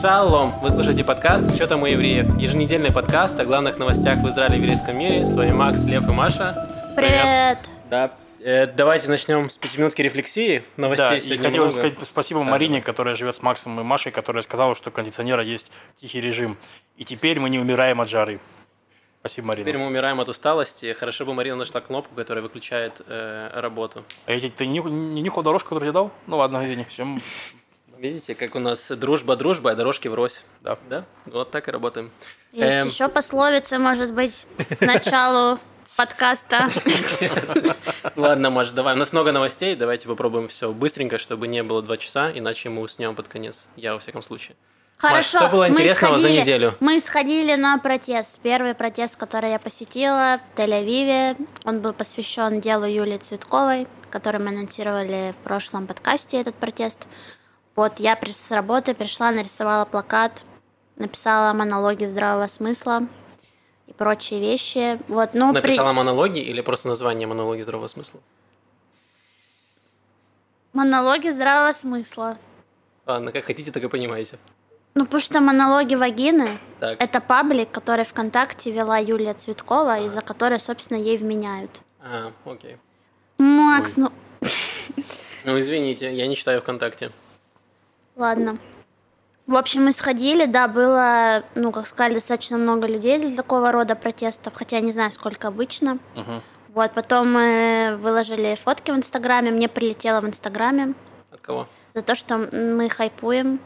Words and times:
Шалом! 0.00 0.58
Вы 0.60 0.70
слушаете 0.70 1.04
подкаст 1.04 1.54
«Что 1.54 1.66
там 1.66 1.82
у 1.82 1.86
евреев?» 1.86 2.26
Еженедельный 2.38 2.92
подкаст 2.92 3.38
о 3.38 3.44
главных 3.44 3.78
новостях 3.78 4.18
в 4.18 4.28
Израиле 4.28 4.56
и 4.56 4.58
еврейском 4.60 4.96
мире. 4.96 5.26
С 5.26 5.34
вами 5.34 5.52
Макс, 5.52 5.84
Лев 5.84 6.08
и 6.08 6.12
Маша. 6.12 6.92
Привет! 6.96 7.58
Да, 7.90 8.12
э, 8.40 8.66
давайте 8.66 9.08
начнем 9.08 9.50
с 9.50 9.58
пятиминутки 9.58 10.00
рефлексии. 10.00 10.64
Новостей 10.76 11.20
Да, 11.28 11.34
и 11.34 11.38
хотел 11.38 11.64
много. 11.64 11.70
сказать 11.72 11.94
спасибо 12.02 12.40
Да, 12.40 12.46
Марине, 12.50 12.80
которая 12.80 13.14
живет 13.14 13.34
с 13.34 13.42
Максом 13.42 13.78
и 13.78 13.82
Машей, 13.82 14.10
которая 14.10 14.42
сказала, 14.42 14.74
что 14.74 14.88
у 14.88 14.92
кондиционера 14.92 15.42
есть 15.42 15.70
тихий 15.96 16.20
режим. 16.20 16.56
И 16.96 17.04
теперь 17.04 17.38
мы 17.38 17.50
не 17.50 17.58
умираем 17.58 18.00
от 18.00 18.08
жары. 18.08 18.40
Спасибо, 19.20 19.48
Марина. 19.48 19.64
Теперь 19.66 19.78
мы 19.78 19.86
умираем 19.86 20.18
от 20.20 20.30
усталости. 20.30 20.94
Хорошо 20.94 21.26
бы 21.26 21.34
Марина 21.34 21.56
нашла 21.56 21.82
кнопку, 21.82 22.14
которая 22.14 22.42
выключает 22.42 23.02
э, 23.06 23.50
работу. 23.52 24.02
А 24.24 24.32
я 24.32 24.40
тебе- 24.40 24.50
ты 24.50 24.66
не, 24.66 24.78
не 24.80 25.20
нюхал 25.20 25.42
дорожку, 25.42 25.68
которую 25.70 25.88
я 25.88 25.92
дал? 25.92 26.10
Ну 26.26 26.38
ладно, 26.38 26.64
извини. 26.64 26.84
Все. 26.88 27.06
Видите, 28.00 28.34
как 28.34 28.54
у 28.54 28.58
нас 28.60 28.90
дружба 28.92 29.36
дружба, 29.36 29.72
а 29.72 29.74
дорожки 29.74 30.08
врозь. 30.08 30.40
Да. 30.62 30.78
Да? 30.88 31.04
Вот 31.26 31.50
так 31.50 31.68
и 31.68 31.70
работаем. 31.70 32.10
Есть 32.50 32.76
Эм. 32.78 32.86
еще 32.86 33.08
пословица, 33.10 33.78
может 33.78 34.14
быть, 34.14 34.46
к 34.78 34.80
началу 34.80 35.58
подкаста. 35.96 36.70
Ладно, 38.16 38.48
Маш, 38.48 38.70
давай. 38.70 38.94
У 38.94 38.96
нас 38.96 39.12
много 39.12 39.32
новостей. 39.32 39.76
Давайте 39.76 40.08
попробуем 40.08 40.48
все 40.48 40.72
быстренько, 40.72 41.18
чтобы 41.18 41.46
не 41.46 41.62
было 41.62 41.82
два 41.82 41.98
часа, 41.98 42.30
иначе 42.34 42.70
мы 42.70 42.80
уснем 42.80 43.14
под 43.14 43.28
конец. 43.28 43.66
Я, 43.76 43.92
во 43.92 43.98
всяком 44.00 44.22
случае. 44.22 44.56
Хорошо. 44.96 45.38
что 45.40 45.48
было 45.48 45.64
мы 45.66 45.68
интересного 45.72 46.16
за 46.18 46.22
сходили- 46.28 46.40
неделю? 46.40 46.74
Мы 46.80 47.00
сходили 47.00 47.54
на 47.54 47.76
протест. 47.78 48.38
Первый 48.42 48.74
протест, 48.74 49.16
который 49.16 49.50
я 49.50 49.58
посетила 49.58 50.38
в 50.42 50.58
Тель-Авиве. 50.58 51.36
Он 51.64 51.80
был 51.82 51.92
посвящен 51.92 52.62
делу 52.62 52.86
Юлии 52.86 53.18
Цветковой, 53.18 53.86
который 54.08 54.40
мы 54.40 54.48
анонсировали 54.48 55.34
в 55.38 55.44
прошлом 55.44 55.86
подкасте, 55.86 56.40
этот 56.40 56.54
протест. 56.54 57.06
Вот 57.80 57.98
я 57.98 58.14
с 58.26 58.50
работы 58.50 58.92
пришла, 58.92 59.30
нарисовала 59.30 59.86
плакат, 59.86 60.44
написала 60.96 61.54
монологи 61.54 62.04
здравого 62.04 62.46
смысла 62.46 63.08
и 63.86 63.94
прочие 63.94 64.38
вещи. 64.38 64.98
Вот, 65.08 65.30
ну, 65.32 65.54
при- 65.54 65.62
Написала 65.62 65.94
монологи 65.94 66.40
или 66.40 66.60
просто 66.60 66.88
название 66.88 67.26
монологи 67.26 67.62
здравого 67.62 67.86
смысла? 67.88 68.20
монологи 70.74 71.30
здравого 71.30 71.72
смысла. 71.72 72.36
Ладно, 73.06 73.32
как 73.32 73.46
хотите, 73.46 73.72
так 73.72 73.82
и 73.82 73.88
понимаете. 73.88 74.38
Ну, 74.94 75.06
потому 75.06 75.22
что 75.22 75.40
монологи 75.40 75.94
вагины 75.94 76.58
Так. 76.80 77.02
это 77.02 77.18
паблик, 77.22 77.70
который 77.70 78.04
ВКонтакте 78.04 78.70
вела 78.72 78.98
Юлия 78.98 79.32
Цветкова, 79.32 80.00
из-за 80.00 80.20
которой, 80.20 80.60
собственно, 80.60 80.98
ей 80.98 81.16
вменяют. 81.16 81.70
А, 82.02 82.30
окей. 82.44 82.76
Макс, 83.38 83.96
ну 83.96 84.12
Ну, 85.46 85.58
извините, 85.58 86.12
я 86.14 86.26
не 86.26 86.36
читаю 86.36 86.60
ВКонтакте. 86.60 87.10
Ладно. 88.20 88.58
В 89.46 89.56
общем, 89.56 89.84
мы 89.84 89.92
сходили, 89.92 90.46
да, 90.46 90.68
было, 90.68 91.42
ну, 91.56 91.72
как 91.72 91.88
сказали, 91.88 92.14
достаточно 92.14 92.56
много 92.56 92.86
людей 92.86 93.18
для 93.18 93.34
такого 93.34 93.72
рода 93.72 93.96
протестов, 93.96 94.52
хотя 94.54 94.76
я 94.76 94.82
не 94.82 94.92
знаю, 94.92 95.10
сколько 95.10 95.48
обычно. 95.48 95.98
Вот, 96.68 96.92
потом 96.92 97.32
мы 97.32 97.98
выложили 98.00 98.54
фотки 98.54 98.92
в 98.92 98.96
Инстаграме, 98.96 99.50
мне 99.50 99.68
прилетело 99.68 100.20
в 100.20 100.26
Инстаграме 100.28 100.94
От 101.32 101.40
кого? 101.40 101.66
за 101.92 102.02
то, 102.02 102.14
что 102.14 102.38
мы 102.38 102.88
хайпуем. 102.88 103.58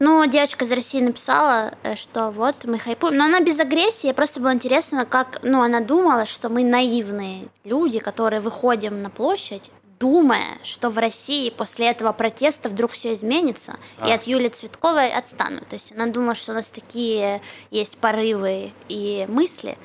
Ну, 0.00 0.26
девочка 0.26 0.64
из 0.64 0.72
России 0.72 1.00
написала, 1.00 1.74
э, 1.84 1.94
что 1.94 2.32
вот 2.32 2.64
мы 2.64 2.80
хайпуем, 2.80 3.16
но 3.16 3.26
она 3.26 3.38
без 3.38 3.60
агрессии, 3.60 4.10
просто 4.10 4.40
было 4.40 4.52
интересно, 4.52 5.06
как, 5.06 5.38
ну, 5.44 5.62
она 5.62 5.78
думала, 5.78 6.26
что 6.26 6.48
мы 6.48 6.64
наивные 6.64 7.46
люди, 7.62 8.00
которые 8.00 8.40
выходим 8.40 9.00
на 9.00 9.10
площадь, 9.10 9.70
думая, 10.02 10.58
что 10.64 10.90
в 10.90 10.98
России 10.98 11.48
после 11.50 11.88
этого 11.88 12.12
протеста 12.12 12.68
вдруг 12.68 12.90
все 12.90 13.14
изменится, 13.14 13.76
и 14.04 14.10
А. 14.10 14.14
от 14.14 14.24
Юли 14.24 14.48
Цветковой 14.48 15.12
отстанут. 15.12 15.68
То 15.68 15.74
есть 15.76 15.92
она 15.92 16.06
думала, 16.06 16.34
что 16.34 16.50
у 16.50 16.54
нас 16.56 16.66
такие 16.66 17.40
есть 17.70 17.98
порывы 17.98 18.72
и 18.88 19.26
мысли, 19.28 19.78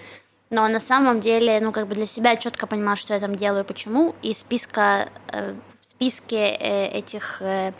но 0.50 0.68
на 0.68 0.80
самом 0.80 1.20
деле, 1.20 1.60
ну, 1.62 1.72
как 1.72 1.88
бы 1.88 1.94
для 1.94 2.08
себя 2.08 2.36
четко 2.36 2.66
понимала, 2.66 2.98
что 2.98 3.14
я 3.14 3.20
там 3.20 3.36
делаю, 3.36 3.64
почему, 3.64 4.16
и 4.24 4.34
списка, 4.34 5.10
э, 5.32 5.54
в 5.82 5.86
списке 5.86 6.58
э, 6.60 6.88
этих 6.88 7.42
э, 7.44 7.74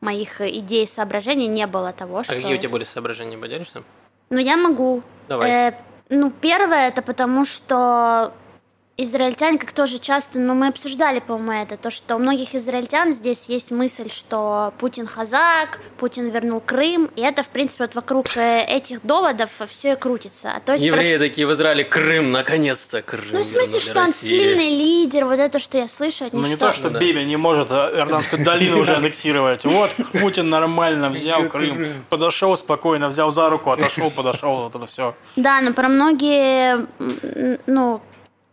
моих 0.00 0.40
идей 0.40 0.84
и 0.84 0.88
соображений 0.88 1.46
не 1.46 1.66
было 1.68 1.92
того, 1.92 2.18
А 2.18 2.24
что... 2.24 2.34
какие 2.34 2.54
у 2.54 2.58
тебя 2.58 2.70
были 2.70 2.84
соображения, 2.84 3.38
поделишься? 3.38 3.84
Ну, 4.30 4.38
я 4.38 4.56
могу. 4.56 5.02
Давай. 5.28 5.48
Э, 5.50 5.74
ну, 6.08 6.32
первое, 6.40 6.88
это 6.88 7.02
потому, 7.02 7.44
что 7.44 8.32
израильтяне, 8.96 9.58
как 9.58 9.72
тоже 9.72 9.98
часто, 9.98 10.38
ну, 10.38 10.54
мы 10.54 10.68
обсуждали, 10.68 11.18
по-моему, 11.18 11.62
это, 11.64 11.76
то, 11.76 11.90
что 11.90 12.14
у 12.14 12.18
многих 12.20 12.54
израильтян 12.54 13.12
здесь 13.12 13.46
есть 13.48 13.72
мысль, 13.72 14.08
что 14.12 14.72
Путин 14.78 15.06
хазак, 15.08 15.80
Путин 15.98 16.30
вернул 16.30 16.60
Крым, 16.60 17.10
и 17.16 17.20
это, 17.22 17.42
в 17.42 17.48
принципе, 17.48 17.84
вот 17.84 17.96
вокруг 17.96 18.26
э, 18.36 18.62
этих 18.64 19.04
доводов 19.04 19.50
все 19.66 19.94
и 19.94 19.96
крутится. 19.96 20.52
А 20.56 20.60
то 20.60 20.74
есть 20.74 20.84
Евреи 20.84 21.16
проф- 21.16 21.18
такие 21.18 21.46
в 21.46 21.52
Израиле, 21.52 21.82
Крым, 21.82 22.30
наконец-то, 22.30 23.02
Крым. 23.02 23.24
Ну, 23.32 23.40
в 23.40 23.44
смысле, 23.44 23.80
что 23.80 23.98
он 23.98 24.06
России. 24.06 24.28
сильный 24.38 24.70
лидер, 24.70 25.24
вот 25.24 25.40
это, 25.40 25.58
что 25.58 25.76
я 25.76 25.88
слышу 25.88 26.26
от 26.26 26.32
них, 26.32 26.42
Ну 26.42 26.48
не 26.48 26.54
что- 26.54 26.66
то, 26.68 26.72
что 26.72 26.90
да. 26.90 27.00
Биби 27.00 27.24
не 27.24 27.36
может 27.36 27.72
а, 27.72 27.90
Иорданскую 27.96 28.44
долину 28.44 28.78
уже 28.78 28.94
аннексировать. 28.94 29.64
Вот 29.64 29.96
Путин 30.20 30.48
нормально 30.50 31.10
взял 31.10 31.48
Крым, 31.48 31.88
подошел 32.10 32.56
спокойно, 32.56 33.08
взял 33.08 33.32
за 33.32 33.50
руку, 33.50 33.72
отошел, 33.72 34.12
подошел, 34.12 34.54
вот 34.54 34.74
это 34.76 34.86
все. 34.86 35.16
Да, 35.34 35.60
но 35.62 35.72
про 35.72 35.88
многие, 35.88 36.86
ну, 37.66 38.00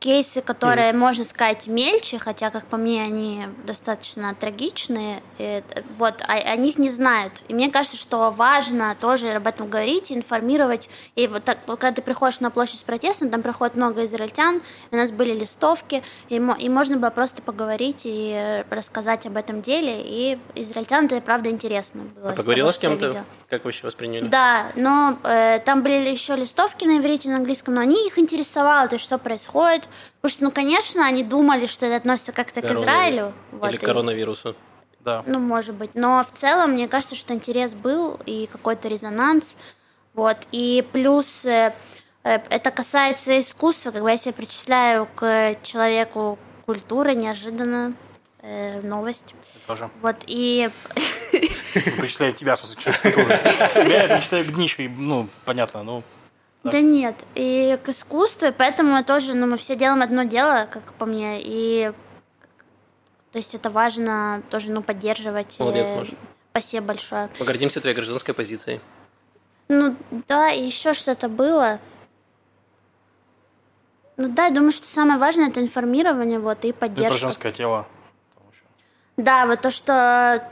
кейсы, 0.02 0.42
которые, 0.42 0.94
можно 0.94 1.24
сказать, 1.24 1.68
мельче, 1.68 2.18
хотя, 2.18 2.50
как 2.50 2.66
по 2.66 2.76
мне, 2.76 3.04
они 3.04 3.46
достаточно 3.66 4.34
трагичные, 4.34 5.22
э, 5.38 5.62
вот, 5.98 6.16
а- 6.28 6.34
о 6.34 6.56
них 6.56 6.80
не 6.80 6.90
знают. 6.90 7.34
И 7.48 7.54
мне 7.54 7.70
кажется, 7.70 7.98
что 7.98 8.32
важно 8.32 8.98
тоже 9.00 9.30
об 9.30 9.46
этом 9.46 9.70
говорить, 9.70 10.12
информировать. 10.12 10.90
И 11.16 11.28
вот 11.28 11.44
так, 11.44 11.60
когда 11.66 11.92
ты 11.92 12.02
приходишь 12.02 12.40
на 12.40 12.50
площадь 12.50 12.80
с 12.80 12.84
протестом, 12.84 13.30
там 13.30 13.44
приходит 13.44 13.76
много 13.76 14.04
израильтян, 14.06 14.62
у 14.90 14.96
нас 14.96 15.12
были 15.12 15.34
листовки, 15.38 16.02
и, 16.30 16.36
и 16.36 16.70
можно 16.70 16.98
было 16.98 17.12
просто 17.12 17.44
поговорить 17.44 18.02
и 18.04 18.66
рассказать 18.72 19.28
об 19.28 19.38
этом 19.38 19.62
деле, 19.62 20.02
и 20.04 20.40
израильтянам 20.56 21.06
это, 21.06 21.22
правда, 21.22 21.52
интересно 21.52 22.02
было. 22.16 22.32
А 22.32 22.34
поговорила 22.34 22.70
того, 22.70 22.74
с 22.74 22.76
что 22.78 22.88
я 22.88 22.98
кем-то? 22.98 23.26
Как 23.52 23.66
вообще 23.66 23.84
восприняли? 23.84 24.28
Да, 24.28 24.66
но 24.76 25.20
э, 25.24 25.60
там 25.60 25.84
были 25.84 26.10
еще 26.10 26.36
листовки 26.36 26.86
на 26.86 26.98
иврите 26.98 27.28
и 27.28 27.32
на 27.32 27.38
английском, 27.38 27.76
но 27.76 27.82
они 27.82 28.08
их 28.08 28.18
интересовало, 28.18 28.88
то 28.88 28.96
есть 28.96 29.06
что 29.06 29.20
происходит. 29.20 29.84
Потому 30.22 30.32
что, 30.36 30.44
ну, 30.46 30.52
конечно, 30.52 31.06
они 31.06 31.24
думали, 31.24 31.66
что 31.66 31.86
это 31.86 31.98
относится 31.98 32.32
как-то 32.32 32.62
к. 32.62 32.72
Израилю. 32.72 33.34
вот, 33.52 33.70
Или 33.70 33.76
и- 33.78 33.80
к 33.80 33.84
коронавирусу. 33.86 34.56
Да. 35.00 35.24
ну, 35.26 35.40
может 35.40 35.74
быть. 35.76 35.96
Но 35.96 36.24
в 36.24 36.38
целом, 36.38 36.74
мне 36.74 36.88
кажется, 36.88 37.16
что 37.16 37.34
интерес 37.34 37.74
был 37.74 38.20
и 38.28 38.48
какой-то 38.52 38.88
резонанс. 38.88 39.58
Вот. 40.14 40.38
И 40.52 40.88
плюс 40.92 41.44
э, 41.44 41.74
э, 42.24 42.40
это 42.50 42.70
касается 42.70 43.40
искусства. 43.42 43.90
Как 43.92 44.04
бы 44.04 44.12
я 44.12 44.18
себя 44.18 44.34
причисляю 44.34 45.08
к 45.16 45.56
человеку 45.64 46.38
культуры, 46.68 47.16
неожиданно 47.16 47.94
э, 48.44 48.82
новость. 48.82 49.34
Тоже. 49.66 49.90
Вот. 50.02 50.18
И 50.28 50.70
Мы 51.74 51.82
Причисляем 52.02 52.34
тебя, 52.36 52.54
в 52.56 52.60
смысле, 52.60 52.76
к 52.76 52.80
человеку 52.80 53.22
культуры. 53.26 53.70
Себя 53.70 54.04
я 54.04 54.16
причисляю 54.16 54.46
к 54.46 54.50
днищу, 54.50 54.84
ну, 54.98 55.30
понятно, 55.46 55.84
ну... 55.84 56.04
Да 56.64 56.80
нет, 56.82 57.16
и 57.36 57.80
к 57.84 57.90
искусству, 57.90 58.48
и 58.48 58.52
поэтому 58.52 59.04
тоже, 59.04 59.34
ну, 59.34 59.48
мы 59.48 59.58
все 59.58 59.76
делаем 59.76 60.02
одно 60.04 60.24
дело, 60.24 60.68
как 60.72 60.84
по 60.94 61.06
мне, 61.06 61.40
и 61.42 61.92
то 63.32 63.38
есть 63.38 63.56
это 63.56 63.70
важно 63.70 64.44
тоже, 64.50 64.72
ну, 64.72 64.84
поддерживать. 64.84 65.58
Молодец, 65.60 65.88
э, 65.90 65.96
Маша. 65.96 66.14
Спасибо 66.52 66.88
большое. 66.88 67.30
Погордимся 67.40 67.80
твоей 67.80 67.96
гражданской 67.96 68.34
позицией. 68.34 68.82
Ну, 69.70 69.96
да, 70.28 70.52
и 70.52 70.62
еще 70.64 70.94
что-то 70.94 71.30
было. 71.30 71.80
Ну 74.18 74.28
да, 74.28 74.48
я 74.48 74.52
думаю, 74.52 74.74
что 74.74 74.86
самое 74.86 75.18
важное 75.18 75.48
это 75.48 75.62
информирование, 75.62 76.40
вот, 76.40 76.66
и 76.66 76.68
Ну, 76.68 76.70
и 76.70 76.72
про 76.74 76.80
поддержка. 76.88 77.18
женское 77.18 77.52
тело. 77.54 77.88
Да, 79.16 79.46
вот 79.46 79.62
то, 79.62 79.72
что, 79.72 80.46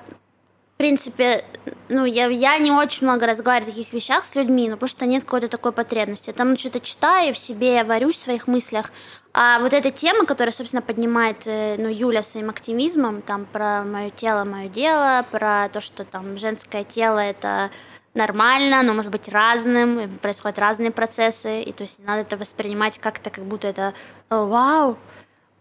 в 0.73 0.77
принципе, 0.77 1.43
ну, 1.89 2.05
я, 2.05 2.27
я 2.27 2.57
не 2.57 2.71
очень 2.71 3.05
много 3.07 3.25
разговариваю 3.25 3.71
о 3.71 3.75
таких 3.75 3.93
вещах 3.93 4.25
с 4.25 4.35
людьми, 4.35 4.67
ну, 4.67 4.75
потому 4.75 4.89
что 4.89 5.05
нет 5.05 5.23
какой-то 5.23 5.47
такой 5.47 5.71
потребности. 5.71 6.29
Я 6.29 6.33
там 6.33 6.57
что-то 6.57 6.79
читаю, 6.79 7.33
в 7.33 7.37
себе 7.37 7.75
я 7.75 7.83
варюсь 7.83 8.17
в 8.17 8.21
своих 8.21 8.47
мыслях. 8.47 8.91
А 9.33 9.59
вот 9.59 9.73
эта 9.73 9.91
тема, 9.91 10.25
которая, 10.25 10.53
собственно, 10.53 10.81
поднимает, 10.81 11.43
э, 11.45 11.75
ну, 11.77 11.89
Юля 11.89 12.23
своим 12.23 12.49
активизмом, 12.49 13.21
там, 13.21 13.45
про 13.45 13.83
мое 13.83 14.09
тело, 14.09 14.43
мое 14.43 14.67
дело, 14.67 15.25
про 15.31 15.69
то, 15.69 15.81
что 15.81 16.03
там 16.03 16.37
женское 16.37 16.83
тело 16.83 17.19
это 17.19 17.69
нормально, 18.13 18.79
оно 18.79 18.93
может 18.93 19.11
быть 19.11 19.29
разным, 19.29 20.09
происходят 20.19 20.59
разные 20.59 20.91
процессы, 20.91 21.61
и 21.61 21.71
то 21.71 21.83
есть 21.83 21.99
не 21.99 22.05
надо 22.05 22.21
это 22.21 22.37
воспринимать 22.37 22.99
как-то, 22.99 23.29
как 23.29 23.45
будто 23.45 23.67
это 23.67 23.93
«О, 24.29 24.45
вау, 24.45 24.97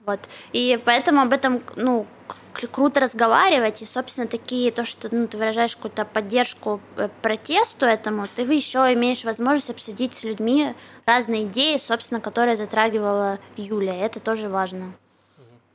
вот. 0.06 0.20
И 0.52 0.80
поэтому 0.84 1.20
об 1.20 1.32
этом, 1.34 1.60
ну, 1.76 2.06
круто 2.66 3.00
разговаривать, 3.00 3.82
и, 3.82 3.86
собственно, 3.86 4.26
такие, 4.26 4.72
то, 4.72 4.84
что 4.84 5.08
ну, 5.14 5.26
ты 5.26 5.36
выражаешь 5.36 5.76
какую-то 5.76 6.04
поддержку 6.04 6.80
э, 6.96 7.08
протесту 7.22 7.86
этому, 7.86 8.26
ты 8.34 8.42
еще 8.42 8.78
имеешь 8.94 9.24
возможность 9.24 9.70
обсудить 9.70 10.14
с 10.14 10.24
людьми 10.24 10.74
разные 11.06 11.44
идеи, 11.44 11.78
собственно, 11.78 12.20
которые 12.20 12.56
затрагивала 12.56 13.38
Юля, 13.56 13.94
это 13.94 14.20
тоже 14.20 14.48
важно. 14.48 14.92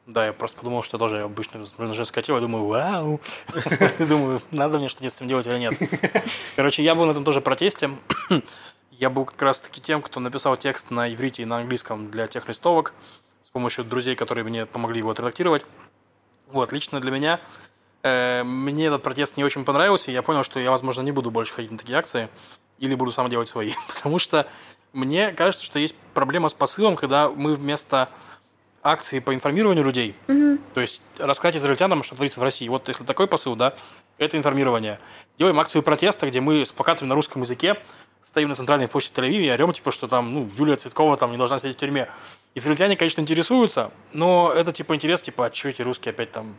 Да, 0.05 0.25
я 0.25 0.33
просто 0.33 0.57
подумал, 0.57 0.83
что 0.83 0.97
тоже 0.97 1.21
обычно 1.21 1.61
на 1.77 1.93
женское 1.93 2.21
тело, 2.21 2.37
я 2.37 2.41
думаю, 2.41 2.65
вау. 2.65 3.21
Думаю, 3.99 4.41
надо 4.51 4.77
мне 4.77 4.89
что-то 4.89 5.09
с 5.09 5.15
этим 5.15 5.27
делать 5.27 5.47
или 5.47 5.57
нет. 5.57 5.75
Короче, 6.57 6.83
я 6.83 6.93
был 6.93 7.05
на 7.05 7.11
этом 7.11 7.23
тоже 7.23 7.39
протесте. 7.39 7.91
Я 8.91 9.09
был 9.09 9.25
как 9.25 9.41
раз-таки 9.41 9.81
тем, 9.81 10.03
кто 10.03 10.19
написал 10.19 10.55
текст 10.55 10.91
на 10.91 11.11
иврите 11.11 11.41
и 11.41 11.45
на 11.45 11.57
английском 11.57 12.11
для 12.11 12.27
тех 12.27 12.47
листовок 12.47 12.93
с 13.41 13.49
помощью 13.49 13.83
друзей, 13.83 14.15
которые 14.15 14.45
мне 14.45 14.67
помогли 14.67 14.99
его 14.99 15.09
отредактировать. 15.09 15.65
Вот, 16.53 16.71
лично 16.71 16.99
для 16.99 17.09
меня 17.09 17.39
э, 18.03 18.43
мне 18.43 18.85
этот 18.85 19.01
протест 19.01 19.37
не 19.37 19.43
очень 19.43 19.65
понравился, 19.65 20.11
и 20.11 20.13
я 20.13 20.21
понял, 20.21 20.43
что 20.43 20.59
я, 20.59 20.69
возможно, 20.69 21.01
не 21.01 21.11
буду 21.11 21.31
больше 21.31 21.53
ходить 21.55 21.71
на 21.71 21.79
такие 21.79 21.97
акции, 21.97 22.29
или 22.77 22.93
буду 22.93 23.11
сам 23.11 23.27
делать 23.27 23.47
свои. 23.47 23.73
Потому 23.87 24.19
что 24.19 24.47
мне 24.93 25.31
кажется, 25.31 25.65
что 25.65 25.79
есть 25.79 25.95
проблема 26.13 26.47
с 26.47 26.53
посылом, 26.53 26.95
когда 26.95 27.27
мы 27.29 27.55
вместо 27.55 28.09
акции 28.83 29.19
по 29.19 29.33
информированию 29.33 29.83
людей, 29.83 30.15
Мгм. 30.27 30.59
то 30.73 30.81
есть 30.81 31.01
рассказать 31.17 31.55
израильтянам, 31.55 32.03
что 32.03 32.15
творится 32.15 32.39
в 32.39 32.43
России. 32.43 32.67
Вот 32.67 32.87
если 32.87 33.03
такой 33.03 33.27
посыл, 33.27 33.55
да, 33.55 33.73
это 34.17 34.37
информирование. 34.37 34.99
Делаем 35.37 35.59
акцию 35.59 35.83
протеста, 35.83 36.27
где 36.27 36.41
мы 36.41 36.65
с 36.65 36.71
плакатами 36.71 37.07
на 37.09 37.15
русском 37.15 37.41
языке 37.41 37.77
стоим 38.23 38.49
на 38.49 38.55
центральной 38.55 38.87
площади 38.87 39.13
Тель-Авиве 39.19 39.45
и 39.45 39.51
орем, 39.51 39.73
типа, 39.73 39.91
что 39.91 40.07
там, 40.07 40.33
ну, 40.33 40.49
Юлия 40.57 40.75
Цветкова 40.75 41.17
там 41.17 41.31
не 41.31 41.37
должна 41.37 41.57
сидеть 41.57 41.77
в 41.77 41.79
тюрьме. 41.79 42.09
Израильтяне, 42.55 42.95
конечно, 42.95 43.21
интересуются, 43.21 43.91
но 44.13 44.51
это, 44.53 44.71
типа, 44.71 44.95
интерес, 44.95 45.21
типа, 45.21 45.47
а 45.47 45.53
что 45.53 45.69
эти 45.69 45.81
русские 45.81 46.11
опять 46.11 46.31
там, 46.31 46.55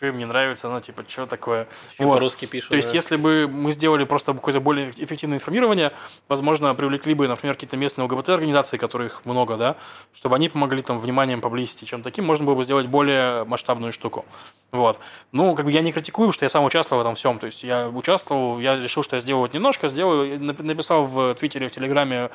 что 0.00 0.06
им 0.06 0.16
не 0.16 0.24
нравится, 0.24 0.70
ну, 0.70 0.80
типа, 0.80 1.04
что 1.06 1.26
такое. 1.26 1.68
Ещё 1.92 2.04
Вот. 2.04 2.14
по-русски 2.14 2.46
пишут. 2.46 2.70
То 2.70 2.76
есть, 2.76 2.88
да. 2.88 2.94
если 2.94 3.16
бы 3.16 3.46
мы 3.46 3.70
сделали 3.70 4.04
просто 4.04 4.32
какое-то 4.32 4.58
более 4.58 4.92
эффективное 4.96 5.36
информирование, 5.36 5.92
возможно, 6.26 6.74
привлекли 6.74 7.12
бы, 7.12 7.28
например, 7.28 7.54
какие-то 7.54 7.76
местные 7.76 8.06
ЛГБТ-организации, 8.06 8.78
которых 8.78 9.26
много, 9.26 9.58
да, 9.58 9.76
чтобы 10.14 10.36
они 10.36 10.48
помогли 10.48 10.80
там 10.80 10.98
вниманием 10.98 11.42
поблизости, 11.42 11.84
чем 11.84 12.02
таким, 12.02 12.24
можно 12.24 12.46
было 12.46 12.54
бы 12.54 12.64
сделать 12.64 12.86
более 12.86 13.44
масштабную 13.44 13.92
штуку. 13.92 14.24
Вот. 14.72 14.98
Ну, 15.32 15.54
как 15.54 15.66
бы 15.66 15.70
я 15.70 15.82
не 15.82 15.92
критикую, 15.92 16.28
потому 16.28 16.32
что 16.32 16.46
я 16.46 16.48
сам 16.48 16.64
участвовал 16.64 17.02
в 17.02 17.04
этом 17.04 17.14
всем. 17.14 17.38
То 17.38 17.44
есть 17.44 17.62
я 17.62 17.86
участвовал, 17.90 18.58
я 18.58 18.76
решил, 18.80 19.02
что 19.02 19.16
я 19.16 19.20
сделаю 19.20 19.42
вот 19.42 19.52
немножко, 19.52 19.88
сделаю, 19.88 20.40
нап- 20.40 20.62
написал 20.62 21.04
в 21.04 21.34
Твиттере, 21.34 21.68
в 21.68 21.72
Телеграме, 21.72 22.30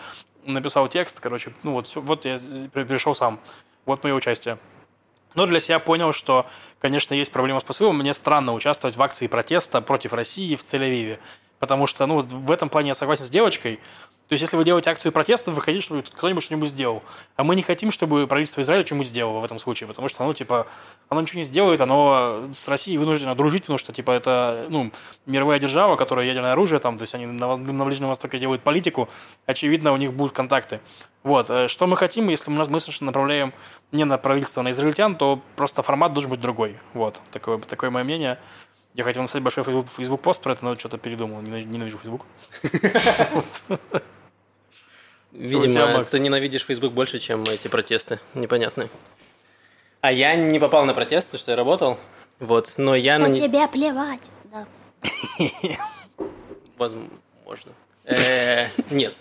написал 0.46 0.88
текст, 0.88 1.20
короче, 1.20 1.52
ну 1.64 1.72
вот, 1.72 1.88
всё- 1.88 2.02
вот 2.02 2.26
я 2.26 2.38
пришел 2.74 3.16
сам. 3.16 3.40
Вот 3.88 4.04
мое 4.04 4.14
участие. 4.14 4.60
Но 5.36 5.46
для 5.46 5.60
себя 5.60 5.80
понял, 5.80 6.12
что, 6.14 6.46
конечно, 6.80 7.14
есть 7.14 7.32
проблема 7.32 7.60
с 7.60 7.64
посылом. 7.64 7.98
Мне 7.98 8.14
странно 8.14 8.54
участвовать 8.54 8.96
в 8.96 9.02
акции 9.02 9.28
протеста 9.28 9.82
против 9.82 10.14
России 10.14 10.56
в 10.56 10.64
Тель-Авиве. 10.64 11.20
Потому 11.60 11.88
что, 11.88 12.06
ну, 12.06 12.22
в 12.22 12.52
этом 12.52 12.70
плане 12.70 12.90
я 12.90 12.94
согласен 12.96 13.26
с 13.26 13.30
девочкой. 13.30 13.80
То 14.27 14.33
есть, 14.33 14.42
если 14.42 14.57
вы 14.57 14.63
делаете 14.63 14.89
акцию 14.89 15.12
протеста, 15.12 15.51
вы 15.51 15.62
хотите, 15.62 15.83
чтобы 15.83 16.01
кто-нибудь 16.01 16.44
что-нибудь 16.44 16.69
сделал. 16.69 17.04
А 17.36 17.44
мы 17.44 17.56
не 17.56 17.62
хотим, 17.62 17.92
чтобы 17.92 18.25
правительство 18.25 18.62
Израиля 18.62 18.83
что-нибудь 18.83 19.07
сделало 19.07 19.39
в 19.39 19.45
этом 19.45 19.60
случае. 19.60 19.88
Потому 19.88 20.07
что, 20.07 20.24
оно 20.24 20.33
типа, 20.33 20.66
оно 21.10 21.22
ничего 21.22 21.38
не 21.39 21.44
сделает, 21.44 21.80
оно 21.80 22.45
с 22.51 22.68
Россией 22.68 22.98
вынуждено 22.98 23.36
дружить, 23.36 23.63
потому 23.63 23.77
что, 23.77 23.94
типа, 23.94 24.12
это, 24.12 24.66
ну, 24.69 24.92
мировая 25.27 25.60
держава, 25.60 25.95
которая 25.95 26.25
ядерное 26.25 26.54
оружие, 26.54 26.80
там, 26.80 26.98
то 26.98 27.04
есть, 27.04 27.13
они 27.13 27.27
на, 27.27 27.56
на 27.56 27.86
Ближнем 27.86 28.07
Востоке 28.07 28.39
делают 28.39 28.63
политику, 28.63 29.10
очевидно, 29.45 29.94
у 29.94 29.98
них 29.98 30.12
будут 30.13 30.33
контакты. 30.33 30.80
Вот. 31.22 31.51
э, 31.51 31.68
Что 31.68 31.86
мы 31.86 31.95
хотим, 31.95 32.27
если 32.30 32.50
мы 32.50 32.63
мысленно 32.68 33.06
направляем 33.06 33.54
не 33.92 34.06
на 34.06 34.18
правительство, 34.18 34.62
а 34.62 34.63
на 34.63 34.72
израильтян, 34.72 35.16
то 35.16 35.39
просто 35.56 35.83
формат 35.83 36.13
должен 36.13 36.31
быть 36.31 36.42
другой. 36.42 36.80
Вот. 36.94 37.19
Такое, 37.31 37.60
такое 37.60 37.92
мое 37.92 38.04
мнение. 38.04 38.39
Я 38.95 39.04
хотел 39.04 39.22
написать 39.22 39.44
большой 39.44 39.63
Facebook, 39.63 39.89
Facebook 39.89 40.22
пост 40.22 40.42
про 40.42 40.54
это, 40.54 40.63
но 40.63 40.75
что-то 40.75 40.98
передумал. 40.98 41.42
Ненавижу, 41.42 41.98
Facebook. 41.98 42.25
Видимо, 45.38 45.74
тебя, 45.74 45.88
Макс? 45.98 46.12
ты 46.12 46.20
ненавидишь 46.20 46.66
Facebook 46.66 46.94
больше, 46.94 47.20
чем 47.20 47.44
эти 47.44 47.68
протесты. 47.68 48.20
Непонятные. 48.34 48.90
А 50.02 50.12
я 50.12 50.36
не 50.36 50.60
попал 50.60 50.86
на 50.86 50.94
протест, 50.94 51.28
потому 51.28 51.40
что 51.40 51.52
я 51.52 51.56
работал. 51.58 51.98
Вот, 52.40 52.74
но 52.78 52.96
я 52.96 53.18
на 53.18 53.30
На 53.30 53.36
тебе 53.36 53.68
плевать. 53.68 54.22
Да. 54.52 54.66
Возможно. 56.78 57.72
Э, 58.06 58.68
Нет. 58.90 59.14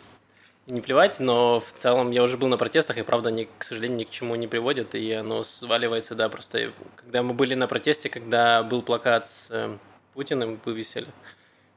Не 0.67 0.81
плевать, 0.81 1.21
но 1.21 1.61
в 1.61 1.73
целом 1.75 2.11
я 2.11 2.23
уже 2.23 2.39
был 2.39 2.49
на 2.49 2.57
протестах, 2.57 2.97
и 2.97 3.03
правда, 3.03 3.29
они, 3.29 3.49
к 3.59 3.65
сожалению, 3.65 3.99
ни 3.99 4.05
к 4.05 4.11
чему 4.11 4.35
не 4.35 4.47
приводят, 4.47 4.95
и 4.95 5.13
оно 5.13 5.43
сваливается, 5.43 6.15
да, 6.15 6.31
просто 6.31 6.73
когда 6.97 7.23
мы 7.23 7.35
были 7.35 7.55
на 7.55 7.67
протесте, 7.67 8.09
когда 8.09 8.63
был 8.63 8.81
плакат 8.81 9.27
с 9.27 9.49
э, 9.51 9.77
Путиным, 10.15 10.59
вывесили. 10.65 11.09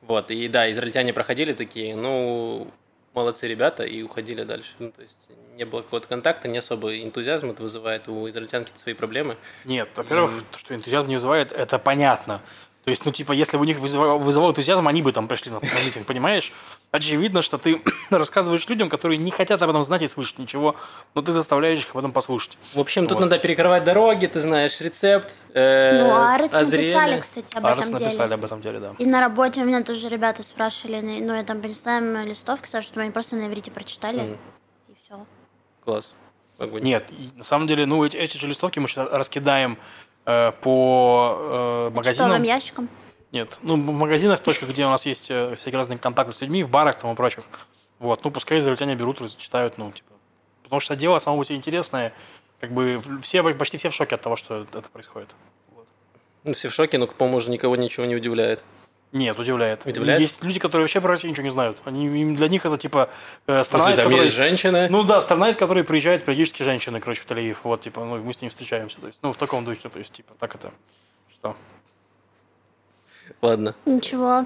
Вот, 0.01 0.31
и 0.31 0.47
да, 0.47 0.71
израильтяне 0.71 1.11
проходили 1.11 1.51
такие, 1.51 1.97
ну, 1.97 2.71
молодцы 3.17 3.47
ребята, 3.47 3.83
и 3.83 4.03
уходили 4.03 4.43
дальше. 4.43 4.69
Ну, 4.79 4.91
то 4.91 5.01
есть 5.01 5.17
не 5.55 5.65
было 5.65 5.81
какого-то 5.81 6.07
контакта, 6.07 6.47
не 6.47 6.59
особо 6.59 7.01
энтузиазм 7.01 7.49
это 7.49 7.63
вызывает 7.63 8.07
у 8.07 8.29
израильтян 8.29 8.63
какие-то 8.63 8.79
свои 8.79 8.93
проблемы. 8.93 9.37
Нет, 9.65 9.89
во-первых, 9.95 10.43
то, 10.51 10.59
что 10.59 10.75
энтузиазм 10.75 11.09
не 11.09 11.15
вызывает, 11.15 11.51
это 11.51 11.79
понятно. 11.79 12.41
То 12.87 12.91
есть, 12.91 13.05
ну, 13.05 13.11
типа, 13.11 13.33
если 13.33 13.57
бы 13.57 13.63
у 13.63 13.65
них 13.65 13.79
вызывал, 13.79 14.17
вызывал 14.17 14.51
энтузиазм, 14.51 14.87
они 14.87 15.01
бы 15.01 15.11
там 15.11 15.27
пришли 15.27 15.51
на, 15.51 15.59
на 15.59 15.85
митинг, 15.85 16.05
понимаешь? 16.07 16.53
Очевидно, 16.91 17.41
что 17.41 17.57
ты 17.57 17.81
рассказываешь 18.09 18.65
людям, 18.69 18.87
которые 18.87 19.17
не 19.17 19.29
хотят 19.29 19.61
об 19.61 19.69
этом 19.69 19.83
знать 19.83 20.03
и 20.03 20.07
слышать 20.07 20.39
ничего, 20.39 20.77
но 21.13 21.21
ты 21.21 21.33
заставляешь 21.33 21.79
их 21.79 21.89
об 21.91 21.97
этом 21.97 22.13
послушать. 22.13 22.57
В 22.73 22.79
общем, 22.79 23.05
тут 23.07 23.19
надо 23.19 23.39
перекрывать 23.39 23.83
дороги, 23.83 24.27
ты 24.27 24.39
знаешь 24.39 24.79
рецепт. 24.79 25.35
э, 25.53 26.01
Ну, 26.01 26.11
а 26.13 26.35
Арец 26.35 26.53
озрели. 26.53 26.93
написали, 26.93 27.19
кстати, 27.19 27.57
об 27.57 27.65
Арес 27.65 27.87
этом 27.89 27.91
написали 27.99 28.23
деле. 28.23 28.35
об 28.35 28.45
этом 28.45 28.61
деле, 28.61 28.79
да. 28.79 28.95
И 28.99 29.05
на 29.05 29.19
работе 29.19 29.63
у 29.63 29.65
меня 29.65 29.83
тоже 29.83 30.07
ребята 30.07 30.41
спрашивали, 30.43 31.01
ну, 31.19 31.35
я 31.35 31.43
там 31.43 31.59
принесла 31.59 31.97
им 31.97 32.25
листовки, 32.25 32.67
сказала, 32.69 32.83
чтобы 32.83 33.01
они 33.01 33.11
просто 33.11 33.35
на 33.35 33.47
иврите 33.47 33.69
прочитали, 33.69 34.37
и 34.87 34.93
все. 35.05 35.25
Класс. 35.83 36.13
Огонь. 36.57 36.83
Нет, 36.83 37.11
на 37.35 37.43
самом 37.43 37.67
деле, 37.67 37.85
ну, 37.85 38.03
эти, 38.05 38.15
эти 38.15 38.37
же 38.37 38.47
листовки 38.47 38.79
мы 38.79 38.87
сейчас 38.87 39.09
раскидаем 39.11 39.77
э, 40.27 40.51
по 40.61 41.35
э, 41.39 41.89
магазинам. 41.95 42.29
Почтовым 42.29 42.43
ящиком. 42.43 42.89
Нет, 43.31 43.59
ну, 43.63 43.73
в 43.73 43.77
магазинах, 43.93 44.39
точках, 44.39 44.69
где 44.69 44.85
у 44.85 44.89
нас 44.89 45.05
есть 45.05 45.31
э, 45.31 45.55
всякие 45.55 45.77
разные 45.77 45.97
контакты 45.97 46.31
с 46.33 46.39
людьми, 46.41 46.63
в 46.63 46.69
барах 46.69 46.95
там 46.97 47.11
и 47.11 47.15
прочих. 47.15 47.43
Вот, 47.99 48.23
ну, 48.23 48.29
пускай 48.31 48.59
израильтяне 48.59 48.95
берут 48.95 49.19
и 49.21 49.27
читают, 49.37 49.77
ну, 49.77 49.91
типа. 49.91 50.11
Потому 50.63 50.79
что 50.79 50.95
дело 50.95 51.17
само 51.19 51.37
по 51.39 51.45
себе 51.45 51.57
интересное. 51.57 52.13
Как 52.59 52.71
бы 52.71 52.97
в- 52.97 53.21
все, 53.21 53.41
почти 53.53 53.77
все 53.77 53.89
в 53.89 53.93
шоке 53.93 54.15
от 54.15 54.21
того, 54.21 54.35
что 54.35 54.61
это 54.73 54.81
происходит. 54.89 55.35
Ну, 56.43 56.53
все 56.53 56.69
в 56.69 56.73
шоке, 56.73 56.97
но, 56.97 57.07
по-моему, 57.07 57.37
уже 57.37 57.49
никого 57.51 57.75
ничего 57.75 58.05
не 58.05 58.15
удивляет. 58.15 58.63
Нет, 59.13 59.39
удивляет. 59.39 59.85
Удивляет? 59.85 60.19
Есть 60.19 60.43
люди, 60.43 60.59
которые 60.59 60.83
вообще 60.83 60.99
про 60.99 61.09
Россию 61.11 61.31
ничего 61.31 61.45
не 61.45 61.49
знают. 61.49 61.77
Они, 61.85 62.07
им- 62.07 62.35
для 62.35 62.47
них 62.49 62.65
это 62.65 62.77
типа 62.77 63.09
э, 63.47 63.63
страна, 63.63 63.93
из 63.93 63.97
там 63.97 64.07
которой... 64.07 64.25
есть 64.25 64.35
женщины. 64.35 64.87
Ну 64.89 65.03
да, 65.03 65.21
страна, 65.21 65.49
из 65.49 65.55
которой 65.55 65.83
приезжают 65.85 66.25
периодически 66.25 66.63
женщины, 66.63 66.99
короче, 66.99 67.21
в 67.21 67.25
Тель-Авив. 67.25 67.57
Вот, 67.63 67.81
типа, 67.81 68.03
ну, 68.03 68.17
мы 68.17 68.33
с 68.33 68.41
ними 68.41 68.49
встречаемся. 68.49 68.99
То 68.99 69.07
есть, 69.07 69.19
ну, 69.21 69.31
в 69.31 69.37
таком 69.37 69.63
духе, 69.63 69.87
то 69.87 69.97
есть, 69.99 70.11
типа, 70.11 70.33
так 70.39 70.55
это. 70.55 70.71
Что? 71.33 71.55
Ладно. 73.41 73.75
Ничего. 73.85 74.45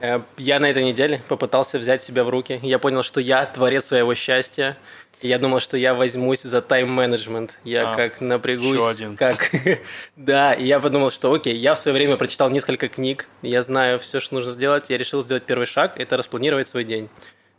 Э, 0.00 0.20
Я 0.36 0.60
на 0.60 0.66
этой 0.70 0.84
неделе 0.84 1.22
попытался 1.28 1.78
взять 1.78 2.02
себя 2.02 2.24
в 2.24 2.28
руки. 2.28 2.58
Я 2.62 2.78
понял, 2.78 3.02
что 3.02 3.20
я 3.20 3.46
творец 3.46 3.86
своего 3.86 4.14
счастья. 4.14 4.76
Я 5.22 5.38
думал, 5.38 5.60
что 5.60 5.76
я 5.76 5.94
возьмусь 5.94 6.42
за 6.42 6.62
тайм-менеджмент. 6.62 7.58
Я 7.64 7.92
А, 7.92 7.96
как 7.96 8.20
напрягусь, 8.20 8.96
один. 8.96 9.16
как... 9.16 9.50
да, 10.16 10.54
и 10.54 10.64
я 10.64 10.80
подумал, 10.80 11.10
что 11.10 11.32
окей, 11.32 11.56
я 11.56 11.74
в 11.74 11.78
свое 11.78 11.94
время 11.94 12.16
прочитал 12.16 12.48
несколько 12.48 12.88
книг, 12.88 13.26
я 13.42 13.62
знаю 13.62 13.98
все, 13.98 14.20
что 14.20 14.34
нужно 14.34 14.52
сделать. 14.52 14.88
Я 14.88 14.96
решил 14.96 15.22
сделать 15.22 15.44
первый 15.44 15.66
шаг– 15.66 15.94
это 16.00 16.16
распланировать 16.16 16.68
свой 16.68 16.84
день. 16.84 17.10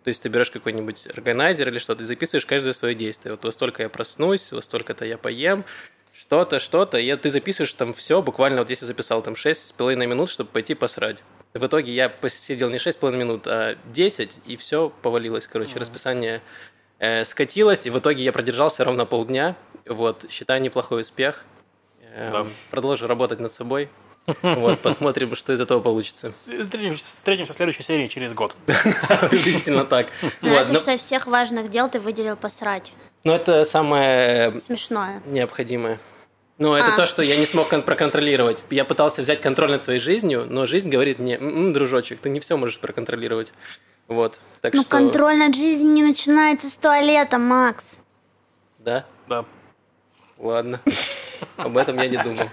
То 0.03 0.07
есть 0.07 0.23
ты 0.23 0.29
берешь 0.29 0.49
какой-нибудь 0.49 1.07
органайзер 1.13 1.67
или 1.67 1.77
что-то 1.77 2.01
и 2.01 2.05
записываешь 2.05 2.45
каждое 2.45 2.73
свое 2.73 2.95
действие. 2.95 3.33
Вот 3.33 3.43
во 3.43 3.51
столько 3.51 3.83
я 3.83 3.89
проснусь, 3.89 4.51
во 4.51 4.61
столько-то 4.61 5.05
я 5.05 5.19
поем, 5.19 5.63
что-то, 6.13 6.59
что-то, 6.59 6.97
и 6.97 7.15
ты 7.15 7.29
записываешь 7.29 7.73
там 7.73 7.93
все, 7.93 8.21
буквально 8.21 8.61
вот 8.61 8.69
если 8.69 8.85
записал 8.85 9.21
там 9.21 9.33
6,5 9.33 9.95
минут, 10.07 10.29
чтобы 10.29 10.49
пойти 10.49 10.73
посрать. 10.73 11.23
В 11.53 11.65
итоге 11.65 11.93
я 11.93 12.09
посидел 12.09 12.69
не 12.69 12.77
6,5 12.77 13.15
минут, 13.15 13.43
а 13.45 13.77
10, 13.93 14.37
и 14.45 14.55
все 14.55 14.91
повалилось, 15.01 15.47
короче, 15.47 15.77
расписание 15.77 16.41
э, 17.01 17.25
скатилось, 17.25 17.85
и 17.85 17.89
в 17.89 17.97
итоге 17.99 18.23
я 18.23 18.31
продержался 18.31 18.83
ровно 18.85 19.05
полдня, 19.05 19.55
вот, 19.85 20.25
считаю 20.29 20.61
неплохой 20.61 21.01
успех, 21.01 21.43
Эм, 22.13 22.31
Да. 22.31 22.47
продолжу 22.69 23.07
работать 23.07 23.39
над 23.39 23.51
собой, 23.53 23.89
вот, 24.41 24.79
посмотрим, 24.79 25.33
что 25.35 25.53
из 25.53 25.61
этого 25.61 25.79
получится. 25.79 26.31
Встретимся, 26.33 27.03
встретимся 27.05 27.53
в 27.53 27.55
следующей 27.55 27.83
серии 27.83 28.07
через 28.07 28.33
год. 28.33 28.53
Приблизительно 29.29 29.85
так. 29.85 30.07
Вот, 30.21 30.33
Нравится, 30.41 30.73
но- 30.73 30.79
что 30.79 30.91
из 30.91 30.99
всех 31.01 31.27
важных 31.27 31.69
дел 31.69 31.89
ты 31.89 31.99
выделил 31.99 32.35
посрать. 32.35 32.93
Но 33.23 33.33
это 33.35 33.63
самое 33.65 34.57
Смешное. 34.57 35.21
необходимое. 35.25 35.99
Ну, 36.57 36.73
это 36.75 36.93
А. 36.93 36.95
то, 36.97 37.05
что 37.07 37.21
я 37.23 37.37
не 37.37 37.45
смог 37.45 37.69
кон- 37.69 37.81
проконтролировать. 37.81 38.63
Я 38.69 38.83
пытался 38.85 39.21
взять 39.21 39.41
контроль 39.41 39.71
над 39.71 39.81
своей 39.83 39.99
жизнью, 39.99 40.45
но 40.49 40.65
жизнь 40.65 40.89
говорит 40.89 41.17
мне, 41.19 41.35
«М-м, 41.37 41.71
дружочек, 41.73 42.19
ты 42.19 42.29
не 42.29 42.39
все 42.39 42.57
можешь 42.57 42.77
проконтролировать. 42.79 43.53
Вот. 44.11 44.41
Так 44.59 44.73
Ну, 44.73 44.81
что... 44.81 44.91
контроль 44.91 45.37
над 45.37 45.55
жизнью 45.55 45.93
не 45.93 46.03
начинается 46.03 46.69
с 46.69 46.75
туалета, 46.75 47.37
Макс. 47.37 47.91
Да? 48.79 49.05
Да. 49.29 49.45
Ладно. 50.37 50.81
Об 51.55 51.77
этом 51.77 51.97
я 51.97 52.07
не 52.09 52.17
думал. 52.17 52.43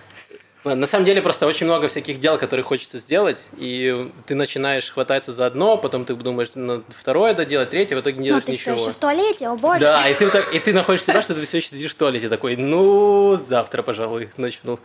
На 0.65 0.87
самом 0.87 1.05
деле 1.05 1.21
просто 1.21 1.47
очень 1.47 1.67
много 1.67 1.88
всяких 1.88 2.21
дел, 2.21 2.38
которые 2.38 2.62
хочется 2.65 2.99
сделать, 2.99 3.45
и 3.57 4.09
ты 4.27 4.35
начинаешь 4.37 4.91
хвататься 4.91 5.33
за 5.33 5.47
одно, 5.47 5.77
потом 5.79 6.05
ты 6.05 6.15
думаешь, 6.15 6.50
надо 6.55 6.85
второе 6.97 7.35
доделать, 7.35 7.71
третье, 7.71 7.97
в 7.97 8.00
итоге 8.00 8.19
не 8.19 8.31
Ну, 8.31 8.41
делаешь 8.41 8.45
ты 8.45 8.53
ничего. 8.53 8.77
все 8.77 8.85
еще 8.85 8.93
в 8.93 8.97
туалете, 9.00 9.49
о 9.49 9.57
боже. 9.57 9.81
Да, 9.81 10.09
и 10.09 10.15
ты, 10.15 10.29
так, 10.31 10.55
и 10.55 10.59
ты 10.61 10.73
находишь 10.73 11.05
себя, 11.05 11.23
что 11.23 11.35
ты 11.35 11.43
все 11.43 11.57
еще 11.59 11.71
сидишь 11.71 11.93
в 11.93 11.95
туалете, 11.97 12.29
такой, 12.29 12.57
ну, 12.57 13.37
завтра, 13.37 13.83
пожалуй, 13.83 14.31
начну. 14.37 14.79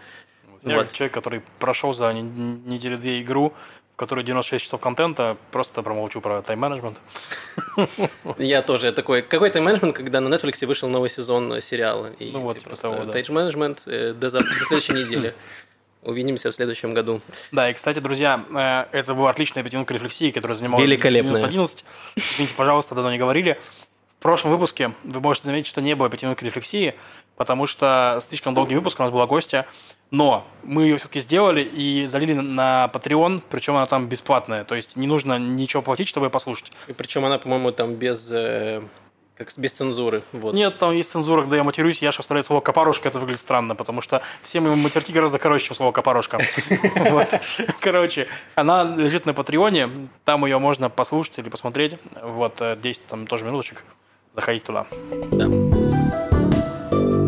Я 0.64 0.78
Вот. 0.78 0.92
человек, 0.94 1.14
который 1.14 1.42
прошел 1.60 1.94
за 1.94 2.12
не- 2.14 2.22
неделю 2.22 2.98
две 2.98 3.22
игру, 3.22 3.54
в 3.94 3.96
которой 3.96 4.24
96 4.24 4.66
часов 4.66 4.82
контента, 4.82 5.38
просто 5.52 5.84
промолчу 5.84 6.20
про 6.20 6.42
тайм-менеджмент. 6.42 7.00
Я 8.40 8.64
тоже 8.64 8.92
такой. 8.92 9.22
Какой 9.22 9.52
тайм-менеджмент, 9.52 9.96
когда 9.96 10.20
на 10.20 10.34
Netflix 10.34 10.66
вышел 10.66 10.90
новый 10.90 11.10
сезон 11.10 11.54
э, 11.54 11.62
сериала? 11.62 12.08
И 12.20 12.32
Ну 12.32 12.40
вот, 12.40 12.54
ты 12.54 12.60
типа 12.60 12.70
просто 12.70 12.90
того, 12.90 13.06
да. 13.06 13.12
тайм-менеджмент 13.12 13.84
э, 13.86 14.14
до 14.14 14.30
завтра, 14.30 14.58
до 14.58 14.66
следующей 14.66 14.94
недели. 14.94 15.36
Увидимся 16.02 16.52
в 16.52 16.56
следующем 16.56 16.94
году. 16.94 17.22
Да, 17.52 17.70
и, 17.70 17.74
кстати, 17.74 18.00
друзья, 18.00 18.44
э, 18.52 18.98
это 18.98 19.14
была 19.14 19.30
отличная 19.30 19.64
пятиминутка 19.64 19.94
рефлексии, 19.94 20.32
которая 20.32 20.56
занимала 20.56 20.82
Великолепная. 20.82 21.34
минут 21.34 21.48
11. 21.48 21.86
Извините, 22.16 22.56
пожалуйста, 22.56 22.96
давно 22.96 23.12
не 23.12 23.20
говорили. 23.20 23.60
В 24.24 24.26
прошлом 24.26 24.52
выпуске 24.52 24.94
вы 25.04 25.20
можете 25.20 25.48
заметить, 25.48 25.68
что 25.68 25.82
не 25.82 25.96
было 25.98 26.08
пятиминутки 26.08 26.46
рефлексии, 26.46 26.96
потому 27.36 27.66
что 27.66 28.20
слишком 28.22 28.54
долгий 28.54 28.74
выпуск, 28.74 28.98
у 29.02 29.04
нас 29.04 29.12
была 29.12 29.28
гостья, 29.28 29.66
но 30.12 30.48
мы 30.64 30.84
ее 30.84 30.96
все-таки 30.96 31.20
сделали 31.20 31.62
и 31.62 32.06
залили 32.06 32.32
на- 32.32 32.90
Patreon, 32.94 33.44
причем 33.50 33.76
она 33.76 33.86
там 33.86 34.08
бесплатная, 34.08 34.64
то 34.64 34.76
есть 34.76 34.96
не 34.96 35.08
нужно 35.08 35.38
ничего 35.38 35.82
платить, 35.82 36.08
чтобы 36.08 36.28
ее 36.28 36.30
послушать. 36.30 36.72
И 36.88 36.94
причем 36.94 37.26
она, 37.26 37.38
по-моему, 37.38 37.74
там 37.74 37.96
без, 37.96 38.32
э, 38.32 38.84
как, 39.36 39.50
без 39.58 39.74
цензуры. 39.74 40.24
Вот. 40.32 40.54
Нет, 40.54 40.78
там 40.78 40.94
есть 40.94 41.10
цензура, 41.10 41.42
когда 41.42 41.58
я 41.58 41.66
матерюсь, 41.66 42.02
Яша 42.02 42.22
вставляет 42.22 42.46
слово 42.46 42.62
«копарушка», 42.62 43.10
это 43.10 43.20
выглядит 43.20 43.42
странно, 43.42 43.76
потому 43.76 44.00
что 44.00 44.22
все 44.42 44.62
мои 44.62 44.74
матерки 44.74 45.12
гораздо 45.12 45.38
короче, 45.38 45.66
чем 45.66 45.76
слово 45.76 45.92
«копарушка». 45.92 46.40
Короче, 47.82 48.30
она 48.56 48.86
лежит 48.86 49.26
на 49.26 49.34
Патреоне, 49.34 50.08
там 50.24 50.46
ее 50.46 50.60
можно 50.60 50.90
послушать 50.90 51.40
или 51.40 51.50
посмотреть. 51.50 51.98
Вот, 52.22 52.62
э, 52.62 52.78
10 52.82 53.06
там 53.08 53.28
тоже 53.28 53.44
минуточек. 53.44 53.84
Заходите 54.34 54.66
туда. 54.66 54.88
Да. 55.32 55.48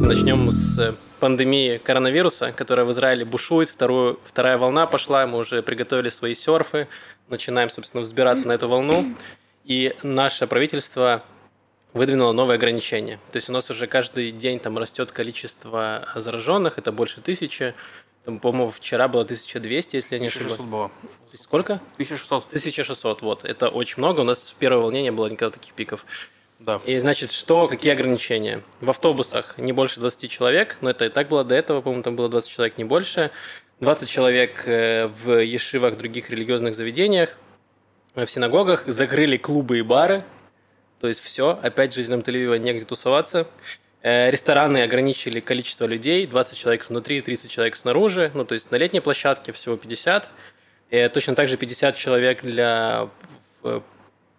Начнем 0.08 0.50
с 0.50 0.80
э, 0.80 0.94
пандемии 1.20 1.78
коронавируса, 1.78 2.52
которая 2.52 2.84
в 2.84 2.92
Израиле 2.92 3.24
бушует. 3.26 3.70
Вторую, 3.70 4.20
вторая 4.24 4.58
волна 4.58 4.88
пошла, 4.88 5.28
мы 5.28 5.38
уже 5.38 5.62
приготовили 5.62 6.10
свои 6.10 6.34
серфы, 6.34 6.88
начинаем, 7.30 7.70
собственно, 7.70 8.02
взбираться 8.02 8.48
на 8.48 8.54
эту 8.54 8.68
волну. 8.68 9.16
И 9.66 9.96
наше 10.02 10.48
правительство 10.48 11.24
выдвинуло 11.94 12.32
новые 12.32 12.56
ограничения. 12.56 13.20
То 13.32 13.36
есть 13.38 13.50
у 13.50 13.54
нас 13.54 13.70
уже 13.70 13.86
каждый 13.86 14.32
день 14.32 14.60
там 14.60 14.76
растет 14.80 15.12
количество 15.12 16.08
зараженных, 16.16 16.80
это 16.80 16.92
больше 16.92 17.22
тысячи. 17.22 17.76
Там, 18.26 18.40
по-моему, 18.40 18.72
вчера 18.72 19.08
было 19.08 19.22
1200, 19.22 19.96
если 19.96 20.16
я 20.16 20.20
не 20.20 20.28
ошибаюсь. 20.28 20.54
1600 20.54 20.72
было. 20.72 20.92
Сколько? 21.40 21.74
1600. 21.94 22.46
1600, 22.48 23.22
вот. 23.22 23.46
Это 23.46 23.70
очень 23.70 23.96
много. 24.00 24.22
У 24.22 24.24
нас 24.24 24.50
в 24.50 24.56
первой 24.56 24.82
волне 24.82 25.04
не 25.04 25.12
было 25.12 25.28
никогда 25.28 25.52
таких 25.52 25.74
пиков. 25.74 26.04
Да. 26.60 26.82
И 26.86 26.98
значит, 26.98 27.32
что, 27.32 27.68
какие 27.68 27.92
ограничения? 27.92 28.64
В 28.80 28.90
автобусах 28.90 29.58
не 29.58 29.74
больше 29.74 30.00
20 30.00 30.32
человек, 30.32 30.78
но 30.82 30.90
это 30.90 31.06
и 31.06 31.10
так 31.10 31.28
было 31.28 31.44
до 31.44 31.54
этого, 31.54 31.82
по-моему, 31.82 32.04
там 32.04 32.16
было 32.16 32.30
20 32.30 32.50
человек, 32.50 32.78
не 32.78 32.86
больше. 32.86 33.32
20 33.82 34.10
человек 34.10 34.64
э, 34.66 35.08
в 35.08 35.44
ешивах, 35.44 35.98
других 35.98 36.30
религиозных 36.30 36.76
заведениях, 36.76 37.38
э, 38.16 38.26
в 38.26 38.32
синагогах. 38.32 38.86
Закрыли 38.88 39.38
клубы 39.38 39.80
и 39.80 39.82
бары. 39.82 40.24
То 41.02 41.10
есть 41.10 41.20
все, 41.20 41.60
опять 41.62 41.94
жителям 41.94 42.22
Тель-Авива 42.22 42.58
негде 42.58 42.86
тусоваться. 42.86 43.48
Э, 44.02 44.32
Рестораны 44.32 44.82
ограничили 44.82 45.42
количество 45.42 45.86
людей, 45.86 46.26
20 46.26 46.58
человек 46.58 46.88
внутри, 46.88 47.22
30 47.22 47.52
человек 47.52 47.76
снаружи. 47.76 48.32
Ну, 48.34 48.46
то 48.46 48.54
есть 48.54 48.72
на 48.72 48.78
летней 48.78 49.02
площадке 49.02 49.52
всего 49.52 49.76
50. 49.76 50.30
Э, 50.90 51.10
Точно 51.10 51.36
так 51.36 51.50
же 51.50 51.58
50 51.58 51.98
человек 51.98 52.44
для 52.44 53.10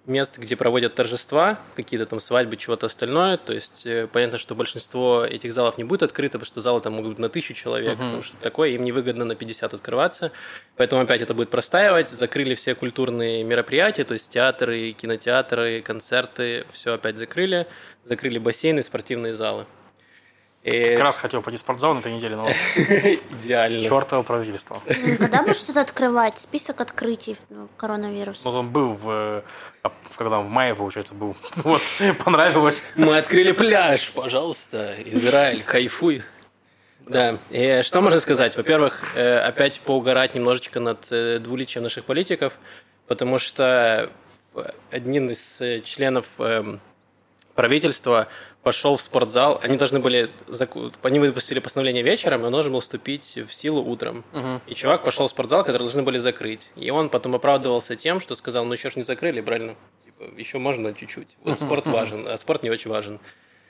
мест, 0.07 0.39
где 0.39 0.57
проводят 0.57 0.95
торжества, 0.95 1.59
какие-то 1.75 2.07
там 2.07 2.21
свадьбы, 2.21 2.57
чего-то 2.57 2.87
остальное. 2.87 3.37
То 3.37 3.53
есть 3.53 3.87
э, 3.87 4.09
понятно, 4.13 4.39
что 4.39 4.55
большинство 4.55 5.25
этих 5.25 5.53
залов 5.53 5.79
не 5.79 5.85
будет 5.85 6.03
открыто, 6.03 6.39
потому 6.39 6.47
что 6.47 6.61
залы 6.61 6.81
там 6.81 6.95
могут 6.95 7.13
быть 7.13 7.19
на 7.19 7.29
тысячу 7.29 7.55
человек, 7.55 7.99
потому 7.99 8.23
что 8.23 8.37
такое, 8.39 8.71
им 8.71 8.85
невыгодно 8.85 9.25
на 9.25 9.35
50 9.35 9.75
открываться. 9.75 10.33
Поэтому 10.77 11.03
опять 11.03 11.21
это 11.21 11.35
будет 11.35 11.51
простаивать. 11.51 12.09
Закрыли 12.09 12.55
все 12.55 12.75
культурные 12.75 13.45
мероприятия, 13.45 14.05
то 14.05 14.13
есть 14.13 14.31
театры, 14.31 14.93
кинотеатры, 14.93 15.83
концерты, 15.83 16.67
все 16.71 16.95
опять 16.95 17.19
закрыли. 17.19 17.67
Закрыли 18.05 18.39
бассейны, 18.39 18.83
спортивные 18.83 19.35
залы. 19.35 19.67
И 20.67 20.91
Как 20.97 21.01
раз 21.05 21.17
хотел 21.17 21.43
пойти 21.43 21.57
в 21.59 21.61
спортзал 21.61 21.95
на 21.95 22.01
этой 22.01 22.13
неделе, 22.13 22.35
но 22.35 22.49
идеально. 22.77 23.81
чертово 23.81 24.25
правительство. 24.25 24.83
Ну, 24.85 25.17
Когда 25.17 25.45
будешь 25.45 25.59
что-то 25.59 25.81
открывать? 25.81 26.41
Список 26.41 26.81
открытий 26.81 27.37
ну, 27.51 27.69
коронавирус. 27.77 28.41
Вот 28.43 28.53
он 28.53 28.71
был 28.71 28.93
в, 28.93 29.09
э, 29.09 29.43
а, 29.85 29.91
в- 29.91 30.17
когда 30.17 30.41
он 30.41 30.47
в 30.47 30.51
мае, 30.51 30.75
получается, 30.75 31.15
был. 31.15 31.37
Вот, 31.55 31.81
понравилось. 32.25 32.83
Мы 32.97 33.17
открыли 33.17 33.53
пляж, 33.53 34.11
пожалуйста, 34.11 34.97
Израиль, 35.05 35.63
кайфуй. 35.63 36.25
Да, 37.07 37.39
и 37.51 37.83
что 37.85 38.01
можно 38.01 38.19
сказать? 38.19 38.57
Во-первых, 38.57 39.05
э, 39.15 39.39
опять 39.39 39.79
поугарать 39.79 40.35
немножечко 40.35 40.81
над 40.81 41.07
э, 41.13 41.39
двуличием 41.39 41.85
наших 41.85 42.05
политиков, 42.05 42.55
потому 43.07 43.39
что 43.39 44.11
э, 44.57 44.63
один 44.91 45.31
из 45.31 45.61
э, 45.61 45.81
членов 45.83 46.27
эм, 46.39 46.81
правительства 47.55 48.27
пошел 48.67 48.97
в 48.97 49.01
спортзал. 49.01 49.61
Они 49.63 49.77
должны 49.77 50.01
были... 50.01 50.29
Они 51.03 51.19
выпустили 51.21 51.61
постановление 51.61 52.03
вечером, 52.03 52.43
и 52.43 52.47
он 52.47 52.51
должен 52.53 52.73
был 52.73 52.81
вступить 52.81 53.39
в 53.49 53.55
силу 53.55 53.81
утром. 53.81 54.25
И 54.67 54.75
чувак 54.75 55.05
пошел 55.05 55.29
в 55.29 55.31
спортзал, 55.31 55.63
который 55.63 55.85
должны 55.85 56.03
были 56.03 56.19
закрыть. 56.19 56.67
И 56.75 56.91
он 56.91 57.09
потом 57.09 57.37
оправдывался 57.37 57.95
тем, 57.95 58.21
что 58.21 58.35
сказал, 58.35 58.65
ну 58.65 58.73
еще 58.73 58.91
ж 58.91 58.97
не 58.97 59.03
закрыли, 59.05 59.41
правильно? 59.41 59.77
Типа, 60.05 60.25
еще 60.37 60.59
можно 60.59 60.93
чуть-чуть. 60.95 61.29
Вот 61.45 61.57
спорт 61.59 61.87
важен, 61.87 62.27
а 62.27 62.37
спорт 62.37 62.65
не 62.65 62.71
очень 62.71 62.91
важен. 62.91 63.21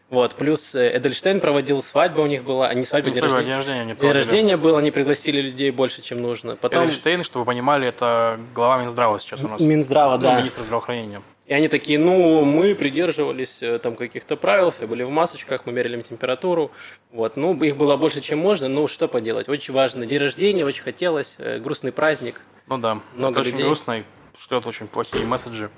Вот, 0.08 0.34
плюс 0.34 0.74
э, 0.74 0.96
Эдельштейн 0.96 1.40
проводил 1.40 1.82
свадьбу 1.82 2.22
у 2.22 2.26
них 2.26 2.44
была, 2.44 2.68
они 2.68 2.84
свадьбу, 2.84 3.08
Не 3.10 3.14
день 3.14 3.20
свадьба, 3.20 3.36
рождения. 3.38 3.50
день 3.50 3.56
рождения 3.56 3.80
не 3.80 3.86
День 3.88 3.96
проводили. 3.98 4.22
рождения 4.22 4.56
был, 4.56 4.76
они 4.76 4.90
пригласили 4.92 5.40
людей 5.42 5.70
больше, 5.72 6.00
чем 6.00 6.22
нужно. 6.22 6.54
Потом 6.56 6.84
Эдельштейн, 6.86 7.22
чтобы 7.24 7.44
вы 7.44 7.46
понимали, 7.52 7.88
это 7.88 8.38
глава 8.54 8.80
Минздрава 8.80 9.18
сейчас 9.18 9.42
у 9.42 9.48
нас. 9.48 9.60
Минздрава, 9.60 10.14
Ну, 10.16 10.22
да. 10.22 10.38
министр 10.38 10.62
здравоохранения. 10.62 11.20
И 11.46 11.54
они 11.54 11.68
такие, 11.68 11.98
ну, 11.98 12.44
мы 12.44 12.74
придерживались 12.74 13.62
э, 13.62 13.78
там 13.78 13.94
каких-то 13.94 14.36
правил, 14.36 14.70
все 14.70 14.88
были 14.88 15.04
в 15.04 15.10
масочках, 15.10 15.64
мы 15.64 15.72
мерили 15.72 15.94
им 15.94 16.02
температуру. 16.02 16.72
Вот, 17.12 17.36
ну, 17.36 17.54
их 17.62 17.76
было 17.76 17.96
больше, 17.96 18.20
чем 18.20 18.40
можно, 18.40 18.66
ну, 18.66 18.88
что 18.88 19.06
поделать. 19.06 19.48
Очень 19.48 19.72
важно. 19.72 20.06
День 20.06 20.18
рождения, 20.18 20.64
очень 20.64 20.82
хотелось, 20.82 21.36
э, 21.38 21.60
грустный 21.60 21.92
праздник. 21.92 22.40
Ну 22.66 22.78
да, 22.78 23.00
Много 23.14 23.30
это 23.30 23.40
очень 23.40 23.50
людей. 23.52 23.64
грустно 23.64 24.00
и 24.00 24.02
шлет 24.36 24.66
очень 24.66 24.88
плохие 24.88 25.24
месседжи. 25.24 25.70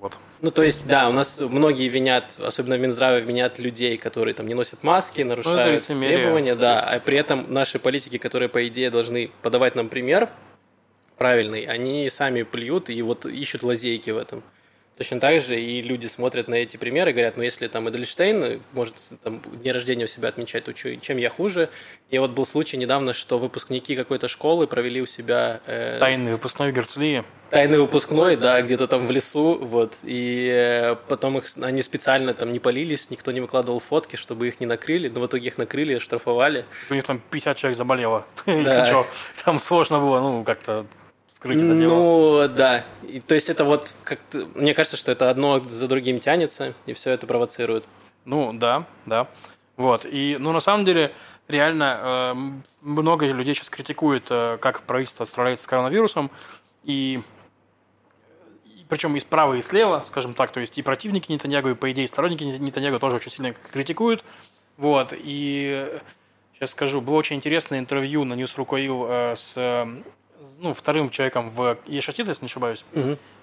Вот. 0.00 0.16
Ну, 0.40 0.50
то 0.50 0.62
есть, 0.62 0.86
да, 0.86 1.10
у 1.10 1.12
нас 1.12 1.40
многие 1.40 1.88
винят, 1.88 2.38
особенно 2.42 2.76
в 2.76 2.80
Минздраве, 2.80 3.20
винят 3.20 3.58
людей, 3.58 3.98
которые 3.98 4.32
там 4.32 4.46
не 4.46 4.54
носят 4.54 4.82
маски, 4.82 5.20
нарушают 5.20 5.74
лицемерие. 5.76 6.18
требования, 6.18 6.54
да, 6.54 6.80
а 6.80 7.00
при 7.00 7.18
этом 7.18 7.52
наши 7.52 7.78
политики, 7.78 8.16
которые, 8.16 8.48
по 8.48 8.66
идее, 8.66 8.90
должны 8.90 9.30
подавать 9.42 9.74
нам 9.74 9.90
пример 9.90 10.30
правильный, 11.18 11.62
они 11.62 12.08
сами 12.08 12.42
плюют 12.44 12.88
и 12.88 13.00
вот 13.02 13.26
ищут 13.26 13.62
лазейки 13.62 14.10
в 14.10 14.18
этом. 14.18 14.42
Точно 14.96 15.20
так 15.20 15.42
же 15.42 15.60
и 15.60 15.82
люди 15.82 16.06
смотрят 16.06 16.48
на 16.48 16.54
эти 16.54 16.78
примеры 16.78 17.10
и 17.10 17.12
говорят, 17.12 17.36
ну 17.36 17.42
если 17.42 17.68
там 17.68 17.88
Эдельштейн 17.90 18.62
может 18.72 18.94
там, 19.22 19.42
день 19.52 19.72
рождения 19.72 20.04
у 20.04 20.08
себя 20.08 20.30
отмечать, 20.30 20.64
то 20.64 20.72
чем 20.72 21.18
я 21.18 21.28
хуже? 21.28 21.68
И 22.08 22.18
вот 22.18 22.30
был 22.30 22.46
случай 22.46 22.78
недавно, 22.78 23.12
что 23.12 23.38
выпускники 23.38 23.94
какой-то 23.94 24.26
школы 24.26 24.66
провели 24.66 25.02
у 25.02 25.06
себя 25.06 25.60
э, 25.66 25.98
Тайный 26.00 26.32
выпускной 26.32 26.72
Герцлии. 26.72 27.24
тайный 27.50 27.78
выпускной, 27.78 28.36
да, 28.36 28.62
где-то 28.62 28.88
там 28.88 29.06
в 29.06 29.10
лесу, 29.10 29.58
вот, 29.58 29.92
и 30.02 30.50
э, 30.50 30.96
потом 31.08 31.36
их, 31.38 31.44
они 31.60 31.82
специально 31.82 32.32
там 32.32 32.50
не 32.50 32.58
полились, 32.58 33.10
никто 33.10 33.32
не 33.32 33.40
выкладывал 33.40 33.80
фотки, 33.80 34.16
чтобы 34.16 34.48
их 34.48 34.60
не 34.60 34.66
накрыли, 34.66 35.08
но 35.08 35.20
в 35.20 35.26
итоге 35.26 35.48
их 35.48 35.58
накрыли, 35.58 35.98
штрафовали. 35.98 36.64
У 36.88 36.94
них 36.94 37.04
там 37.04 37.20
50 37.30 37.56
человек 37.56 37.76
заболело. 37.76 38.24
Да. 38.46 38.52
Если 38.52 38.86
что, 38.86 39.06
там 39.44 39.58
сложно 39.58 39.98
было, 39.98 40.20
ну, 40.20 40.42
как-то 40.42 40.86
скрыть 41.46 41.62
это 41.62 41.76
дело. 41.76 41.94
Ну, 41.94 42.48
да, 42.48 42.84
и, 43.02 43.20
то 43.20 43.34
есть 43.34 43.48
это 43.48 43.64
вот, 43.64 43.94
как 44.04 44.20
мне 44.54 44.74
кажется, 44.74 44.96
что 44.96 45.12
это 45.12 45.30
одно 45.30 45.60
за 45.60 45.88
другим 45.88 46.20
тянется, 46.20 46.74
и 46.86 46.92
все 46.92 47.10
это 47.10 47.26
провоцирует. 47.26 47.84
Ну, 48.24 48.52
да, 48.52 48.86
да. 49.06 49.28
Вот. 49.76 50.06
И, 50.06 50.36
ну, 50.38 50.52
на 50.52 50.60
самом 50.60 50.84
деле, 50.84 51.12
реально, 51.48 52.00
э, 52.02 52.34
много 52.80 53.26
людей 53.26 53.54
сейчас 53.54 53.70
критикует, 53.70 54.26
э, 54.30 54.58
как 54.60 54.82
правительство 54.82 55.24
справляется 55.24 55.64
с 55.64 55.68
коронавирусом. 55.68 56.30
И, 56.84 57.20
и 58.64 58.84
причем 58.88 59.16
и 59.16 59.20
справа, 59.20 59.54
и 59.54 59.62
слева, 59.62 60.02
скажем 60.04 60.34
так, 60.34 60.50
то 60.50 60.60
есть 60.60 60.78
и 60.78 60.82
противники 60.82 61.30
Нетаньягу, 61.30 61.70
и, 61.70 61.74
по 61.74 61.90
идее, 61.92 62.08
сторонники 62.08 62.42
Нетаньягу 62.42 62.98
тоже 62.98 63.16
очень 63.16 63.30
сильно 63.30 63.52
критикуют. 63.52 64.24
Вот. 64.76 65.12
И 65.16 66.00
сейчас 66.54 66.70
скажу, 66.70 67.00
было 67.00 67.16
очень 67.16 67.36
интересное 67.36 67.78
интервью 67.78 68.24
на 68.24 68.34
News.ru.ил 68.34 69.06
э, 69.08 69.34
с 69.36 69.54
э, 69.56 69.86
ну, 70.58 70.72
вторым 70.72 71.10
человеком 71.10 71.50
в 71.50 71.78
Ешатит, 71.86 72.28
если 72.28 72.44
не 72.44 72.46
ошибаюсь, 72.46 72.84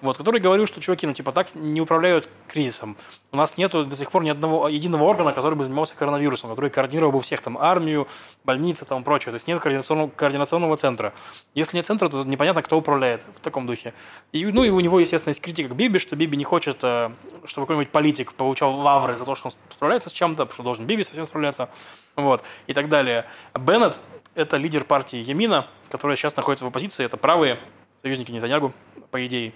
вот, 0.00 0.18
который 0.18 0.40
говорил, 0.40 0.66
что 0.66 0.80
чуваки, 0.80 1.06
ну, 1.06 1.12
типа, 1.12 1.32
так 1.32 1.54
не 1.54 1.80
управляют 1.80 2.28
кризисом. 2.48 2.96
У 3.32 3.36
нас 3.36 3.56
нету 3.56 3.84
до 3.84 3.96
сих 3.96 4.10
пор 4.10 4.22
ни 4.22 4.30
одного 4.30 4.68
единого 4.68 5.04
органа, 5.04 5.32
который 5.32 5.54
бы 5.54 5.64
занимался 5.64 5.94
коронавирусом, 5.96 6.50
который 6.50 6.70
координировал 6.70 7.12
бы 7.12 7.20
всех, 7.20 7.40
там, 7.40 7.58
армию, 7.58 8.06
больницы, 8.44 8.84
там, 8.84 9.04
прочее. 9.04 9.32
То 9.32 9.36
есть 9.36 9.46
нет 9.46 9.60
координационного, 9.60 10.10
координационного 10.10 10.76
центра. 10.76 11.12
Если 11.54 11.76
нет 11.76 11.86
центра, 11.86 12.08
то 12.08 12.22
непонятно, 12.24 12.62
кто 12.62 12.76
управляет 12.76 13.22
в 13.34 13.40
таком 13.40 13.66
духе. 13.66 13.94
И, 14.32 14.44
ну, 14.46 14.64
и 14.64 14.70
у 14.70 14.80
него, 14.80 15.00
естественно, 15.00 15.30
есть 15.30 15.40
критика 15.40 15.70
к 15.70 15.76
Биби, 15.76 15.98
что 15.98 16.16
Биби 16.16 16.36
не 16.36 16.44
хочет, 16.44 16.78
э, 16.82 17.10
чтобы 17.44 17.66
какой-нибудь 17.66 17.92
политик 17.92 18.34
получал 18.34 18.74
лавры 18.74 19.16
за 19.16 19.24
то, 19.24 19.34
что 19.34 19.48
он 19.48 19.52
справляется 19.70 20.10
с 20.10 20.12
чем-то, 20.12 20.48
что 20.52 20.62
должен 20.62 20.86
Биби 20.86 21.02
совсем 21.02 21.24
справляться, 21.24 21.68
вот, 22.16 22.42
и 22.66 22.72
так 22.72 22.88
далее. 22.88 23.24
Беннет– 23.54 23.98
это 24.34 24.56
лидер 24.56 24.84
партии 24.84 25.18
Ямина, 25.18 25.66
которая 25.90 26.16
сейчас 26.16 26.36
находится 26.36 26.64
в 26.64 26.68
оппозиции, 26.68 27.04
это 27.04 27.16
правые 27.16 27.58
союзники 28.00 28.30
Нетаньягу, 28.30 28.72
по 29.10 29.26
идее. 29.26 29.52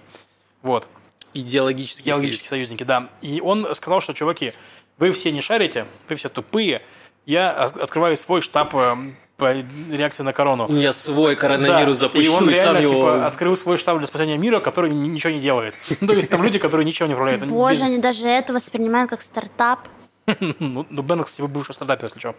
Вот. 0.61 0.87
Идеологические, 1.33 2.13
Идеологические 2.13 2.49
союзники, 2.49 2.83
да. 2.83 3.09
И 3.21 3.39
он 3.41 3.73
сказал, 3.75 4.01
что, 4.01 4.13
чуваки, 4.13 4.51
вы 4.97 5.11
все 5.11 5.31
не 5.31 5.41
шарите, 5.41 5.85
вы 6.07 6.15
все 6.15 6.29
тупые, 6.29 6.81
я 7.25 7.51
открываю 7.51 8.17
свой 8.17 8.41
штаб 8.41 8.73
э, 8.75 8.95
по 9.37 9.53
реакции 9.91 10.23
на 10.23 10.33
корону. 10.33 10.67
Я 10.69 10.93
свой 10.93 11.35
коронавирус 11.35 11.97
да. 11.97 12.07
запущу, 12.07 12.25
и 12.25 12.27
он 12.29 12.49
реально, 12.49 12.73
сам 12.73 12.81
его... 12.81 12.93
типа, 12.93 13.27
открыл 13.27 13.55
свой 13.55 13.77
штаб 13.77 13.97
для 13.99 14.07
спасения 14.07 14.37
мира, 14.37 14.59
который 14.59 14.91
ничего 14.91 15.31
не 15.31 15.39
делает. 15.39 15.75
Ну, 16.01 16.07
то 16.07 16.13
есть 16.13 16.29
там 16.29 16.41
люди, 16.41 16.57
которые 16.57 16.85
ничего 16.85 17.07
не 17.07 17.13
управляют. 17.13 17.45
Боже, 17.45 17.83
они 17.83 17.99
даже 17.99 18.27
это 18.27 18.51
воспринимают 18.53 19.09
как 19.09 19.21
стартап. 19.21 19.87
Ну, 20.59 20.85
ну, 20.89 21.01
Бен, 21.01 21.23
кстати, 21.23 21.47
бывший 21.47 21.73
стартапер, 21.73 22.05
если 22.05 22.19
что. 22.19 22.35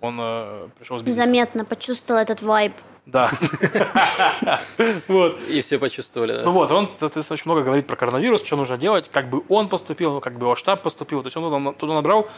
Он 0.00 0.18
э, 0.20 0.68
пришел 0.78 0.98
с 0.98 1.02
бизнеса. 1.02 1.26
Незаметно 1.26 1.64
почувствовал 1.64 2.20
этот 2.20 2.42
вайб. 2.42 2.72
Да. 3.06 3.30
Вот. 5.08 5.38
И 5.48 5.60
все 5.60 5.78
почувствовали, 5.78 6.32
да. 6.34 6.42
Ну 6.42 6.52
вот, 6.52 6.70
он, 6.70 6.88
соответственно, 6.88 7.34
очень 7.34 7.44
много 7.46 7.62
говорит 7.62 7.86
про 7.86 7.96
коронавирус, 7.96 8.44
что 8.44 8.56
нужно 8.56 8.76
делать, 8.76 9.08
как 9.08 9.28
бы 9.28 9.42
он 9.48 9.68
поступил, 9.68 10.20
как 10.20 10.34
бы 10.34 10.46
его 10.46 10.54
штаб 10.54 10.82
поступил. 10.82 11.22
То 11.22 11.26
есть 11.26 11.36
он 11.36 11.50
туда, 11.50 11.72
туда 11.72 11.94
набрал 11.94 12.28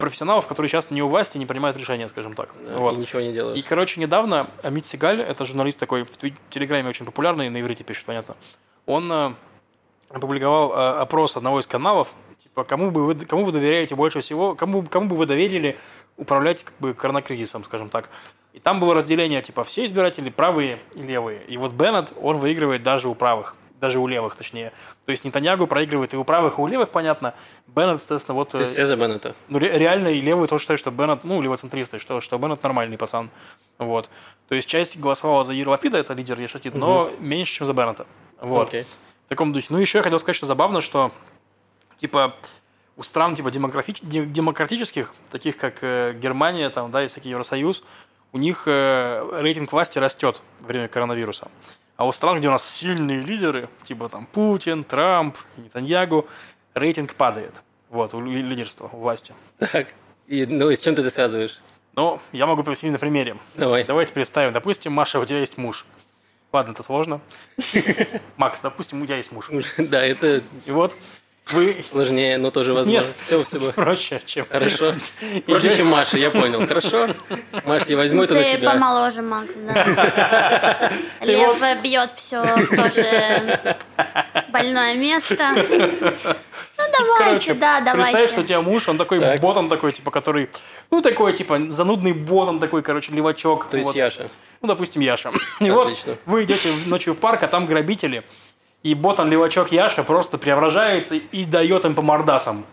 профессионалов, 0.00 0.46
которые 0.46 0.68
сейчас 0.68 0.90
не 0.90 1.02
у 1.02 1.06
власти, 1.06 1.38
не 1.38 1.46
принимают 1.46 1.76
решения, 1.76 2.08
скажем 2.08 2.34
так. 2.34 2.50
Да, 2.64 2.78
Вот. 2.78 2.96
и 2.96 3.00
ничего 3.00 3.20
не 3.20 3.32
делают. 3.32 3.58
И, 3.58 3.62
короче, 3.62 4.00
недавно 4.00 4.50
Амит 4.62 4.86
Сигаль, 4.86 5.20
это 5.20 5.44
журналист 5.44 5.78
такой 5.78 6.04
в 6.04 6.16
Телеграме 6.48 6.88
очень 6.88 7.06
популярный, 7.06 7.48
на 7.50 7.60
иврите 7.60 7.84
пишет, 7.84 8.06
понятно, 8.06 8.34
он 8.86 9.12
э, 9.12 9.34
опубликовал 10.08 10.72
э, 10.72 11.00
опрос 11.00 11.36
одного 11.36 11.60
из 11.60 11.66
каналов, 11.66 12.14
типа, 12.42 12.64
кому 12.64 12.90
бы 12.90 13.04
вы, 13.04 13.14
кому 13.14 13.44
вы 13.44 13.52
доверяете 13.52 13.94
больше 13.94 14.20
всего, 14.20 14.54
кому, 14.54 14.82
кому 14.82 15.08
бы 15.08 15.16
вы 15.16 15.26
доверили 15.26 15.78
управлять 16.16 16.64
как 16.64 16.74
бы 16.78 16.94
коронакризисом, 16.94 17.64
скажем 17.64 17.88
так. 17.88 18.08
И 18.52 18.58
там 18.58 18.80
было 18.80 18.94
разделение, 18.94 19.40
типа, 19.42 19.62
все 19.64 19.84
избиратели 19.84 20.28
правые 20.28 20.80
и 20.94 21.02
левые. 21.02 21.42
И 21.44 21.56
вот 21.56 21.72
Беннет, 21.72 22.12
он 22.20 22.36
выигрывает 22.38 22.82
даже 22.82 23.08
у 23.08 23.14
правых, 23.14 23.54
даже 23.80 24.00
у 24.00 24.06
левых, 24.08 24.34
точнее. 24.34 24.72
То 25.06 25.12
есть 25.12 25.24
Нетаньягу 25.24 25.66
проигрывает 25.66 26.12
и 26.14 26.16
у 26.16 26.24
правых, 26.24 26.58
и 26.58 26.60
у 26.60 26.66
левых, 26.66 26.90
понятно. 26.90 27.34
Беннет, 27.68 27.98
соответственно, 27.98 28.34
вот... 28.34 28.50
То 28.50 28.58
э, 28.58 28.62
есть 28.62 28.72
все 28.72 28.86
за 28.86 28.96
Беннета. 28.96 29.36
ну, 29.48 29.58
ре- 29.58 29.78
реально 29.78 30.08
и 30.08 30.20
левые 30.20 30.48
тоже 30.48 30.62
считают, 30.62 30.80
что 30.80 30.90
Беннет, 30.90 31.22
ну, 31.22 31.40
левоцентристы, 31.40 32.00
что, 32.00 32.20
что 32.20 32.38
Беннет 32.38 32.62
нормальный 32.62 32.98
пацан. 32.98 33.30
Вот. 33.78 34.10
То 34.48 34.56
есть 34.56 34.68
часть 34.68 34.98
голосовала 34.98 35.44
за 35.44 35.54
Лапида, 35.54 35.98
это 35.98 36.12
лидер 36.14 36.38
Ешатит, 36.40 36.74
но 36.74 37.10
меньше, 37.20 37.54
чем 37.54 37.66
за 37.66 37.72
Беннета. 37.72 38.06
Вот. 38.40 38.68
Окей. 38.68 38.84
В 39.26 39.28
таком 39.28 39.52
духе. 39.52 39.68
Ну, 39.70 39.78
еще 39.78 39.98
я 39.98 40.02
хотел 40.02 40.18
сказать, 40.18 40.36
что 40.36 40.46
забавно, 40.46 40.80
что, 40.80 41.12
типа, 41.96 42.34
у 43.00 43.02
стран, 43.02 43.34
типа, 43.34 43.48
демократич- 43.48 44.00
де- 44.02 44.26
демократических, 44.26 45.14
таких 45.30 45.56
как 45.56 45.78
э, 45.80 46.12
Германия, 46.12 46.68
там, 46.68 46.90
да, 46.90 47.02
и 47.02 47.06
всякий 47.08 47.30
Евросоюз, 47.30 47.82
у 48.32 48.38
них 48.38 48.64
э, 48.66 49.26
рейтинг 49.40 49.72
власти 49.72 49.98
растет 49.98 50.42
во 50.60 50.66
время 50.68 50.86
коронавируса. 50.86 51.48
А 51.96 52.06
у 52.06 52.12
стран, 52.12 52.38
где 52.38 52.48
у 52.48 52.50
нас 52.50 52.62
сильные 52.68 53.22
лидеры, 53.22 53.70
типа 53.84 54.10
там 54.10 54.26
Путин, 54.26 54.84
Трамп, 54.84 55.38
Нетаньягу, 55.56 56.26
рейтинг 56.74 57.14
падает. 57.14 57.62
Вот, 57.88 58.12
у 58.12 58.20
ли- 58.20 58.42
лидерства, 58.42 58.90
у 58.92 58.98
власти. 58.98 59.32
Так. 59.58 59.88
И, 60.26 60.44
ну, 60.44 60.68
и 60.68 60.76
с 60.76 60.80
чем 60.82 60.94
ты 60.94 61.00
это 61.00 61.10
связываешь? 61.10 61.58
Но 61.96 62.20
я 62.32 62.46
могу 62.46 62.62
привести 62.62 62.90
на 62.90 62.98
примере. 62.98 63.36
Давай. 63.54 63.84
Давайте 63.84 64.12
представим. 64.12 64.52
Допустим, 64.52 64.92
Маша, 64.92 65.18
у 65.18 65.24
тебя 65.24 65.38
есть 65.40 65.56
муж. 65.56 65.86
Ладно, 66.52 66.72
это 66.72 66.82
сложно. 66.82 67.20
Макс, 68.36 68.60
допустим, 68.60 69.00
у 69.00 69.06
тебя 69.06 69.16
есть 69.16 69.32
муж. 69.32 69.50
Да, 69.78 70.04
это 70.04 70.42
И 70.66 70.70
вот 70.70 70.96
вы 71.48 71.76
сложнее, 71.88 72.38
но 72.38 72.50
тоже 72.50 72.72
возможно. 72.72 73.00
Нет. 73.00 73.14
Все, 73.18 73.42
все 73.42 73.58
бы. 73.58 73.72
проще, 73.72 74.20
чем... 74.24 74.46
Хорошо. 74.48 74.94
Проще, 75.46 75.76
чем 75.76 75.88
Маша, 75.88 76.16
я 76.16 76.30
понял. 76.30 76.66
Хорошо. 76.66 77.08
Маш, 77.64 77.86
я 77.86 77.96
возьму 77.96 78.22
это 78.22 78.34
на 78.34 78.42
Ты 78.42 78.56
себя. 78.56 78.70
помоложе, 78.70 79.22
Макс, 79.22 79.54
да. 79.56 80.92
Лев 81.22 81.60
бьет 81.82 82.10
все 82.14 82.42
в 82.42 82.76
то 82.76 82.90
же 82.90 83.76
больное 84.50 84.94
место. 84.94 85.54
Ну, 86.78 86.84
давайте, 86.98 87.24
Короче, 87.24 87.54
да, 87.54 87.80
Представь, 87.80 88.10
что 88.10 88.10
у 88.10 88.12
давайте. 88.12 88.42
тебя 88.44 88.60
муж, 88.62 88.88
он 88.88 88.96
такой 88.96 89.20
Так. 89.20 89.40
ботан 89.40 89.68
такой, 89.68 89.92
типа, 89.92 90.10
который... 90.10 90.48
Ну, 90.90 91.02
такой, 91.02 91.32
типа, 91.32 91.58
занудный 91.68 92.12
ботан 92.12 92.58
такой, 92.58 92.82
короче, 92.82 93.12
левачок. 93.12 93.68
То 93.68 93.76
есть 93.76 93.86
вот. 93.86 93.96
Яша. 93.96 94.28
Ну, 94.62 94.68
допустим, 94.68 95.02
Яша. 95.02 95.30
И 95.60 95.70
вот 95.70 95.94
вы 96.26 96.44
идете 96.44 96.70
ночью 96.86 97.14
в 97.14 97.18
парк, 97.18 97.42
а 97.42 97.48
там 97.48 97.66
грабители. 97.66 98.24
И 98.82 98.94
ботан 98.94 99.30
левачок 99.30 99.72
Яша 99.72 100.02
просто 100.02 100.38
преображается 100.38 101.16
и 101.16 101.44
дает 101.44 101.84
им 101.84 101.94
по 101.94 102.02
мордасам. 102.02 102.64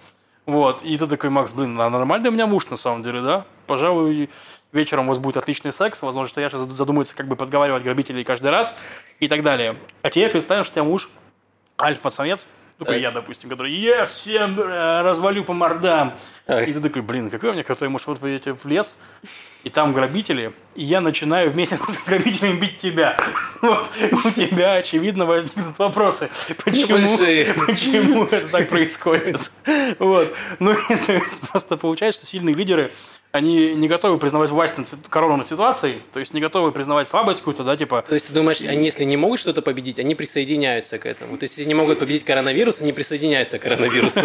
Вот. 0.46 0.82
И 0.82 0.98
ты 0.98 1.08
такой, 1.08 1.30
Макс, 1.30 1.52
блин, 1.52 1.80
а 1.80 1.90
нормальный 1.90 2.30
у 2.30 2.32
меня 2.32 2.48
муж 2.48 2.68
на 2.70 2.78
самом 2.78 3.04
деле, 3.04 3.22
да? 3.22 3.46
Пожалуй, 3.66 4.30
вечером 4.72 5.06
у 5.06 5.08
вас 5.10 5.20
будет 5.20 5.36
отличный 5.36 5.74
секс. 5.74 6.02
Возможно, 6.02 6.30
что 6.30 6.40
Яша 6.40 6.58
задумается, 6.58 7.14
как 7.16 7.28
бы 7.28 7.36
подговаривать 7.36 7.84
грабителей 7.84 8.24
каждый 8.24 8.52
раз 8.52 8.78
и 9.20 9.28
так 9.28 9.44
далее. 9.44 9.78
А 10.04 10.10
тебе 10.10 10.30
представим, 10.30 10.64
что 10.64 10.72
у 10.72 10.76
тебя 10.76 10.84
муж 10.86 11.10
альфа-самец, 11.80 12.48
такой 12.78 12.96
Так. 12.96 13.02
я, 13.02 13.12
допустим, 13.12 13.50
который 13.50 13.74
я 13.74 14.06
всем 14.06 14.60
э, 14.60 15.02
развалю 15.02 15.44
по 15.44 15.54
мордам. 15.54 16.14
Так. 16.46 16.68
И 16.68 16.74
ты 16.74 16.80
такой, 16.80 17.02
блин, 17.02 17.30
какой 17.30 17.50
у 17.50 17.54
меня 17.54 17.64
крутой 17.64 17.90
муж. 17.90 18.08
Вот 18.08 18.20
вы 18.20 18.36
идете 18.36 18.54
в 18.54 18.66
лес, 18.66 18.96
и 19.68 19.70
там 19.70 19.92
грабители, 19.92 20.54
и 20.76 20.84
я 20.86 21.02
начинаю 21.02 21.52
вместе 21.52 21.76
с 21.76 22.06
грабителями 22.06 22.58
бить 22.58 22.78
тебя. 22.78 23.18
Вот. 23.62 23.92
У 24.24 24.32
тебя, 24.32 24.76
очевидно, 24.76 25.26
возникнут 25.26 25.78
вопросы. 25.78 26.30
Почему, 26.64 27.66
почему 27.66 28.24
это 28.24 28.48
так 28.48 28.70
происходит? 28.70 29.52
Вот. 30.00 30.34
Ну, 30.60 30.72
и 30.72 30.96
то 31.06 31.12
есть 31.12 31.42
просто 31.42 31.76
получается, 31.76 32.22
что 32.22 32.30
сильные 32.30 32.56
лидеры, 32.56 32.92
они 33.38 33.76
не 33.76 33.88
готовы 33.88 34.18
признавать 34.18 34.50
власть 34.50 34.78
над 34.78 34.88
корону 35.10 35.38
над 35.38 35.48
ситуацией, 35.48 36.02
то 36.12 36.20
есть 36.20 36.34
не 36.34 36.42
готовы 36.42 36.72
признавать 36.72 37.08
слабость 37.08 37.42
какую-то, 37.42 37.64
да, 37.64 37.78
типа, 37.78 38.04
То 38.08 38.16
есть 38.16 38.28
ты 38.28 38.34
думаешь, 38.34 38.62
они 38.62 38.86
если 38.86 39.04
не 39.04 39.18
могут 39.18 39.40
что-то 39.40 39.62
победить, 39.62 40.00
они 40.00 40.16
присоединяются 40.16 40.98
к 40.98 41.06
этому. 41.06 41.38
То 41.38 41.44
есть 41.44 41.58
если 41.58 41.68
не 41.68 41.76
могут 41.76 42.00
победить 42.00 42.24
коронавирус, 42.24 42.82
они 42.82 42.94
присоединяются 42.94 43.60
к 43.60 43.62
коронавирусу. 43.62 44.22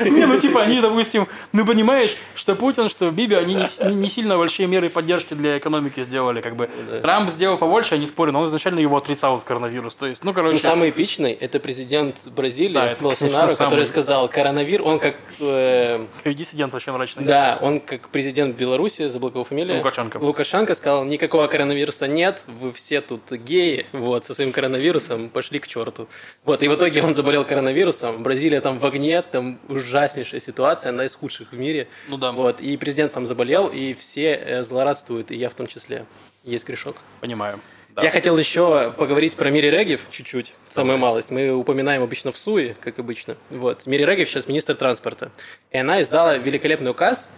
Не, 0.00 0.26
ну 0.26 0.38
типа 0.38 0.62
они, 0.62 0.80
допустим, 0.80 1.26
ну 1.52 1.66
понимаешь, 1.66 2.16
что 2.34 2.54
Путин, 2.54 2.88
что 2.88 3.10
Биби, 3.10 3.34
они 3.34 3.54
не, 3.54 4.08
сильно 4.08 4.38
большие 4.38 4.66
меры 4.66 4.88
поддержки 4.88 5.34
для 5.34 5.58
экономики 5.58 6.02
сделали, 6.02 6.40
как 6.40 6.56
бы. 6.56 6.68
Трамп 7.02 7.30
сделал 7.30 7.58
побольше, 7.58 7.94
я 7.94 8.00
не 8.00 8.06
спорю, 8.06 8.32
но 8.32 8.40
он 8.40 8.46
изначально 8.46 8.80
его 8.80 8.96
отрицал 8.96 9.36
от 9.36 9.44
коронавирус. 9.44 9.94
То 9.94 10.06
есть, 10.06 10.24
ну 10.24 10.30
Ну, 10.30 10.34
короче, 10.34 10.58
самый 10.58 10.90
эпичный– 10.90 11.32
это 11.40 11.60
президент 11.60 12.16
Бразилии 12.34 12.96
конечно, 12.98 13.64
который 13.64 13.84
сказал, 13.84 14.28
коронавирус, 14.28 14.86
он 14.86 14.98
как, 14.98 15.14
э, 15.40 16.06
диссидент 16.24 16.72
вообще 16.72 16.92
мрачный. 16.92 17.24
да, 17.24 17.58
он 17.60 17.80
как 17.80 18.08
президент 18.08 18.37
Беларуси, 18.46 19.08
забыл 19.08 19.30
его 19.30 19.44
фамилию. 19.44 19.78
Лукашенко. 19.78 20.18
Лукашенко 20.18 20.74
сказал, 20.74 21.04
никакого 21.04 21.46
коронавируса 21.46 22.06
нет, 22.06 22.42
вы 22.46 22.72
все 22.72 23.00
тут 23.00 23.30
геи, 23.32 23.86
вот, 23.92 24.24
со 24.24 24.34
своим 24.34 24.52
коронавирусом 24.52 25.28
пошли 25.28 25.58
к 25.58 25.66
черту. 25.66 26.08
Вот, 26.44 26.62
и 26.62 26.68
в 26.68 26.74
итоге 26.74 27.02
он 27.02 27.14
заболел 27.14 27.44
коронавирусом, 27.44 28.22
Бразилия 28.22 28.60
там 28.60 28.78
в 28.78 28.86
огне, 28.86 29.22
там 29.22 29.58
ужаснейшая 29.68 30.40
ситуация, 30.40 30.90
одна 30.90 31.04
из 31.04 31.14
худших 31.14 31.52
в 31.52 31.58
мире. 31.58 31.88
Ну 32.08 32.16
да. 32.16 32.32
Вот, 32.32 32.60
и 32.60 32.76
президент 32.76 33.12
сам 33.12 33.26
заболел, 33.26 33.68
и 33.68 33.94
все 33.94 34.34
э, 34.34 34.62
злорадствуют, 34.62 35.30
и 35.30 35.36
я 35.36 35.50
в 35.50 35.54
том 35.54 35.66
числе. 35.66 36.04
Есть 36.44 36.66
грешок. 36.66 36.96
Понимаю. 37.20 37.60
Да. 37.98 38.04
Я 38.04 38.10
хотел 38.10 38.38
еще 38.38 38.92
поговорить 38.96 39.34
про 39.34 39.50
Мири 39.50 39.70
Регев 39.70 40.02
чуть-чуть, 40.10 40.54
самую 40.68 40.98
малость. 40.98 41.32
Мы 41.32 41.50
упоминаем 41.50 42.00
обычно 42.00 42.30
в 42.30 42.38
СУИ, 42.38 42.76
как 42.80 43.00
обычно. 43.00 43.36
Вот. 43.50 43.86
Мири 43.86 44.04
Регев 44.04 44.28
сейчас 44.28 44.46
министр 44.46 44.76
транспорта. 44.76 45.32
И 45.72 45.78
она 45.78 46.00
издала 46.00 46.36
великолепный 46.36 46.92
указ, 46.92 47.32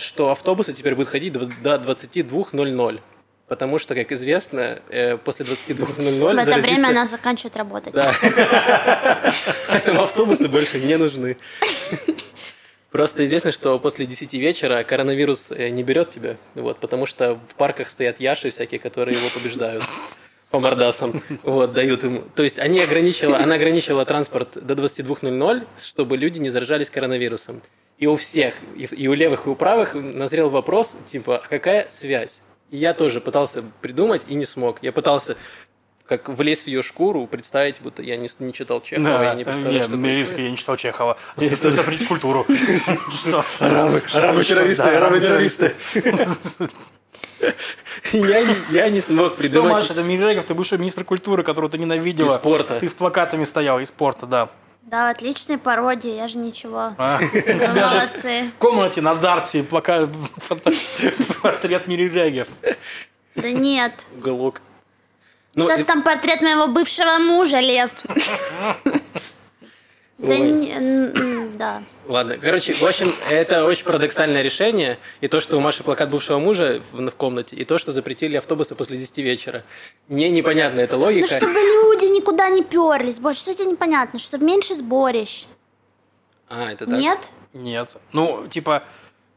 что 0.00 0.30
автобусы 0.30 0.72
теперь 0.72 0.94
будут 0.94 1.08
ходить 1.10 1.32
до 1.32 1.46
до 1.62 1.76
22.00. 1.76 3.00
Потому 3.46 3.78
что, 3.78 3.94
как 3.94 4.12
известно, 4.12 4.82
э, 4.90 5.16
после 5.16 5.46
22.00 5.46 6.34
В 6.34 6.38
это 6.38 6.44
заразиться- 6.44 6.60
время 6.60 6.88
она 6.88 7.06
заканчивает 7.06 7.56
работать. 7.56 7.94
Да. 7.94 8.12
Автобусы 10.02 10.48
больше 10.48 10.78
не 10.80 10.96
нужны. 10.98 11.36
Просто 12.90 13.24
известно, 13.24 13.52
что 13.52 13.78
после 13.78 14.06
10 14.06 14.34
вечера 14.34 14.82
коронавирус 14.82 15.50
э, 15.50 15.68
не 15.68 15.82
берет 15.82 16.10
тебя, 16.10 16.36
вот, 16.54 16.78
потому 16.78 17.06
что 17.06 17.34
в 17.48 17.54
парках 17.54 17.88
стоят 17.88 18.18
яши 18.20 18.48
всякие, 18.50 18.80
которые 18.80 19.16
его 19.18 19.28
побеждают 19.30 19.84
по 20.50 20.58
мордасам, 20.58 21.22
вот, 21.42 21.72
дают 21.74 22.02
ему. 22.04 22.22
То 22.34 22.42
есть 22.42 22.58
они 22.58 22.80
ограничила, 22.80 23.36
она 23.38 23.56
ограничила 23.56 24.04
транспорт 24.06 24.56
до 24.64 24.74
22.00, 24.74 25.66
чтобы 25.82 26.16
люди 26.16 26.38
не 26.38 26.48
заражались 26.50 26.88
коронавирусом. 26.88 27.62
И 27.98 28.06
у 28.06 28.16
всех, 28.16 28.54
и 28.76 28.84
и 28.84 29.08
у 29.08 29.12
левых, 29.12 29.46
и 29.46 29.50
у 29.50 29.54
правых 29.56 29.94
назрел 29.94 30.50
вопрос, 30.50 30.96
типа, 31.06 31.38
а 31.38 31.48
какая 31.48 31.86
связь? 31.88 32.42
И 32.70 32.76
я 32.76 32.94
тоже 32.94 33.20
пытался 33.20 33.64
придумать 33.80 34.24
и 34.28 34.34
не 34.34 34.44
смог. 34.44 34.78
Я 34.82 34.92
пытался 34.92 35.36
как 36.06 36.28
влезть 36.28 36.64
в 36.64 36.66
ее 36.68 36.82
шкуру, 36.82 37.26
представить, 37.26 37.82
будто 37.82 38.02
я 38.02 38.16
не, 38.16 38.28
не 38.38 38.52
читал 38.52 38.80
Чехова, 38.80 39.22
я 39.22 39.34
не 39.34 39.44
представляю, 39.44 39.90
нет, 39.90 40.26
что 40.28 40.40
я 40.40 40.50
не 40.50 40.56
читал 40.56 40.76
Чехова. 40.76 41.18
Запретить 41.36 42.08
культуру. 42.08 42.46
Что? 43.12 43.44
Арабы, 43.58 44.02
арабы 44.14 44.44
террористы, 44.44 44.84
Да, 44.84 44.88
арабы 44.90 45.16
арабы 45.16 45.20
террористы. 45.20 45.74
Я 48.12 48.42
не, 48.42 48.54
я 48.70 48.88
не 48.88 49.00
смог 49.00 49.28
Что, 49.28 49.36
придумать. 49.36 49.72
Маша, 49.72 49.92
это 49.92 50.02
Мирегов, 50.02 50.44
ты 50.44 50.54
бывший 50.54 50.78
министр 50.78 51.04
культуры, 51.04 51.42
которого 51.42 51.70
ты 51.70 51.78
ненавидела. 51.78 52.36
И 52.36 52.38
спорта. 52.38 52.80
Ты 52.80 52.88
с 52.88 52.94
плакатами 52.94 53.44
стоял, 53.44 53.78
из 53.78 53.88
спорта, 53.88 54.26
да. 54.26 54.48
Да, 54.90 55.10
отличные 55.10 55.58
пародии, 55.58 56.14
я 56.14 56.28
же 56.28 56.38
ничего. 56.38 56.94
А, 56.96 57.18
У 57.22 57.28
тебя 57.28 57.88
же 57.90 58.48
в 58.48 58.54
комнате 58.58 59.02
на 59.02 59.14
Дарте 59.14 59.62
фото- 59.62 60.72
портрет 61.42 61.86
Мирегев. 61.86 62.48
Да 63.36 63.50
нет. 63.50 63.92
Уголок. 64.16 64.62
Ну, 65.54 65.66
Сейчас 65.66 65.80
и- 65.80 65.84
там 65.84 66.02
портрет 66.02 66.40
моего 66.40 66.68
бывшего 66.68 67.18
мужа, 67.18 67.60
Лев. 67.60 67.90
Да 70.18 70.30
Ой. 70.30 70.40
не- 70.40 71.56
да. 71.56 71.82
Ладно, 72.06 72.38
короче, 72.38 72.72
в 72.74 72.82
общем, 72.82 73.12
это 73.30 73.64
очень 73.64 73.84
парадоксальное 73.84 74.42
решение. 74.42 74.98
И 75.20 75.28
то, 75.28 75.40
что 75.40 75.56
у 75.56 75.60
Маши 75.60 75.82
плакат 75.84 76.10
бывшего 76.10 76.38
мужа 76.38 76.82
в, 76.92 77.00
в 77.06 77.10
комнате, 77.12 77.54
и 77.56 77.64
то, 77.64 77.78
что 77.78 77.92
запретили 77.92 78.36
автобусы 78.36 78.74
после 78.74 78.96
10 78.96 79.18
вечера. 79.18 79.62
Мне 80.08 80.28
непонятна 80.30 80.80
эта 80.80 80.96
Ну, 80.96 81.04
логика. 81.04 81.28
чтобы 81.28 81.52
люди 81.54 82.04
никуда 82.06 82.48
не 82.50 82.62
перлись. 82.62 83.18
Больше, 83.20 83.40
что 83.42 83.54
тебе 83.54 83.70
непонятно? 83.70 84.18
Чтобы 84.18 84.44
меньше 84.44 84.74
сборищ. 84.74 85.46
А, 86.48 86.72
это 86.72 86.86
так? 86.86 86.98
Нет? 86.98 87.18
Нет. 87.52 87.96
Ну, 88.12 88.46
типа, 88.48 88.82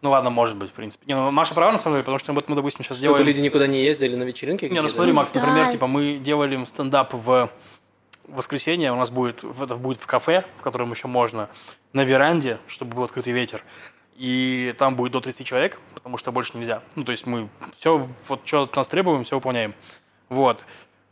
ну 0.02 0.12
ладно, 0.12 0.30
может 0.32 0.58
быть, 0.58 0.70
в 0.70 0.74
принципе. 0.74 1.04
Не, 1.08 1.16
ну 1.16 1.30
Маша 1.32 1.54
права 1.54 1.72
на 1.72 1.78
самом 1.78 1.96
деле, 1.98 2.04
потому 2.04 2.18
что 2.20 2.34
вот 2.34 2.48
мы, 2.50 2.56
допустим, 2.56 2.84
сейчас 2.84 2.98
Чтобы 2.98 3.10
делаем... 3.10 3.26
люди 3.28 3.40
никуда 3.42 3.68
не 3.68 3.84
ездили 3.84 4.16
на 4.16 4.24
вечеринки? 4.24 4.66
Не, 4.66 4.82
ну 4.82 4.90
смотри, 4.90 5.12
Макс, 5.12 5.34
например, 5.34 5.66
Да. 5.66 5.72
типа 5.72 5.86
мы 5.88 6.18
делали 6.18 6.64
стендап 6.66 7.14
в 7.14 7.50
воскресенье, 8.32 8.92
у 8.92 8.96
нас 8.96 9.10
будет, 9.10 9.44
это 9.44 9.76
будет 9.76 10.02
в 10.02 10.08
кафе, 10.08 10.46
в 10.58 10.62
котором 10.62 10.92
еще 10.92 11.08
можно, 11.08 11.50
на 11.94 12.04
веранде, 12.04 12.60
чтобы 12.68 12.96
был 12.96 13.04
открытый 13.04 13.34
ветер. 13.34 13.64
И 14.16 14.74
там 14.78 14.96
будет 14.96 15.14
до 15.14 15.22
30 15.22 15.46
человек, 15.46 15.80
потому 15.94 16.18
что 16.18 16.32
больше 16.32 16.58
нельзя. 16.58 16.84
Ну, 16.96 17.04
то 17.04 17.12
есть 17.12 17.26
мы 17.26 17.50
все, 17.78 18.08
вот 18.28 18.42
что 18.46 18.64
от 18.64 18.76
нас 18.76 18.88
требуем, 18.88 19.24
все 19.24 19.36
выполняем. 19.36 19.74
Вот. 20.30 20.66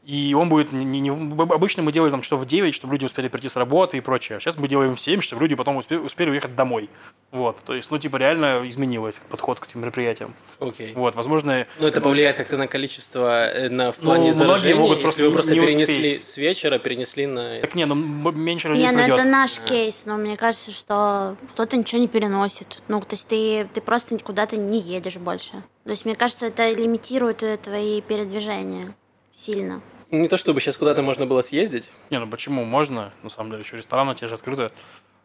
И 0.10 0.34
он 0.34 0.50
будет 0.50 0.72
не, 0.72 1.00
не- 1.00 1.12
обычно 1.12 1.84
мы 1.84 1.92
делаем 1.92 2.10
там 2.10 2.24
что 2.24 2.36
в 2.36 2.44
9, 2.44 2.74
чтобы 2.74 2.94
люди 2.94 3.06
успели 3.06 3.28
прийти 3.28 3.48
с 3.48 3.56
работы 3.56 3.98
и 3.98 4.02
прочее. 4.02 4.40
Сейчас 4.40 4.58
мы 4.58 4.68
делаем 4.68 4.96
в 4.96 5.00
7, 5.00 5.22
чтобы 5.22 5.44
люди 5.44 5.54
потом 5.54 5.78
успели, 5.78 6.00
успели 6.00 6.32
уехать 6.32 6.56
домой. 6.56 6.90
Вот. 7.32 7.58
То 7.64 7.76
есть, 7.76 7.92
ну, 7.92 8.00
типа, 8.00 8.18
реально 8.18 8.68
изменилось 8.68 9.22
подход 9.30 9.60
к 9.60 9.68
этим 9.68 9.82
мероприятиям. 9.82 10.34
Окей. 10.60 10.94
Вот, 10.96 11.14
возможно, 11.14 11.68
Ну, 11.78 11.86
это 11.86 12.02
повлияет 12.02 12.38
как-то 12.38 12.58
на 12.58 12.66
количество, 12.66 13.50
э, 13.50 13.70
на, 13.70 13.92
в 13.92 13.98
плане 13.98 14.34
Ну, 14.34 14.46
многие 14.46 14.74
могут 14.74 14.98
если 14.98 15.04
просто 15.04 15.24
вы 15.26 15.32
просто 15.32 15.54
не 15.54 15.60
перенесли 15.60 15.96
успеть. 16.18 16.24
с 16.24 16.38
вечера, 16.38 16.80
перенесли 16.80 17.28
на... 17.28 17.60
так 17.62 17.76
не, 17.76 17.86
ну 17.86 17.94
меньше 17.94 18.70
людей 18.70 18.88
Не, 18.88 18.92
ну 18.92 19.02
это 19.02 19.26
наш 19.26 19.60
кейс, 19.60 20.08
но 20.08 20.18
мне 20.18 20.38
кажется, 20.38 20.72
что 20.72 21.38
кто-то 21.54 21.78
ничего 21.78 22.02
не 22.02 22.08
переносит. 22.08 22.82
Ну, 22.88 23.00
то 23.02 23.12
есть 23.12 23.28
ты, 23.28 23.70
ты 23.72 23.80
просто 23.80 24.18
куда-то 24.18 24.58
не 24.58 24.80
едешь 24.80 25.18
больше. 25.18 25.52
То 25.84 25.92
есть, 25.92 26.06
мне 26.06 26.16
кажется, 26.16 26.48
это 26.48 26.72
лимитирует 26.72 27.44
твои 27.62 28.02
передвижения 28.02 28.96
сильно. 29.32 29.84
Не 30.12 30.28
то, 30.28 30.38
чтобы 30.38 30.60
сейчас 30.60 30.78
куда-то 30.78 31.02
можно 31.02 31.26
было 31.26 31.42
съездить. 31.42 31.92
Не, 32.10 32.20
ну 32.20 32.28
почему? 32.28 32.66
Можно, 32.66 33.12
на 33.22 33.30
самом 33.30 33.52
деле, 33.52 33.64
еще 33.64 33.78
рестораны 33.78 34.16
те 34.16 34.28
же 34.28 34.36
открыты. 34.36 34.72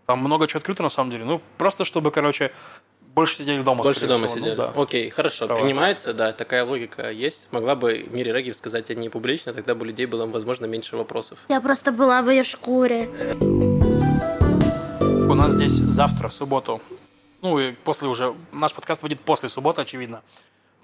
Там 0.06 0.18
много 0.18 0.46
чего 0.46 0.58
открыто, 0.58 0.82
на 0.82 0.90
самом 0.90 1.10
деле. 1.10 1.24
Ну, 1.24 1.40
просто 1.56 1.84
чтобы, 1.84 2.10
короче, 2.10 2.52
больше 3.14 3.36
сидели 3.36 3.62
дома. 3.62 3.82
Больше 3.82 4.06
дома 4.06 4.26
всего. 4.26 4.36
Ну, 4.38 4.42
сидели. 4.42 4.56
да. 4.56 4.72
Окей, 4.76 5.08
хорошо, 5.08 5.46
Права. 5.46 5.62
принимается, 5.62 6.12
да, 6.12 6.32
такая 6.32 6.64
логика 6.64 7.10
есть. 7.10 7.48
Могла 7.50 7.74
бы 7.74 8.06
Мири 8.10 8.30
Регев 8.30 8.56
сказать 8.56 8.90
о 8.90 8.94
ней 8.94 9.08
публично, 9.08 9.54
тогда 9.54 9.74
бы 9.74 9.82
у 9.82 9.84
людей 9.84 10.04
было, 10.04 10.26
возможно, 10.26 10.66
меньше 10.66 10.96
вопросов. 10.96 11.38
Я 11.48 11.60
просто 11.62 11.90
была 11.90 12.20
в 12.20 12.28
ее 12.28 12.44
шкуре. 12.44 13.08
У 13.40 15.34
нас 15.34 15.52
здесь 15.52 15.72
завтра, 15.72 16.28
в 16.28 16.32
субботу, 16.32 16.82
ну 17.40 17.58
и 17.58 17.72
после 17.72 18.08
уже, 18.08 18.34
наш 18.52 18.74
подкаст 18.74 19.02
выйдет 19.02 19.20
после 19.20 19.48
субботы, 19.48 19.80
очевидно. 19.80 20.22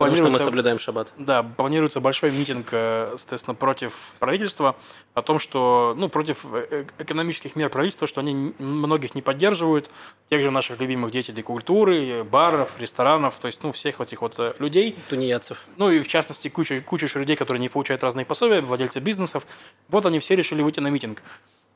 Потому 0.01 0.17
что 0.17 0.31
мы 0.31 0.39
соблюдаем 0.39 0.79
шаббат. 0.79 1.13
Да, 1.19 1.43
планируется 1.43 2.01
большой 2.01 2.31
митинг, 2.31 2.69
э, 2.73 3.13
соответственно, 3.19 3.55
против 3.55 4.15
правительства, 4.19 4.75
о 5.13 5.21
том, 5.21 5.39
что, 5.39 5.95
ну, 5.95 6.09
против 6.09 6.47
э, 6.55 6.87
экономических 6.99 7.55
мер 7.55 7.69
правительства, 7.69 8.07
что 8.07 8.23
они 8.23 8.55
многих 8.59 9.15
не 9.15 9.21
поддерживают, 9.21 9.91
тех 10.31 10.43
же 10.43 10.51
наших 10.51 10.81
любимых 10.81 11.11
деятелей 11.11 11.43
культуры, 11.43 12.07
э, 12.09 12.25
баров, 12.25 12.81
ресторанов, 12.81 13.39
то 13.39 13.47
есть, 13.47 13.63
ну, 13.63 13.73
всех 13.73 14.01
этих 14.01 14.23
вот 14.23 14.37
э, 14.39 14.55
людей, 14.59 14.97
Тунеядцев. 15.11 15.59
ну 15.77 15.91
и 15.91 16.01
в 16.01 16.09
частности 16.09 16.49
куча, 16.49 16.81
куча 16.81 17.05
еще 17.05 17.19
людей, 17.19 17.37
которые 17.37 17.61
не 17.61 17.69
получают 17.69 18.03
разные 18.03 18.25
пособия, 18.25 18.63
владельцы 18.63 19.01
бизнесов. 19.01 19.47
Вот 19.91 20.07
они 20.07 20.19
все 20.19 20.35
решили 20.35 20.63
выйти 20.63 20.81
на 20.81 20.89
митинг. 20.89 21.23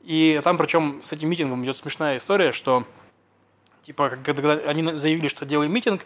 И 0.01 0.41
там 0.43 0.57
причем 0.57 0.99
с 1.03 1.13
этим 1.13 1.29
митингом 1.29 1.63
идет 1.63 1.77
смешная 1.77 2.17
история, 2.17 2.51
что 2.51 2.85
типа 3.83 4.17
когда 4.23 4.53
они 4.53 4.97
заявили, 4.97 5.27
что 5.27 5.45
делаем 5.45 5.71
митинг, 5.71 6.05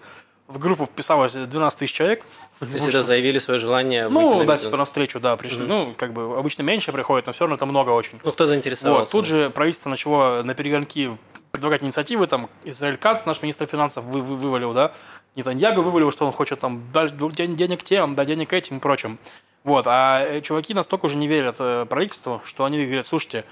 в 0.49 0.57
группу 0.57 0.85
вписалось 0.85 1.33
12 1.33 1.79
тысяч 1.79 1.93
человек. 1.93 2.25
То 2.59 2.65
есть 2.65 2.85
это 2.87 3.03
заявили 3.03 3.37
свое 3.37 3.59
желание 3.59 4.09
Ну, 4.09 4.39
на 4.39 4.45
да, 4.45 4.57
типа 4.57 4.77
навстречу, 4.77 5.19
да, 5.19 5.37
пришли. 5.37 5.65
Ну, 5.65 5.93
как 5.95 6.11
бы 6.11 6.37
обычно 6.37 6.63
меньше 6.63 6.91
приходит, 6.91 7.27
но 7.27 7.33
все 7.33 7.43
равно 7.43 7.55
это 7.55 7.67
много 7.67 7.91
очень. 7.91 8.19
Ну, 8.23 8.31
кто 8.31 8.43
Вот, 8.43 8.47
заинтересовался? 8.49 9.11
тут 9.11 9.25
же 9.25 9.51
правительство 9.51 9.89
начало 9.91 10.41
на 10.41 10.55
перегонки 10.55 11.15
предлагать 11.51 11.83
инициативы, 11.83 12.25
там, 12.25 12.49
Израиль 12.63 12.97
Кац, 12.97 13.25
наш 13.25 13.41
министр 13.43 13.67
финансов, 13.67 14.03
вы, 14.05 14.21
вы- 14.21 14.35
вывалил, 14.35 14.73
да, 14.73 14.91
Нетаньягу 15.35 15.83
вывалил, 15.83 16.11
что 16.11 16.25
он 16.25 16.31
хочет 16.31 16.59
там 16.59 16.81
дать 16.91 17.15
ден- 17.35 17.55
денег 17.55 17.83
тем, 17.83 18.15
да, 18.15 18.25
денег 18.25 18.51
этим 18.51 18.77
и 18.77 18.79
прочим. 18.79 19.19
Вот, 19.63 19.85
а 19.87 20.21
э, 20.23 20.41
чуваки 20.41 20.73
настолько 20.73 21.05
уже 21.05 21.17
не 21.17 21.27
верят 21.27 21.57
э, 21.59 21.85
правительству, 21.87 22.41
что 22.45 22.65
они 22.65 22.83
говорят, 22.85 23.05
слушайте, 23.05 23.45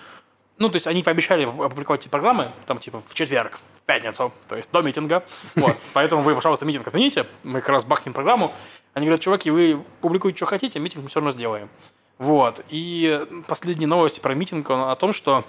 ну, 0.60 0.70
то 0.70 0.76
есть 0.76 0.88
они 0.88 1.04
пообещали 1.04 1.43
опубликовать 1.43 2.02
эти 2.02 2.10
программы, 2.10 2.52
там, 2.65 2.80
типа, 2.80 3.00
в 3.00 3.13
четверг, 3.13 3.60
в 3.82 3.86
пятницу, 3.86 4.34
то 4.48 4.56
есть 4.56 4.72
до 4.72 4.82
митинга. 4.82 5.24
Вот, 5.56 5.76
поэтому 5.93 6.22
вы, 6.22 6.36
пожалуйста, 6.36 6.65
митинг 6.65 6.88
отмените, 6.88 7.26
мы 7.43 7.60
как 7.60 7.70
раз 7.70 7.86
бахнем 7.86 8.13
программу. 8.13 8.54
Они 8.93 9.06
говорят, 9.06 9.22
чуваки, 9.22 9.52
вы 9.52 9.84
публикуете, 10.02 10.38
что 10.38 10.46
хотите, 10.46 10.80
митинг 10.80 11.04
мы 11.04 11.10
все 11.10 11.20
равно 11.20 11.32
сделаем. 11.32 11.70
Вот, 12.17 12.63
и 12.70 13.26
последние 13.48 13.88
новости 13.88 14.20
про 14.20 14.34
митинг 14.34 14.70
о 14.72 14.96
том, 14.96 15.13
что 15.13 15.43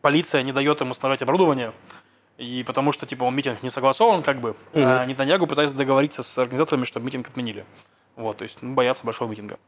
полиция 0.00 0.42
не 0.42 0.52
дает 0.52 0.80
ему 0.80 0.92
установить 0.92 1.22
оборудование, 1.22 1.72
и 2.38 2.64
потому 2.66 2.92
что, 2.92 3.06
типа, 3.06 3.24
он 3.24 3.36
митинг 3.36 3.62
не 3.62 3.70
согласован, 3.70 4.22
как 4.22 4.40
бы, 4.40 4.56
а 4.72 5.04
Нетаньягу 5.04 5.46
пытается 5.46 5.76
договориться 5.76 6.22
с 6.22 6.38
организаторами, 6.38 6.84
чтобы 6.84 7.06
митинг 7.06 7.28
отменили. 7.28 7.64
Вот, 8.16 8.38
то 8.38 8.44
есть, 8.44 8.58
ну, 8.62 8.74
боятся 8.74 9.04
большого 9.04 9.30
митинга. 9.30 9.58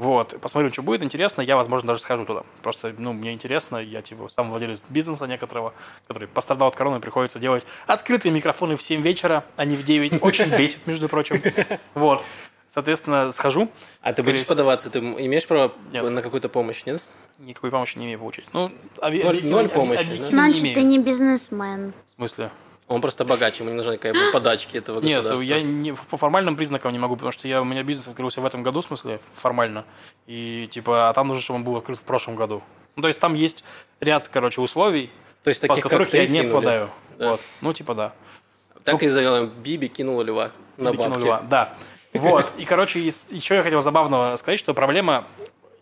Вот, 0.00 0.40
посмотрим, 0.40 0.72
что 0.72 0.82
будет. 0.82 1.02
Интересно, 1.02 1.42
я, 1.42 1.56
возможно, 1.56 1.88
даже 1.88 2.00
схожу 2.00 2.24
туда. 2.24 2.42
Просто, 2.62 2.94
ну, 2.96 3.12
мне 3.12 3.34
интересно, 3.34 3.76
я, 3.76 4.00
типа, 4.00 4.28
сам 4.28 4.48
владелец 4.48 4.82
бизнеса 4.88 5.26
некоторого, 5.26 5.74
который 6.08 6.26
пострадал 6.26 6.68
от 6.68 6.74
короны, 6.74 7.00
приходится 7.00 7.38
делать 7.38 7.66
открытые 7.86 8.32
микрофоны 8.32 8.76
в 8.76 8.82
7 8.82 9.02
вечера, 9.02 9.44
а 9.58 9.66
не 9.66 9.76
в 9.76 9.84
9. 9.84 10.22
Очень 10.22 10.46
бесит, 10.56 10.86
между 10.86 11.10
прочим. 11.10 11.42
Вот, 11.92 12.22
соответственно, 12.66 13.30
схожу. 13.30 13.68
А 14.00 14.14
ты 14.14 14.22
будешь 14.22 14.46
подаваться? 14.46 14.88
Ты 14.88 15.00
имеешь 15.00 15.46
право 15.46 15.72
Нет. 15.92 16.08
на 16.08 16.22
какую-то 16.22 16.48
помощь, 16.48 16.86
нет? 16.86 17.04
Никакой 17.38 17.70
помощи 17.70 17.98
не 17.98 18.06
имею 18.06 18.20
получить. 18.20 18.46
Ну, 18.54 18.72
оби- 19.02 19.22
Ноль- 19.22 19.44
ноль 19.44 19.68
помощи, 19.68 20.06
да? 20.18 20.24
Значит, 20.24 20.62
ты 20.74 20.82
не 20.82 20.98
бизнесмен. 20.98 21.92
В 22.06 22.14
смысле? 22.16 22.50
Он 22.90 23.00
просто 23.00 23.24
богаче, 23.24 23.62
ему 23.62 23.72
не 23.72 23.82
бы 24.12 24.32
подачки 24.32 24.76
этого 24.76 25.00
Нет, 25.00 25.22
государства. 25.22 25.44
я 25.44 25.62
не, 25.62 25.92
по 25.92 26.16
формальным 26.16 26.56
признакам 26.56 26.90
не 26.90 26.98
могу, 26.98 27.14
потому 27.14 27.30
что 27.30 27.46
я, 27.46 27.62
у 27.62 27.64
меня 27.64 27.84
бизнес 27.84 28.08
открылся 28.08 28.40
в 28.40 28.44
этом 28.44 28.64
году, 28.64 28.80
в 28.80 28.84
смысле, 28.84 29.20
формально. 29.32 29.84
И, 30.26 30.66
типа, 30.68 31.08
а 31.08 31.12
там 31.12 31.28
нужно, 31.28 31.40
чтобы 31.40 31.58
он 31.60 31.64
был 31.64 31.76
открыт 31.76 31.98
в 31.98 32.02
прошлом 32.02 32.34
году. 32.34 32.64
Ну, 32.96 33.02
то 33.02 33.06
есть 33.06 33.20
там 33.20 33.34
есть 33.34 33.64
ряд, 34.00 34.26
короче, 34.26 34.60
условий, 34.60 35.08
То 35.44 35.50
есть 35.50 35.60
под 35.60 35.68
таких, 35.68 35.84
которых 35.84 36.08
как 36.08 36.10
ты, 36.10 36.16
я 36.16 36.26
не 36.26 36.40
кинули. 36.40 36.52
попадаю. 36.52 36.90
Да. 37.16 37.30
Вот. 37.30 37.40
Ну, 37.60 37.72
типа, 37.72 37.94
да. 37.94 38.12
Так 38.82 39.00
и 39.04 39.08
завел 39.08 39.46
Биби 39.46 39.86
кинула 39.86 40.22
льва 40.22 40.50
на 40.76 40.90
кинули 40.90 41.08
бабки. 41.10 41.24
льва. 41.24 41.40
Да. 41.48 41.74
Вот. 42.12 42.52
И, 42.58 42.64
короче, 42.64 42.98
еще 42.98 43.54
я 43.54 43.62
хотел 43.62 43.80
забавного 43.82 44.34
сказать, 44.34 44.58
что 44.58 44.74
проблема 44.74 45.28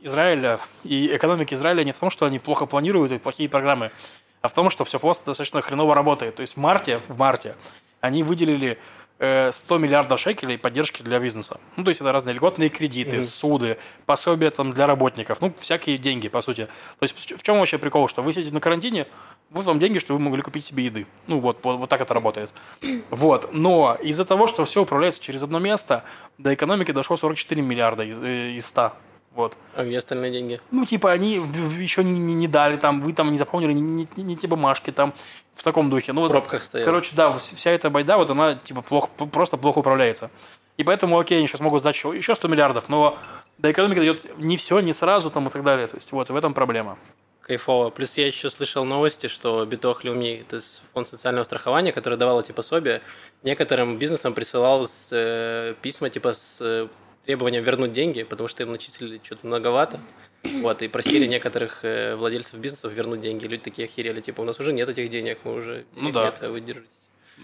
Израиля 0.03 0.61
и 0.85 1.17
экономики 1.17 1.55
Израиля 1.55 1.85
не 1.85 1.93
в 1.93 1.99
том, 1.99 2.11
что 2.11 2.27
они 2.27 2.39
плохо 2.39 2.67
планируют 2.67 3.13
и 3.13 3.19
плохие 3.19 3.49
программы, 3.49 3.93
а 4.41 4.49
в 4.49 4.55
том, 4.55 4.71
что 4.71 4.85
все 4.85 4.99
просто 4.99 5.27
достаточно 5.27 5.61
хреново 5.61 5.95
работает. 5.95 6.37
То 6.37 6.43
есть 6.43 6.55
в 6.55 6.57
марте, 6.59 7.01
в 7.09 7.19
марте 7.19 7.55
они 8.01 8.23
выделили 8.23 8.79
э, 9.19 9.51
100 9.53 9.79
миллиардов 9.79 10.21
шекелей 10.21 10.59
поддержки 10.59 11.03
для 11.03 11.19
бизнеса. 11.19 11.59
Ну, 11.77 11.85
то 11.85 11.91
есть 11.91 12.01
это 12.01 12.13
разные 12.13 12.35
льготные 12.35 12.69
кредиты, 12.69 13.23
суды, 13.23 13.79
пособия 14.07 14.51
там 14.51 14.73
для 14.73 14.87
работников, 14.87 15.41
ну, 15.41 15.53
всякие 15.59 15.99
деньги, 15.99 16.29
по 16.29 16.41
сути. 16.41 16.67
То 16.99 17.03
есть 17.03 17.33
в 17.37 17.43
чем 17.43 17.59
вообще 17.59 17.79
прикол, 17.79 18.09
что 18.09 18.23
вы 18.23 18.33
сидите 18.33 18.55
на 18.55 18.61
карантине, 18.61 19.07
вот 19.51 19.65
вам 19.65 19.79
деньги, 19.79 19.99
что 19.99 20.15
вы 20.15 20.21
могли 20.21 20.43
купить 20.43 20.65
себе 20.65 20.85
еды. 20.85 21.07
Ну, 21.27 21.41
вот, 21.41 21.59
вот, 21.63 21.79
вот 21.79 21.89
так 21.91 22.01
это 22.01 22.15
работает. 22.15 22.53
Вот. 23.11 23.53
Но 23.53 23.97
из-за 24.03 24.25
того, 24.25 24.47
что 24.47 24.65
все 24.65 24.83
управляется 24.83 25.23
через 25.23 25.43
одно 25.43 25.59
место, 25.59 26.05
до 26.37 26.53
экономики 26.53 26.93
дошло 26.93 27.17
44 27.17 27.63
миллиарда 27.63 28.05
из, 28.05 28.19
э, 28.19 28.53
из 28.53 28.67
100. 28.67 28.93
Вот. 29.39 29.57
А 29.77 29.85
где 29.85 29.99
остальные 29.99 30.33
деньги? 30.33 30.61
Ну, 30.73 30.85
типа, 30.85 31.13
они 31.13 31.35
еще 31.79 32.03
не, 32.03 32.19
не- 32.19 32.35
не 32.35 32.49
дали, 32.49 32.77
там, 32.77 32.99
вы 33.01 33.13
там 33.13 33.31
не 33.31 33.39
заполнили 33.39 33.73
не, 33.73 33.81
не- 34.17 34.23
не 34.25 34.37
те 34.37 34.49
бумажки, 34.49 34.91
там, 34.91 35.15
в 35.55 35.63
таком 35.63 35.91
духе. 35.91 36.13
Ну, 36.13 36.23
В 36.23 36.25
вот, 36.25 36.31
пробках 36.33 36.61
стоял. 36.65 36.85
Короче, 36.85 37.13
да, 37.15 37.29
вс- 37.31 37.55
вся 37.55 37.71
эта 37.71 37.89
байда, 37.89 38.17
вот 38.17 38.29
она, 38.31 38.57
типа, 38.57 38.83
плохо, 38.83 39.09
просто 39.31 39.57
плохо 39.57 39.79
управляется. 39.79 40.29
И 40.77 40.83
поэтому, 40.83 41.17
окей, 41.17 41.39
они 41.39 41.47
сейчас 41.47 41.61
могут 41.61 41.83
сдать 41.83 41.95
еще, 41.95 42.09
еще 42.17 42.35
100 42.35 42.49
миллиардов, 42.49 42.89
но 42.89 43.17
до 43.59 43.71
экономики 43.71 43.99
дойдет 43.99 44.29
не 44.39 44.57
все, 44.57 44.81
не 44.81 44.93
сразу 44.93 45.31
там 45.31 45.47
и 45.47 45.51
так 45.51 45.63
далее. 45.63 45.87
То 45.87 45.95
есть 45.97 46.11
вот 46.11 46.31
в 46.31 46.35
этом 46.35 46.53
проблема. 46.53 46.99
Кайфово. 47.43 47.91
Плюс 47.91 48.19
я 48.19 48.27
еще 48.27 48.51
слышал 48.51 48.85
новости, 48.85 49.29
что 49.29 49.65
Битох 49.65 50.03
Люми, 50.03 50.45
это 50.49 50.61
фонд 50.93 51.07
социального 51.07 51.45
страхования, 51.45 51.93
который 51.93 52.19
давал 52.19 52.41
эти 52.41 52.51
пособия, 52.51 53.03
некоторым 53.45 53.99
бизнесам 53.99 54.35
присылал 54.35 54.89
с, 54.89 55.11
э, 55.13 55.75
письма 55.81 56.11
типа 56.11 56.33
с 56.33 56.89
требованием 57.29 57.63
вернуть 57.63 57.93
деньги, 57.93 58.23
потому 58.23 58.49
что 58.49 58.63
им 58.63 58.73
начислили 58.73 59.21
что-то 59.23 59.47
многовато. 59.47 60.01
Вот, 60.45 60.81
и 60.81 60.89
просили 60.89 61.27
некоторых 61.37 61.85
э, 61.85 62.17
владельцев 62.17 62.59
бизнесов 62.59 62.95
вернуть 62.95 63.21
деньги. 63.21 63.47
Люди 63.47 63.65
такие 63.65 63.85
охерели, 63.85 64.23
типа, 64.23 64.41
у 64.41 64.45
нас 64.45 64.59
уже 64.61 64.73
нет 64.73 64.89
этих 64.89 65.11
денег, 65.11 65.41
мы 65.45 65.57
уже 65.57 65.85
ну, 65.95 66.11
да. 66.11 66.25
нет, 66.25 66.39
а 66.41 66.49
вы 66.49 66.63
держитесь. 66.63 66.89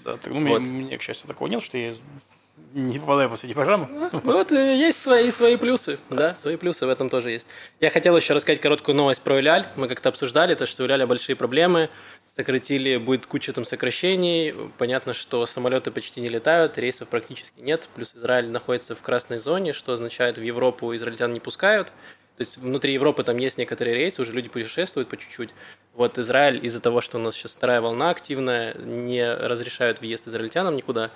Да, 0.03 0.17
так, 0.17 0.33
ну, 0.33 0.47
вот. 0.47 0.63
мне, 0.63 0.71
мне, 0.71 0.97
к 0.97 1.03
счастью, 1.03 1.29
такого 1.29 1.49
нет, 1.49 1.63
что 1.63 1.77
я 1.77 1.93
не 2.75 2.99
попадаю 2.99 3.31
по 3.31 3.35
эти 3.35 3.53
программы. 3.53 3.89
Вот, 4.13 4.25
вот 4.25 4.53
э, 4.53 4.77
есть 4.77 5.01
свои, 5.01 5.31
свои 5.31 5.57
плюсы, 5.57 5.99
да, 6.11 6.35
свои 6.35 6.57
плюсы 6.57 6.87
в 6.87 6.89
этом 6.89 7.09
тоже 7.09 7.31
есть. 7.31 7.47
Я 7.81 7.91
хотел 7.91 8.17
еще 8.17 8.35
рассказать 8.35 8.61
короткую 8.61 8.97
новость 8.97 9.23
про 9.23 9.41
Иляль. 9.41 9.67
Мы 9.77 9.89
как-то 9.89 10.09
обсуждали 10.09 10.55
то, 10.55 10.67
что 10.67 10.83
у 10.83 10.87
Иляля 10.87 11.07
большие 11.07 11.37
проблемы, 11.37 11.89
сократили, 12.35 12.97
будет 12.97 13.27
куча 13.27 13.53
там 13.53 13.65
сокращений. 13.65 14.55
Понятно, 14.77 15.13
что 15.15 15.47
самолеты 15.47 15.91
почти 15.91 16.21
не 16.21 16.29
летают, 16.29 16.77
рейсов 16.77 17.09
практически 17.09 17.61
нет. 17.61 17.89
Плюс 17.95 18.15
Израиль 18.15 18.49
находится 18.49 18.97
в 18.97 19.03
красной 19.03 19.39
зоне, 19.39 19.73
что 19.73 19.93
означает, 19.93 20.39
в 20.39 20.43
Европу 20.43 20.95
израильтян 20.97 21.33
не 21.33 21.41
пускают. 21.41 21.93
То 22.37 22.41
есть 22.41 22.57
внутри 22.57 22.93
Европы 22.93 23.23
там 23.23 23.37
есть 23.37 23.59
некоторые 23.59 23.95
рейсы, 23.97 24.21
уже 24.21 24.33
люди 24.33 24.49
путешествуют 24.49 25.09
по 25.09 25.17
чуть-чуть. 25.17 25.51
Вот 25.93 26.19
Израиль 26.19 26.59
из-за 26.67 26.81
того, 26.81 27.01
что 27.01 27.19
у 27.19 27.21
нас 27.21 27.37
сейчас 27.37 27.53
вторая 27.53 27.81
волна 27.81 28.11
активная, 28.11 28.75
не 28.75 29.33
разрешают 29.33 30.01
въезд 30.01 30.27
израильтянам 30.27 30.75
никуда. 30.75 31.13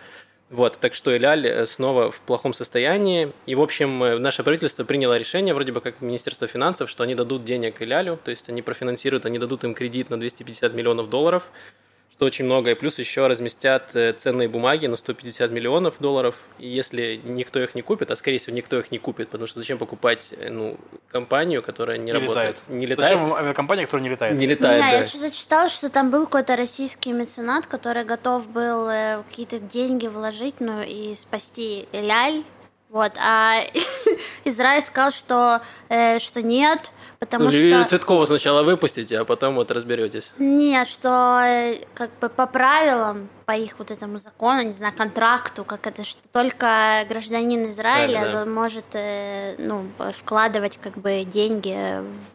Вот, 0.51 0.79
так 0.79 0.95
что 0.95 1.15
Эляль 1.15 1.47
э, 1.47 1.67
снова 1.67 2.11
в 2.11 2.21
плохом 2.21 2.55
состоянии. 2.55 3.33
И, 3.45 3.55
в 3.55 3.61
общем, 3.61 4.03
э, 4.03 4.19
наше 4.19 4.43
правительство 4.43 4.83
приняло 4.85 5.19
решение, 5.19 5.53
вроде 5.53 5.73
бы 5.73 5.81
как 5.81 6.01
Министерство 6.01 6.47
финансов, 6.47 6.89
что 6.89 7.03
они 7.05 7.15
дадут 7.15 7.45
денег 7.45 7.83
Элялю, 7.83 8.19
то 8.23 8.31
есть 8.31 8.49
они 8.49 8.63
профинансируют, 8.63 9.27
они 9.27 9.39
дадут 9.39 9.65
им 9.65 9.75
кредит 9.75 10.09
на 10.09 10.19
250 10.19 10.73
миллионов 10.75 11.11
долларов– 11.11 11.45
что 12.19 12.27
очень 12.27 12.47
много, 12.47 12.73
и 12.73 12.75
плюс 12.75 12.99
еще 12.99 13.29
разместят 13.29 13.95
э, 13.95 14.13
ценные 14.13 14.49
бумаги 14.49 14.89
на 14.89 14.97
150 14.97 15.53
миллионов 15.53 15.95
долларов, 16.01 16.35
и 16.59 16.67
если 16.67 17.21
никто 17.23 17.63
их 17.63 17.77
не 17.77 17.83
купит, 17.83 18.11
а 18.11 18.17
скорее 18.17 18.39
всего 18.39 18.57
никто 18.57 18.77
их 18.77 18.91
не 18.91 18.99
купит, 18.99 19.29
потому 19.29 19.47
что 19.47 19.61
зачем 19.61 19.79
покупать 19.79 20.35
э, 20.37 20.51
ну, 20.51 20.77
компанию, 21.13 21.63
которая 21.63 21.97
не, 21.97 22.07
не 22.07 22.13
работает? 22.13 22.57
Летает. 22.57 22.63
Не 22.69 22.87
летает. 22.87 23.11
Зачем 23.11 23.35
авиакомпания, 23.35 23.85
которая 23.85 24.03
не 24.03 24.11
летает? 24.11 24.37
Не 24.37 24.47
летает, 24.47 24.81
да. 24.81 24.91
Я 24.91 25.07
что-то 25.07 25.31
читала, 25.31 25.69
что 25.69 25.91
там 25.91 26.11
был 26.11 26.25
какой-то 26.25 26.57
российский 26.57 27.13
меценат, 27.13 27.67
который 27.67 28.03
готов 28.03 28.49
был 28.49 28.89
э, 28.89 29.23
какие-то 29.31 29.61
деньги 29.61 30.09
вложить, 30.09 30.57
ну 30.59 30.83
и 30.85 31.15
спасти 31.15 31.87
Ляль, 31.93 32.43
вот, 32.89 33.13
а 33.19 33.61
Израиль 34.45 34.83
сказал, 34.83 35.11
что, 35.11 35.61
э, 35.89 36.19
что 36.19 36.43
нет, 36.43 36.93
потому 37.19 37.45
ну, 37.45 37.51
что... 37.51 37.85
Цветкова 37.85 38.25
сначала 38.25 38.63
выпустите, 38.63 39.19
а 39.19 39.25
потом 39.25 39.57
вот 39.57 39.71
разберетесь. 39.71 40.33
Нет, 40.39 40.89
что 40.89 41.43
э, 41.45 41.85
как 41.95 42.11
бы 42.21 42.29
по 42.29 42.47
правилам 42.47 43.29
по 43.49 43.53
их 43.53 43.79
вот 43.79 43.91
этому 43.91 44.19
закону, 44.19 44.61
не 44.61 44.73
знаю, 44.73 44.93
контракту, 44.95 45.65
как 45.65 45.87
это, 45.87 46.05
что 46.05 46.21
только 46.35 47.07
гражданин 47.09 47.67
Израиля 47.69 48.21
да, 48.27 48.45
да. 48.45 48.45
может 48.45 48.85
э, 48.93 49.55
ну, 49.57 49.87
вкладывать 50.19 50.77
как 50.77 50.99
бы 50.99 51.25
деньги, 51.25 51.75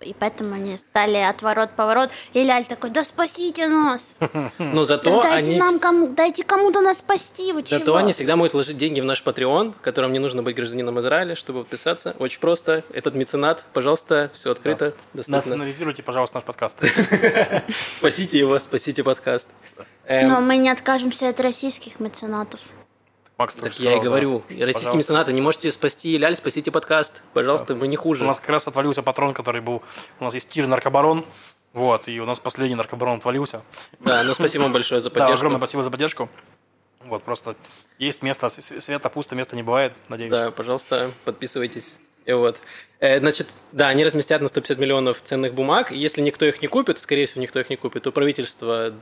и 0.02 0.16
поэтому 0.18 0.56
они 0.56 0.76
стали 0.76 1.18
отворот-поворот. 1.18 2.10
И 2.34 2.42
Ляль 2.42 2.66
такой, 2.66 2.90
да 2.90 3.04
спасите 3.04 3.68
нас! 3.68 4.18
Но 4.58 4.84
зато 4.86 5.22
дайте 5.22 5.52
они... 5.52 5.60
нам 5.60 5.80
кому... 5.80 6.08
дайте 6.08 6.44
кому-то 6.44 6.82
нас 6.82 6.98
спасти, 6.98 7.54
вы 7.54 7.64
Зато 7.64 7.96
они 7.96 8.12
всегда 8.12 8.36
могут 8.36 8.54
вложить 8.54 8.78
деньги 8.78 9.00
в 9.00 9.06
наш 9.06 9.22
Patreon, 9.24 9.74
в 9.74 9.82
котором 9.82 10.14
не 10.14 10.20
нужно 10.20 10.42
быть 10.42 10.56
гражданином 10.56 11.00
Израиля, 11.00 11.36
чтобы 11.36 11.60
подписаться. 11.60 12.16
Очень 12.18 12.40
просто. 12.40 12.84
Этот 12.92 13.14
меценат, 13.14 13.66
пожалуйста, 13.74 14.32
все 14.34 14.50
открыто, 14.50 14.96
доступно. 15.14 15.38
Национализируйте, 15.38 16.02
пожалуйста, 16.02 16.38
наш 16.38 16.44
подкаст. 16.44 16.80
Спасите 18.00 18.40
его, 18.40 18.58
спасите 18.58 19.04
подкаст. 19.04 19.48
Эм... 20.06 20.28
Но 20.30 20.42
мы 20.42 20.58
не 20.58 20.70
откажемся 20.70 21.30
от 21.30 21.40
российских 21.40 22.00
меценатов. 22.00 22.60
Макс 23.38 23.56
так 23.56 23.74
я 23.80 23.98
и 23.98 24.00
говорю, 24.00 24.40
да. 24.40 24.66
российские 24.66 24.74
Пожалуйста. 24.74 24.98
меценаты, 24.98 25.34
не 25.34 25.42
можете 25.42 25.72
спасти 25.72 26.18
Ляль, 26.18 26.36
спасите 26.36 26.72
подкаст. 26.72 27.24
Пожалуйста, 27.34 27.74
да. 27.74 27.76
мы 27.76 27.88
не 27.88 27.96
хуже. 27.96 28.24
У 28.24 28.28
нас 28.28 28.40
как 28.40 28.50
раз 28.50 28.68
отвалился 28.68 29.02
патрон, 29.02 29.34
который 29.34 29.62
был... 29.62 29.82
У 30.20 30.24
нас 30.24 30.34
есть 30.34 30.50
тир 30.50 30.68
наркобарон, 30.68 31.26
вот, 31.74 32.08
и 32.08 32.20
у 32.20 32.26
нас 32.26 32.40
последний 32.40 32.76
наркобарон 32.76 33.18
отвалился. 33.18 33.64
Да, 34.00 34.24
ну 34.24 34.34
спасибо 34.34 34.64
вам 34.64 34.74
большое 34.74 35.02
за 35.02 35.10
поддержку. 35.12 35.32
Да, 35.32 35.38
огромное 35.38 35.58
спасибо 35.58 35.84
за 35.84 35.90
поддержку. 35.90 36.30
Вот, 37.06 37.24
просто 37.24 37.56
есть 37.98 38.22
место, 38.22 38.50
света 38.50 39.10
пусто, 39.10 39.36
места 39.36 39.56
не 39.56 39.64
бывает, 39.64 39.96
надеюсь. 40.10 40.32
Да, 40.32 40.52
пожалуйста, 40.52 41.12
подписывайтесь. 41.26 41.96
И 42.26 42.32
вот. 42.32 42.58
Э, 43.00 43.20
значит, 43.20 43.48
да, 43.72 43.90
они 43.90 44.06
разместят 44.06 44.42
на 44.42 44.48
150 44.48 44.78
миллионов 44.78 45.22
ценных 45.22 45.54
бумаг. 45.54 45.92
Если 45.92 46.22
никто 46.22 46.46
их 46.46 46.62
не 46.62 46.68
купит, 46.68 47.00
скорее 47.00 47.26
всего, 47.26 47.42
никто 47.42 47.60
их 47.60 47.70
не 47.70 47.76
купит, 47.76 48.04
то 48.04 48.12
правительство 48.12 48.94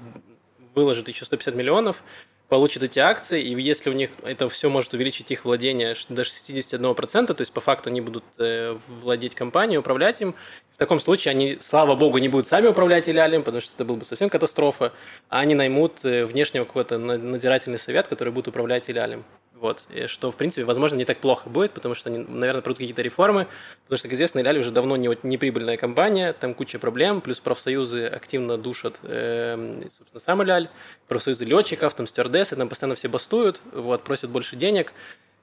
выложит 0.75 1.07
еще 1.07 1.25
150 1.25 1.55
миллионов, 1.55 2.03
получит 2.51 2.83
эти 2.83 2.99
акции, 2.99 3.41
и 3.41 3.61
если 3.61 3.89
у 3.89 3.93
них 3.93 4.09
это 4.23 4.49
все 4.49 4.69
может 4.69 4.93
увеличить 4.93 5.31
их 5.31 5.45
владение 5.45 5.95
до 6.09 6.23
61%, 6.23 7.33
то 7.33 7.41
есть 7.41 7.53
по 7.53 7.61
факту 7.61 7.89
они 7.89 8.01
будут 8.01 8.25
э, 8.39 8.77
владеть 8.89 9.35
компанией, 9.35 9.77
управлять 9.77 10.19
им, 10.21 10.35
в 10.73 10.77
таком 10.77 10.99
случае 10.99 11.31
они, 11.31 11.59
слава 11.61 11.95
богу, 11.95 12.17
не 12.17 12.27
будут 12.27 12.47
сами 12.47 12.67
управлять 12.67 13.07
Илялем, 13.07 13.43
потому 13.43 13.61
что 13.61 13.71
это 13.73 13.85
был 13.85 13.95
бы 13.95 14.03
совсем 14.03 14.29
катастрофа, 14.29 14.91
а 15.29 15.39
они 15.39 15.55
наймут 15.55 16.03
э, 16.03 16.25
внешнего 16.25 16.65
какой-то 16.65 16.97
надзирательный 16.97 17.77
совет, 17.77 18.09
который 18.09 18.33
будет 18.33 18.49
управлять 18.49 18.89
Илялем. 18.89 19.23
Вот. 19.61 19.85
И 19.91 20.07
что, 20.07 20.31
в 20.31 20.35
принципе, 20.35 20.65
возможно, 20.65 20.95
не 20.95 21.05
так 21.05 21.19
плохо 21.19 21.47
будет, 21.47 21.71
потому 21.71 21.93
что 21.93 22.09
они, 22.09 22.17
наверное, 22.17 22.63
пройдут 22.63 22.79
какие-то 22.79 23.03
реформы, 23.03 23.45
потому 23.83 23.99
что, 23.99 24.07
как 24.07 24.15
известно, 24.15 24.39
Иляли 24.39 24.57
уже 24.57 24.71
давно 24.71 24.97
не, 24.97 25.15
не 25.21 25.37
прибыльная 25.37 25.77
компания, 25.77 26.33
там 26.33 26.55
куча 26.55 26.79
проблем, 26.79 27.21
плюс 27.21 27.39
профсоюзы 27.39 28.07
активно 28.07 28.57
душат, 28.57 28.99
э, 29.03 29.83
собственно, 29.95 30.19
сам 30.19 30.43
Иляль, 30.43 30.67
профсоюзы 31.07 31.45
летчиков, 31.45 31.93
там 31.93 32.07
стюардессы, 32.07 32.55
там 32.55 32.69
постоянно 32.69 32.95
все 32.95 33.07
бастуют, 33.07 33.61
вот, 33.71 34.01
просят 34.03 34.31
больше 34.31 34.55
денег, 34.55 34.93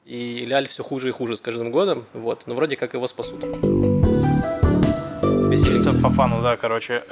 и 0.04 0.42
Иляль 0.42 0.66
все 0.66 0.82
хуже 0.82 1.10
и 1.10 1.12
хуже 1.12 1.36
с 1.36 1.40
каждым 1.40 1.70
годом, 1.70 2.04
вот, 2.12 2.42
но 2.46 2.56
вроде 2.56 2.74
как 2.74 2.94
его 2.94 3.06
спасут. 3.06 3.44
Чисто 5.64 5.92
по 6.02 6.10
фану, 6.10 6.42
да, 6.42 6.56
короче. 6.56 7.04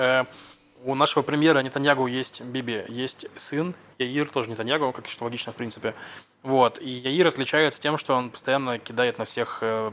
У 0.87 0.95
нашего 0.95 1.25
премьера 1.25 1.59
Нетаньягу 1.59 2.07
есть 2.07 2.43
Биби, 2.43 2.85
есть 2.87 3.27
сын, 3.35 3.75
Яир 3.99 4.29
тоже 4.29 4.51
Нетаньягу, 4.51 4.93
как 4.93 5.09
что 5.09 5.25
логично, 5.25 5.51
в 5.51 5.57
принципе. 5.57 5.97
Вот. 6.45 6.81
И 6.81 6.89
Яир 6.89 7.27
отличается 7.27 7.81
тем, 7.81 7.99
что 7.99 8.15
он 8.15 8.31
постоянно 8.31 8.79
кидает 8.79 9.19
на 9.19 9.25
всех, 9.25 9.59
э, 9.63 9.91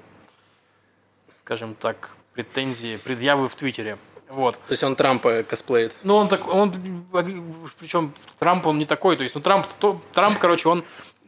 скажем 1.29 1.73
так, 1.73 2.12
претензии, 2.36 2.97
предъявы 2.97 3.47
в 3.47 3.56
Твиттере. 3.56 3.97
Вот. 4.29 4.53
То 4.67 4.71
есть 4.71 4.84
он 4.84 4.95
Трампа 4.95 5.41
косплеит? 5.41 5.95
Ну, 6.03 6.15
он 6.15 6.27
так, 6.27 6.47
он, 6.47 6.71
причем 7.79 8.13
Трамп, 8.38 8.67
он 8.67 8.77
не 8.77 8.86
такой, 8.86 9.17
то 9.17 9.23
есть, 9.23 9.34
ну, 9.34 9.41
Трамп, 9.41 9.65
то, 9.79 9.99
Трамп, 10.13 10.38
короче, 10.38 10.69
он 10.69 10.84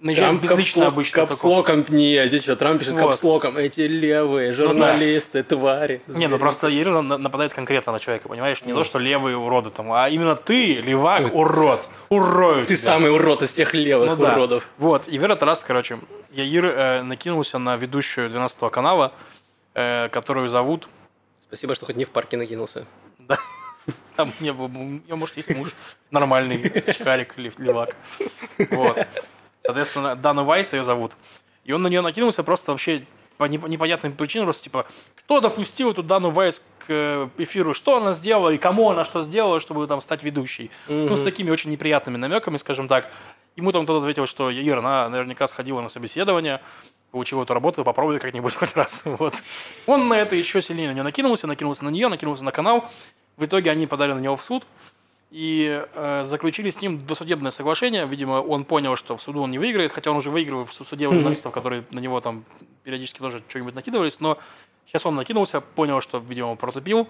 наезжает 0.06 0.40
безлично 0.40 0.88
обычно. 0.88 1.26
Капслоком 1.26 1.86
не, 1.90 2.16
а 2.18 2.28
здесь 2.28 2.44
что, 2.44 2.56
Трамп 2.56 2.80
пишет 2.80 2.94
вот. 2.94 3.10
капслоком, 3.10 3.58
эти 3.58 3.82
левые 3.82 4.52
журналисты, 4.52 5.40
ну, 5.40 5.44
да. 5.44 5.56
твари. 5.56 6.02
Не, 6.08 6.28
ну 6.28 6.38
просто 6.38 6.68
Ерила 6.68 7.02
нападает 7.02 7.54
конкретно 7.54 7.92
на 7.92 8.00
человека, 8.00 8.30
понимаешь? 8.30 8.64
Не 8.64 8.72
ну. 8.72 8.80
то, 8.80 8.84
что 8.84 9.00
левые 9.00 9.36
уроды 9.36 9.72
там, 9.72 9.92
а 9.92 10.08
именно 10.08 10.36
ты, 10.36 10.76
левак, 10.76 11.34
урод, 11.34 11.90
урою 12.10 12.66
Ты 12.66 12.76
тебя. 12.76 12.92
самый 12.92 13.12
урод 13.12 13.42
из 13.42 13.52
тех 13.52 13.74
левых 13.74 14.18
ну, 14.18 14.26
уродов. 14.26 14.64
Да. 14.64 14.86
Вот, 14.86 15.08
и 15.08 15.18
в 15.18 15.24
этот 15.24 15.42
раз, 15.44 15.64
короче, 15.64 16.00
Яир 16.32 16.68
э, 16.68 17.02
накинулся 17.02 17.58
на 17.58 17.76
ведущую 17.76 18.30
12 18.30 18.72
канала, 18.72 19.12
э, 19.74 20.10
которую 20.10 20.50
зовут... 20.50 20.88
Спасибо, 21.48 21.74
что 21.74 21.86
хоть 21.88 21.96
не 21.96 22.06
в 22.06 22.10
парке 22.10 22.38
накинулся. 22.38 22.86
Да. 23.20 23.40
Там 24.16 24.32
не 24.40 24.54
было, 24.54 24.68
может, 24.68 25.38
есть 25.38 25.56
муж 25.56 25.74
нормальный, 26.12 26.62
чкарик, 26.94 27.36
левак. 27.38 27.96
Вот. 28.70 29.08
Соответственно, 29.66 30.16
Дану 30.16 30.44
Вайс 30.44 30.74
ее 30.74 30.84
зовут. 30.84 31.14
И 31.64 31.72
он 31.72 31.82
на 31.82 31.88
нее 31.88 32.02
накинулся 32.02 32.44
просто 32.44 32.72
вообще 32.72 33.06
по 33.38 33.46
непонятным 33.46 34.14
причинам, 34.14 34.46
просто 34.46 34.64
типа, 34.64 34.86
кто 35.16 35.42
допустил 35.42 35.92
эту 35.92 36.04
Дану 36.04 36.30
Вайс 36.30 36.60
к 36.80 36.86
э, 36.88 37.28
эфиру, 37.38 37.74
что 37.74 37.98
она 37.98 38.14
сделала 38.14 38.50
и 38.50 38.58
кому 38.58 38.90
она 38.90 39.04
что 39.04 39.24
сделала, 39.24 39.60
чтобы 39.60 39.88
там 39.88 40.00
стать 40.00 40.24
ведущей. 40.24 40.72
Mm-hmm. 40.88 41.10
Ну, 41.10 41.16
с 41.16 41.22
такими 41.22 41.52
очень 41.52 41.72
неприятными 41.72 42.18
намеками, 42.18 42.58
скажем 42.58 42.88
так. 42.88 43.12
Ему 43.56 43.72
там 43.72 43.84
кто-то 43.84 44.00
ответил, 44.00 44.26
что 44.26 44.52
Ира, 44.52 44.80
она 44.80 45.10
наверняка 45.10 45.48
сходила 45.48 45.82
на 45.82 45.90
собеседование, 45.90 46.62
получила 47.12 47.44
эту 47.44 47.54
работу, 47.54 47.84
попробуй 47.84 48.20
как-нибудь 48.20 48.56
хоть 48.56 48.76
раз. 48.76 49.04
Вот. 49.06 49.36
Он 49.86 50.08
на 50.08 50.14
это 50.14 50.36
еще 50.36 50.62
сильнее 50.62 50.90
на 50.90 50.94
нее 50.94 51.04
накинулся, 51.04 51.48
накинулся 51.48 51.84
на 51.84 51.90
нее, 51.90 52.08
накинулся 52.08 52.46
на 52.46 52.52
канал. 52.52 52.90
В 53.38 53.46
итоге 53.46 53.72
они 53.72 53.86
подали 53.86 54.14
на 54.14 54.20
него 54.20 54.38
в 54.38 54.44
суд 54.44 54.66
и 55.36 55.84
э, 55.94 56.24
заключили 56.24 56.70
с 56.70 56.82
ним 56.82 57.06
досудебное 57.06 57.52
соглашение. 57.52 58.08
Видимо, 58.08 58.36
он 58.36 58.64
понял, 58.64 58.96
что 58.96 59.18
в 59.18 59.22
суду 59.22 59.42
он 59.42 59.52
не 59.52 59.60
выиграет, 59.60 59.92
хотя 59.92 60.10
он 60.12 60.16
уже 60.16 60.32
выиграл 60.32 60.64
в 60.64 60.72
суде 60.72 61.10
у 61.10 61.12
журналистов, 61.14 61.52
которые 61.52 61.84
на 61.92 62.00
него 62.00 62.22
там 62.22 62.46
периодически 62.86 63.20
тоже 63.20 63.44
что-нибудь 63.50 63.76
накидывались, 63.76 64.22
но 64.22 64.38
сейчас 64.88 65.06
он 65.06 65.16
накинулся, 65.16 65.60
понял, 65.60 66.00
что, 66.00 66.20
видимо, 66.20 66.56
протупил, 66.56 67.10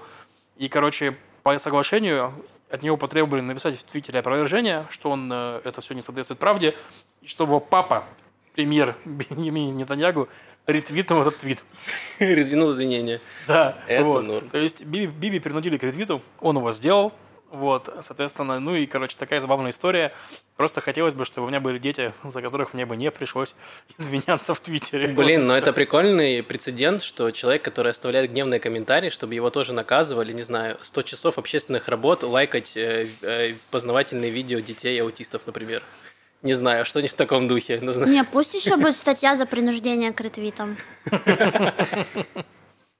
и, 0.57 0.67
короче, 0.69 1.15
по 1.43 1.55
соглашению 1.59 2.33
от 2.71 2.81
него 2.81 2.97
потребовали 2.97 3.41
написать 3.41 3.77
в 3.77 3.83
Твиттере 3.83 4.21
опровержение, 4.21 4.88
что 4.89 5.11
он, 5.11 5.29
э, 5.31 5.61
это 5.63 5.81
все 5.81 5.93
не 5.93 6.01
соответствует 6.01 6.39
правде, 6.39 6.75
и 7.21 7.27
чтобы 7.27 7.51
его 7.51 7.59
папа 7.59 8.05
премьер 8.55 8.95
Бенjamin 9.05 9.69
Нетаньягу 9.69 10.29
ретвитнул 10.65 11.21
этот 11.21 11.38
твит. 11.38 11.63
Резвинул 12.19 12.71
извинения. 12.71 13.21
Да, 13.45 13.77
Это 13.88 14.03
вот. 14.03 14.25
норм. 14.25 14.49
То 14.49 14.57
есть 14.57 14.83
Биби, 14.83 15.05
Биби 15.05 15.38
принудили 15.38 15.77
к 15.77 15.83
ретвиту, 15.83 16.23
он 16.39 16.57
его 16.57 16.71
сделал, 16.71 17.13
вот, 17.55 17.93
соответственно, 18.01 18.59
ну 18.59 18.75
и, 18.75 18.85
короче, 18.85 19.15
такая 19.17 19.39
забавная 19.39 19.71
история. 19.71 20.13
Просто 20.57 20.81
хотелось 20.81 21.13
бы, 21.13 21.25
чтобы 21.25 21.47
у 21.47 21.49
меня 21.49 21.59
были 21.59 21.79
дети, 21.79 22.13
за 22.23 22.41
которых 22.41 22.73
мне 22.73 22.85
бы 22.85 22.95
не 22.95 23.09
пришлось 23.11 23.55
извиняться 23.97 24.53
в 24.53 24.59
Твиттере. 24.59 25.07
Вот 25.07 25.15
Блин, 25.25 25.41
и 25.41 25.45
но 25.45 25.57
это 25.57 25.73
прикольный 25.73 26.43
прецедент, 26.43 27.01
что 27.01 27.31
человек, 27.31 27.63
который 27.63 27.91
оставляет 27.91 28.31
гневные 28.31 28.59
комментарии, 28.59 29.09
чтобы 29.09 29.33
его 29.35 29.49
тоже 29.49 29.73
наказывали, 29.73 30.31
не 30.33 30.43
знаю, 30.43 30.77
100 30.81 31.01
часов 31.03 31.37
общественных 31.37 31.87
работ 31.87 32.23
лайкать 32.23 32.77
э, 32.77 33.07
э, 33.21 33.53
познавательные 33.71 34.31
видео 34.31 34.59
детей 34.59 35.01
аутистов, 35.01 35.47
например. 35.47 35.83
Не 36.41 36.53
знаю, 36.53 36.85
что-нибудь 36.85 37.11
в 37.13 37.15
таком 37.15 37.47
духе. 37.47 37.79
Зна- 37.81 38.05
Не, 38.05 38.23
пусть 38.23 38.53
еще 38.65 38.77
будет 38.77 38.95
статья 38.95 39.35
за 39.35 39.45
принуждение 39.45 40.13
к 40.13 40.21
ретвитам. 40.21 40.77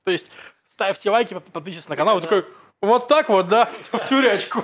То 0.03 0.11
есть 0.11 0.31
ставьте 0.63 1.09
лайки, 1.09 1.33
под- 1.33 1.45
подписывайтесь 1.45 1.89
на 1.89 1.95
канал, 1.95 2.19
и 2.19 2.21
такой, 2.21 2.45
вот 2.86 3.08
так 3.08 3.30
вот, 3.30 3.48
да, 3.48 3.65
все 3.65 3.98
в 3.98 4.06
тюрячку. 4.06 4.63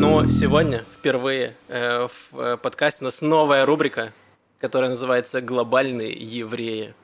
Но 0.00 0.28
сегодня 0.28 0.84
впервые 0.98 1.56
э, 1.68 2.08
в 2.08 2.38
э, 2.38 2.56
подкасте 2.56 3.02
у 3.02 3.04
нас 3.04 3.22
новая 3.22 3.64
рубрика, 3.64 4.12
которая 4.58 4.90
называется 4.90 5.40
«Глобальные 5.40 6.12
евреи». 6.12 6.94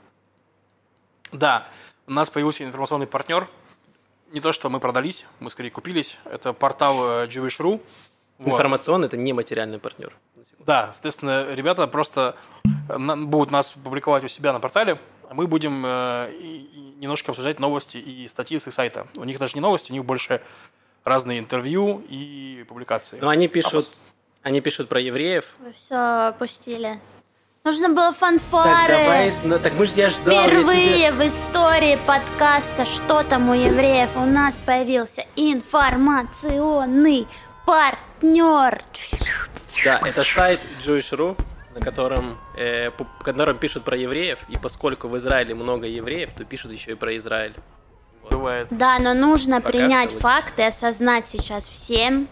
Да, 1.33 1.69
у 2.07 2.13
нас 2.13 2.31
появился 2.31 2.65
информационный 2.65 3.07
партнер. 3.07 3.49
Не 4.33 4.41
то, 4.41 4.53
что 4.53 4.69
мы 4.71 4.81
продались, 4.81 5.25
мы 5.41 5.51
скорее 5.51 5.71
купились. 5.71 6.19
Это 6.25 6.53
портал 6.53 7.23
э, 7.23 7.27
Jewish.ru. 7.27 7.81
Вот. 8.39 8.53
Информационный– 8.53 9.07
это 9.09 9.17
не 9.17 9.33
материальный 9.33 9.79
партнер. 9.79 10.13
Да, 10.59 10.91
соответственно, 10.93 11.55
ребята 11.55 11.87
просто 11.87 12.37
э, 12.89 12.99
будут 12.99 13.51
нас 13.51 13.71
публиковать 13.71 14.25
у 14.25 14.29
себя 14.29 14.53
на 14.53 14.61
портале, 14.61 14.99
мы 15.33 15.47
будем 15.47 15.85
э, 15.87 16.31
немножко 16.99 17.33
обсуждать 17.33 17.59
новости 17.61 17.97
и 17.99 18.27
статьи 18.29 18.59
с 18.59 18.67
их 18.67 18.73
сайта. 18.75 19.07
У 19.17 19.25
них 19.25 19.39
даже 19.39 19.55
не 19.55 19.61
новости, 19.61 19.91
у 19.93 19.95
них 19.95 20.05
больше 20.05 20.41
разные 21.05 21.39
интервью 21.39 22.05
и 22.09 22.65
публикации. 22.69 23.19
Но 23.21 23.29
они 23.29 23.47
А 23.47 23.49
пишут, 23.49 23.75
пос- 23.75 23.95
они 24.43 24.61
пишут 24.61 24.89
про 24.89 25.01
евреев. 25.01 25.45
Вы 25.61 25.73
все 25.73 26.29
опустили. 26.29 26.99
Нужно 27.65 27.89
было 27.89 28.13
Так, 28.13 28.41
давай, 28.51 29.31
фанфары. 29.31 29.49
ну, 29.49 29.59
так 29.59 29.73
мы 29.75 29.87
же 29.87 29.93
я 29.97 30.09
ждал. 30.09 30.33
я 30.33 30.45
тебе- 30.47 30.63
Впервые 30.63 31.13
в 31.13 31.21
истории 31.27 31.99
подкаста 32.07 32.85
«Что 32.87 33.25
там 33.25 33.49
у 33.49 33.55
евреев?» 33.55 34.17
у 34.17 34.25
нас 34.25 34.61
появился 34.61 35.25
информационный 35.35 37.27
партнер. 37.65 38.83
Да, 39.85 40.01
это 40.05 40.25
сайт 40.25 40.61
Jewish.ru, 40.85 41.37
на 41.77 41.85
котором, 41.85 42.39
э, 42.57 42.91
по 42.91 43.05
котором 43.23 43.59
пишут 43.59 43.85
про 43.85 43.97
евреев, 43.97 44.39
и 44.49 44.57
поскольку 44.57 45.09
в 45.09 45.17
Израиле 45.19 45.55
много 45.55 45.87
евреев, 45.87 46.33
то 46.33 46.45
пишут 46.45 46.73
еще 46.73 46.93
и 46.93 46.95
про 46.95 47.17
Израиль. 47.19 47.55
Бывает. 48.31 48.69
Да, 48.71 48.99
но 48.99 49.13
нужно 49.15 49.61
Пока 49.61 49.71
принять 49.73 50.11
что 50.11 50.15
вот- 50.21 50.23
факт 50.23 50.59
и 50.59 50.63
осознать 50.63 51.29
сейчас 51.29 51.69
всем, 51.69 52.29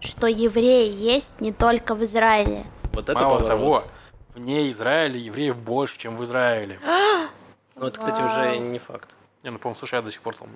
что 0.00 0.26
евреи 0.26 0.92
есть 0.92 1.40
не 1.40 1.52
только 1.52 1.94
в 1.94 2.04
Израиле. 2.04 2.64
Вот 2.92 3.08
это 3.08 3.14
Мало 3.14 3.40
поворот. 3.40 3.48
того, 3.48 3.84
вне 4.34 4.70
Израиля 4.70 5.16
евреев 5.18 5.56
больше, 5.56 5.98
чем 5.98 6.16
в 6.16 6.24
Израиле. 6.24 6.78
Ну, 7.76 7.88
это, 7.88 7.98
кстати, 7.98 8.20
уже 8.22 8.58
не 8.58 8.78
факт. 8.78 9.16
Я, 9.42 9.50
ну, 9.50 9.58
по-моему, 9.58 9.76
слушай, 9.76 9.96
я 9.96 10.02
до 10.02 10.12
сих 10.12 10.20
пор 10.20 10.36
там 10.36 10.46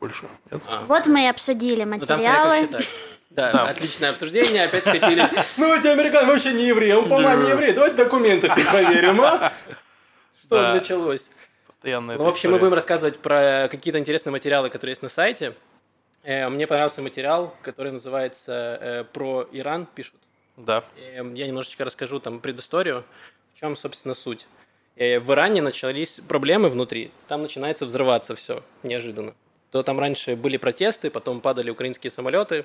больше. 0.00 0.26
Нет? 0.50 0.60
А. 0.66 0.82
Вот 0.88 1.06
мы 1.06 1.22
и 1.22 1.28
обсудили 1.28 1.84
Ну, 1.84 1.92
там 1.92 2.00
как 2.00 2.08
материалы. 2.18 2.62
считать. 2.62 2.88
Да, 3.34 3.52
Да. 3.52 3.68
отличное 3.68 4.10
обсуждение, 4.10 4.64
опять 4.64 4.84
скатились. 4.84 5.28
Ну, 5.56 5.74
эти 5.76 5.88
американцы 5.88 6.30
вообще 6.30 6.52
не 6.52 6.66
евреи, 6.68 6.92
он 6.92 7.08
по 7.08 7.18
маме 7.20 7.48
еврей, 7.50 7.72
давайте 7.72 7.96
документы 7.96 8.48
все 8.48 8.64
проверим, 8.64 9.20
а? 9.20 9.52
Что 10.44 10.72
началось? 10.74 11.28
Постоянно 11.66 12.16
Ну, 12.16 12.24
в 12.24 12.28
общем, 12.28 12.52
мы 12.52 12.58
будем 12.58 12.74
рассказывать 12.74 13.18
про 13.18 13.68
какие-то 13.70 13.98
интересные 13.98 14.30
материалы, 14.32 14.70
которые 14.70 14.92
есть 14.92 15.02
на 15.02 15.08
сайте. 15.08 15.54
Э, 16.22 16.48
Мне 16.48 16.66
понравился 16.66 17.02
материал, 17.02 17.54
который 17.62 17.90
называется 17.92 18.78
э, 18.80 19.04
«Про 19.12 19.48
Иран» 19.52 19.86
пишут. 19.86 20.16
Да. 20.56 20.84
Эм, 21.14 21.34
Я 21.34 21.46
немножечко 21.48 21.84
расскажу 21.84 22.20
там 22.20 22.38
предысторию, 22.40 23.04
в 23.54 23.60
чем, 23.60 23.74
собственно, 23.76 24.14
суть. 24.14 24.46
Э, 24.96 25.18
В 25.18 25.32
Иране 25.32 25.60
начались 25.60 26.20
проблемы 26.28 26.68
внутри, 26.68 27.10
там 27.26 27.42
начинается 27.42 27.84
взрываться 27.84 28.36
все 28.36 28.62
неожиданно. 28.84 29.34
То 29.72 29.82
там 29.82 29.98
раньше 29.98 30.36
были 30.36 30.56
протесты, 30.56 31.10
потом 31.10 31.40
падали 31.40 31.70
украинские 31.70 32.10
самолеты, 32.12 32.64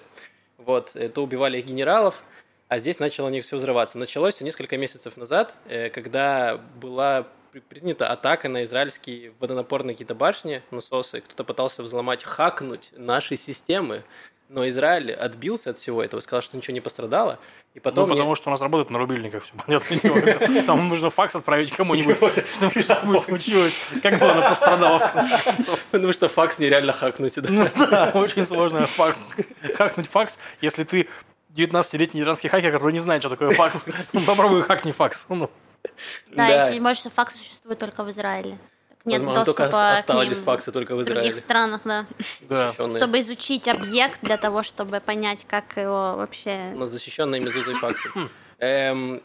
вот, 0.65 0.95
э, 0.95 1.09
то 1.09 1.23
убивали 1.23 1.59
их 1.59 1.65
генералов, 1.65 2.23
а 2.67 2.79
здесь 2.79 2.99
начало 2.99 3.27
у 3.27 3.29
них 3.31 3.43
все 3.43 3.57
взрываться. 3.57 3.97
Началось 3.97 4.41
несколько 4.41 4.77
месяцев 4.77 5.17
назад, 5.17 5.55
э, 5.65 5.89
когда 5.89 6.57
была 6.57 7.27
при- 7.51 7.61
принята 7.61 8.07
атака 8.11 8.47
на 8.49 8.63
израильские 8.63 9.33
водонапорные 9.39 9.95
какие-то 9.95 10.15
башни, 10.15 10.61
насосы. 10.71 11.21
Кто-то 11.21 11.43
пытался 11.43 11.81
взломать, 11.83 12.23
хакнуть 12.23 12.91
наши 12.95 13.35
системы. 13.35 14.03
Но 14.49 14.67
Израиль 14.67 15.13
отбился 15.13 15.69
от 15.69 15.77
всего 15.77 16.03
этого, 16.03 16.19
сказал, 16.21 16.41
что 16.41 16.57
ничего 16.57 16.73
не 16.73 16.81
пострадало. 16.81 17.37
И 17.75 17.79
потом 17.79 18.03
ну, 18.03 18.07
мне- 18.07 18.15
потому 18.15 18.33
что 18.33 18.49
у 18.49 18.51
нас 18.51 18.61
работает 18.61 18.89
на 18.89 18.97
рубильниках, 18.97 19.43
все 19.43 19.53
понятно. 19.65 20.63
Там 20.63 20.87
нужно 20.87 21.11
факс 21.11 21.35
отправить 21.35 21.71
кому-нибудь, 21.71 22.17
чтобы 22.55 22.81
что-нибудь 22.81 23.21
случилось. 23.21 23.77
Как 24.01 24.17
бы 24.17 24.25
она 24.29 24.49
пострадала 24.49 24.97
в 24.97 25.11
конце 25.13 25.37
концов. 25.43 25.79
Потому 25.91 26.13
что 26.13 26.29
факс 26.29 26.57
нереально 26.57 26.91
хакнуть. 26.93 27.35
да. 27.35 28.11
Ну 28.15 28.21
очень 28.21 28.43
сложно 28.43 28.87
хакнуть 29.75 30.07
факс, 30.07 30.39
если 30.61 30.83
ты 30.83 31.07
19-летний 31.55 32.21
иранский 32.21 32.49
хакер, 32.49 32.71
который 32.71 32.93
не 32.93 32.99
знает, 32.99 33.21
что 33.21 33.29
такое 33.29 33.51
факс. 33.51 33.85
Ну, 34.13 34.21
Попробуй 34.21 34.63
хакни 34.63 34.91
факс. 34.91 35.27
Ну, 35.29 35.49
Да, 36.31 36.47
Да. 36.47 36.69
и 36.69 36.73
тем 36.73 36.83
больше 36.83 37.09
факс 37.11 37.35
существует 37.35 37.77
только 37.77 38.03
в 38.03 38.09
Израиле. 38.09 38.57
Нет 39.05 39.21
Возможно, 39.21 39.45
только 39.45 39.63
доступа 39.63 39.95
к 39.95 39.99
остались 39.99 40.37
ним 40.37 40.45
факсы 40.45 40.71
только 40.71 40.93
в 40.93 40.97
в 40.97 41.01
Израиле. 41.03 41.21
других 41.21 41.39
странах, 41.39 41.81
да. 41.85 42.05
да. 42.49 42.73
Чтобы 42.73 43.19
изучить 43.21 43.67
объект 43.67 44.19
для 44.21 44.37
того, 44.37 44.61
чтобы 44.61 44.99
понять, 44.99 45.45
как 45.47 45.77
его 45.77 46.15
вообще... 46.17 46.73
Но 46.75 46.85
защищенные 46.85 47.41
мезузой 47.41 47.75
факсы. 47.75 48.09
Эм, 48.59 49.21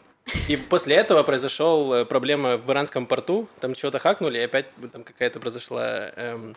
И 0.47 0.55
после 0.57 0.95
этого 0.95 1.23
произошел 1.23 1.93
э, 1.93 2.05
проблема 2.05 2.57
в 2.57 2.71
иранском 2.71 3.05
порту, 3.05 3.47
там 3.59 3.75
что-то 3.75 3.99
хакнули, 3.99 4.39
и 4.39 4.41
опять 4.41 4.67
там 4.91 5.03
какая-то 5.03 5.39
произошла 5.39 6.09
эм, 6.15 6.55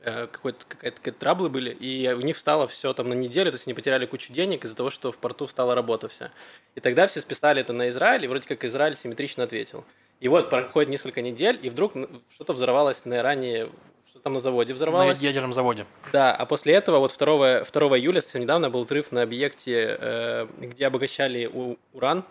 э, 0.00 0.26
какой-то, 0.28 0.64
какая-то, 0.66 0.96
какие-то 0.98 1.18
траблы 1.20 1.50
были, 1.50 1.70
и 1.70 2.10
у 2.12 2.20
них 2.20 2.36
встало 2.36 2.66
все 2.68 2.92
там 2.94 3.08
на 3.10 3.14
неделю, 3.14 3.50
то 3.50 3.56
есть 3.56 3.66
они 3.66 3.74
потеряли 3.74 4.06
кучу 4.06 4.32
денег 4.32 4.64
из-за 4.64 4.76
того, 4.76 4.90
что 4.90 5.12
в 5.12 5.18
порту 5.18 5.46
встала 5.46 5.74
работа 5.74 6.08
вся. 6.08 6.30
И 6.74 6.80
тогда 6.80 7.06
все 7.06 7.20
списали 7.20 7.60
это 7.60 7.72
на 7.72 7.88
Израиль, 7.90 8.24
и 8.24 8.28
вроде 8.28 8.46
как 8.46 8.64
Израиль 8.64 8.96
симметрично 8.96 9.44
ответил. 9.44 9.84
И 10.20 10.28
вот 10.28 10.48
проходит 10.50 10.88
несколько 10.90 11.20
недель, 11.22 11.58
и 11.62 11.68
вдруг 11.70 11.92
что-то 12.30 12.52
взорвалось 12.54 13.04
на 13.04 13.18
Иране, 13.18 13.68
что 14.08 14.18
там 14.20 14.32
на 14.32 14.38
заводе 14.38 14.72
На 14.72 14.76
взорвалось. 14.76 15.20
ядерном 15.20 15.52
заводе. 15.52 15.86
Да, 16.12 16.34
а 16.34 16.46
после 16.46 16.74
этого, 16.74 16.98
вот 16.98 17.14
2, 17.16 17.64
2 17.64 17.98
июля, 17.98 18.20
совсем 18.20 18.40
недавно, 18.42 18.70
был 18.70 18.82
взрыв 18.82 19.12
на 19.12 19.22
объекте, 19.22 19.96
э, 20.00 20.46
где 20.58 20.86
обогащали 20.86 21.50
уран 21.92 22.24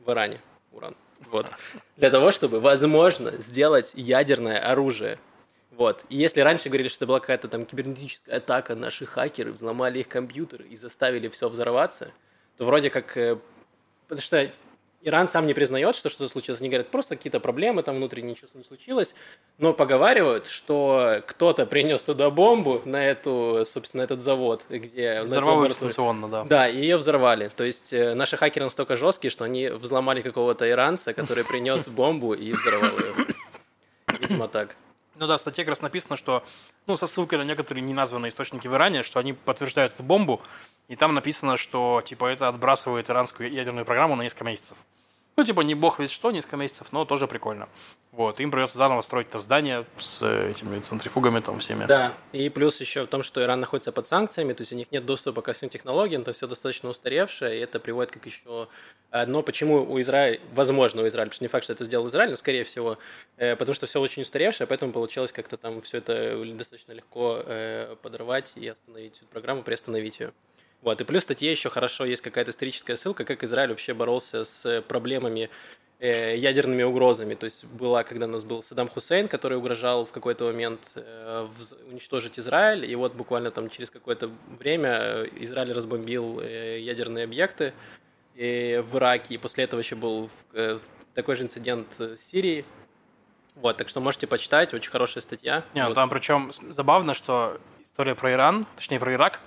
в 0.00 0.10
Иране. 0.10 0.40
Уран. 0.72 0.96
Вот. 1.30 1.50
Для 1.96 2.10
того, 2.10 2.30
чтобы, 2.32 2.60
возможно, 2.60 3.32
сделать 3.40 3.92
ядерное 3.94 4.58
оружие. 4.58 5.18
Вот. 5.70 6.04
И 6.08 6.16
если 6.16 6.40
раньше 6.40 6.68
говорили, 6.68 6.88
что 6.88 6.98
это 6.98 7.06
была 7.06 7.20
какая-то 7.20 7.46
там 7.48 7.64
кибернетическая 7.66 8.38
атака, 8.38 8.74
наши 8.74 9.06
хакеры 9.06 9.52
взломали 9.52 10.00
их 10.00 10.08
компьютеры 10.08 10.64
и 10.64 10.76
заставили 10.76 11.28
все 11.28 11.48
взорваться, 11.48 12.10
то 12.56 12.64
вроде 12.64 12.90
как... 12.90 13.16
э, 13.16 13.38
Потому 14.08 14.22
что 14.22 14.50
Иран 15.02 15.28
сам 15.28 15.46
не 15.46 15.54
признает, 15.54 15.94
что 15.94 16.10
что-то 16.10 16.30
случилось. 16.30 16.60
Они 16.60 16.68
говорят, 16.68 16.88
просто 16.90 17.14
какие-то 17.16 17.38
проблемы 17.38 17.82
там 17.82 17.96
внутренние, 17.96 18.32
ничего 18.32 18.48
не 18.54 18.64
случилось. 18.64 19.14
Но 19.58 19.72
поговаривают, 19.72 20.48
что 20.48 21.22
кто-то 21.26 21.66
принес 21.66 22.02
туда 22.02 22.30
бомбу 22.30 22.82
на 22.84 23.04
эту, 23.06 23.62
собственно, 23.64 24.02
этот 24.02 24.20
завод, 24.20 24.66
где... 24.68 25.10
на 25.10 25.16
эту 25.18 25.26
Взорвал 25.26 25.56
лабораторию. 25.56 25.88
дистанционно, 25.88 26.28
да. 26.28 26.44
Да, 26.44 26.68
и 26.68 26.78
ее 26.78 26.96
взорвали. 26.96 27.48
То 27.48 27.62
есть 27.64 27.92
э, 27.92 28.14
наши 28.14 28.36
хакеры 28.36 28.64
настолько 28.64 28.96
жесткие, 28.96 29.30
что 29.30 29.44
они 29.44 29.68
взломали 29.68 30.20
какого-то 30.20 30.68
иранца, 30.68 31.14
который 31.14 31.44
принес 31.44 31.88
бомбу 31.88 32.34
и 32.34 32.52
взорвал 32.52 32.90
ее. 32.98 33.14
Видимо, 34.18 34.48
так. 34.48 34.74
Ну 35.18 35.26
да, 35.26 35.36
в 35.36 35.40
статье 35.40 35.64
как 35.64 35.70
раз 35.70 35.82
написано, 35.82 36.16
что, 36.16 36.44
ну, 36.86 36.96
со 36.96 37.08
ссылкой 37.08 37.38
на 37.38 37.42
некоторые 37.42 37.82
неназванные 37.82 38.28
источники 38.28 38.68
в 38.68 38.74
Иране, 38.74 39.02
что 39.02 39.18
они 39.18 39.32
подтверждают 39.32 39.94
эту 39.94 40.04
бомбу, 40.04 40.40
и 40.86 40.94
там 40.94 41.12
написано, 41.12 41.56
что, 41.56 42.02
типа, 42.04 42.26
это 42.26 42.46
отбрасывает 42.46 43.10
иранскую 43.10 43.52
ядерную 43.52 43.84
программу 43.84 44.14
на 44.14 44.22
несколько 44.22 44.44
месяцев. 44.44 44.78
Ну, 45.38 45.44
типа, 45.44 45.60
не 45.60 45.76
бог 45.76 46.00
ведь 46.00 46.10
что, 46.10 46.32
несколько 46.32 46.56
месяцев, 46.56 46.88
но 46.90 47.04
тоже 47.04 47.28
прикольно. 47.28 47.68
Вот, 48.10 48.40
им 48.40 48.50
придется 48.50 48.76
заново 48.76 49.02
строить 49.02 49.28
это 49.28 49.38
здание 49.38 49.86
с 49.96 50.20
э, 50.20 50.50
этими 50.50 50.80
центрифугами 50.80 51.38
там 51.38 51.60
всеми. 51.60 51.86
Да, 51.86 52.12
и 52.32 52.48
плюс 52.48 52.80
еще 52.80 53.04
в 53.04 53.06
том, 53.06 53.22
что 53.22 53.40
Иран 53.40 53.60
находится 53.60 53.92
под 53.92 54.04
санкциями, 54.04 54.52
то 54.52 54.62
есть 54.62 54.72
у 54.72 54.74
них 54.74 54.90
нет 54.90 55.06
доступа 55.06 55.40
ко 55.40 55.52
всем 55.52 55.68
технологиям, 55.68 56.24
то 56.24 56.32
все 56.32 56.48
достаточно 56.48 56.88
устаревшее, 56.88 57.56
и 57.56 57.60
это 57.60 57.78
приводит 57.78 58.10
как 58.10 58.26
еще 58.26 58.66
одно, 59.12 59.44
почему 59.44 59.88
у 59.88 60.00
Израиля, 60.00 60.40
возможно, 60.54 61.02
у 61.02 61.06
Израиля, 61.06 61.26
потому 61.26 61.36
что 61.36 61.44
не 61.44 61.48
факт, 61.48 61.62
что 61.62 61.72
это 61.72 61.84
сделал 61.84 62.08
Израиль, 62.08 62.30
но 62.30 62.36
скорее 62.36 62.64
всего, 62.64 62.98
э, 63.36 63.54
потому 63.54 63.76
что 63.76 63.86
все 63.86 64.00
очень 64.00 64.22
устаревшее, 64.22 64.66
поэтому 64.66 64.92
получилось 64.92 65.30
как-то 65.30 65.56
там 65.56 65.82
все 65.82 65.98
это 65.98 66.36
достаточно 66.56 66.90
легко 66.90 67.42
э, 67.46 67.94
подорвать 68.02 68.54
и 68.56 68.66
остановить 68.66 69.18
эту 69.18 69.26
программу, 69.26 69.62
приостановить 69.62 70.18
ее. 70.18 70.32
Вот, 70.82 71.00
и 71.00 71.04
плюс 71.04 71.22
в 71.22 71.24
статье 71.24 71.50
еще 71.50 71.70
хорошо 71.70 72.04
есть 72.04 72.22
какая-то 72.22 72.50
историческая 72.50 72.96
ссылка, 72.96 73.24
как 73.24 73.42
Израиль 73.42 73.70
вообще 73.70 73.94
боролся 73.94 74.44
с 74.44 74.82
проблемами 74.82 75.50
э, 75.98 76.36
ядерными 76.36 76.84
угрозами. 76.84 77.34
То 77.34 77.44
есть 77.44 77.64
была, 77.64 78.04
когда 78.04 78.26
у 78.26 78.30
нас 78.30 78.44
был 78.44 78.62
Саддам 78.62 78.88
Хусейн, 78.88 79.26
который 79.26 79.58
угрожал 79.58 80.06
в 80.06 80.12
какой-то 80.12 80.44
момент 80.44 80.92
э, 80.94 81.48
уничтожить 81.90 82.38
Израиль, 82.38 82.88
и 82.88 82.94
вот 82.94 83.14
буквально 83.14 83.50
там 83.50 83.70
через 83.70 83.90
какое-то 83.90 84.30
время 84.58 84.98
э, 85.00 85.28
Израиль 85.40 85.72
разбомбил 85.72 86.40
ядерные 86.40 87.24
объекты 87.24 87.72
в 88.34 88.96
Ираке, 88.96 89.34
и 89.34 89.38
после 89.38 89.64
этого 89.64 89.80
еще 89.80 89.96
был 89.96 90.30
такой 91.14 91.34
же 91.34 91.42
инцидент 91.42 91.88
в 91.98 92.16
Сирии. 92.16 92.64
Вот, 93.56 93.76
так 93.76 93.88
что 93.88 94.00
можете 94.00 94.28
почитать, 94.28 94.72
очень 94.72 94.92
хорошая 94.92 95.22
статья. 95.22 95.64
Не, 95.74 95.80
ну 95.80 95.88
вот. 95.88 95.94
там 95.94 96.08
причем 96.08 96.52
забавно, 96.52 97.14
что 97.14 97.58
история 97.82 98.14
про 98.14 98.32
Иран, 98.32 98.66
точнее 98.76 99.00
про 99.00 99.12
Ирак, 99.12 99.40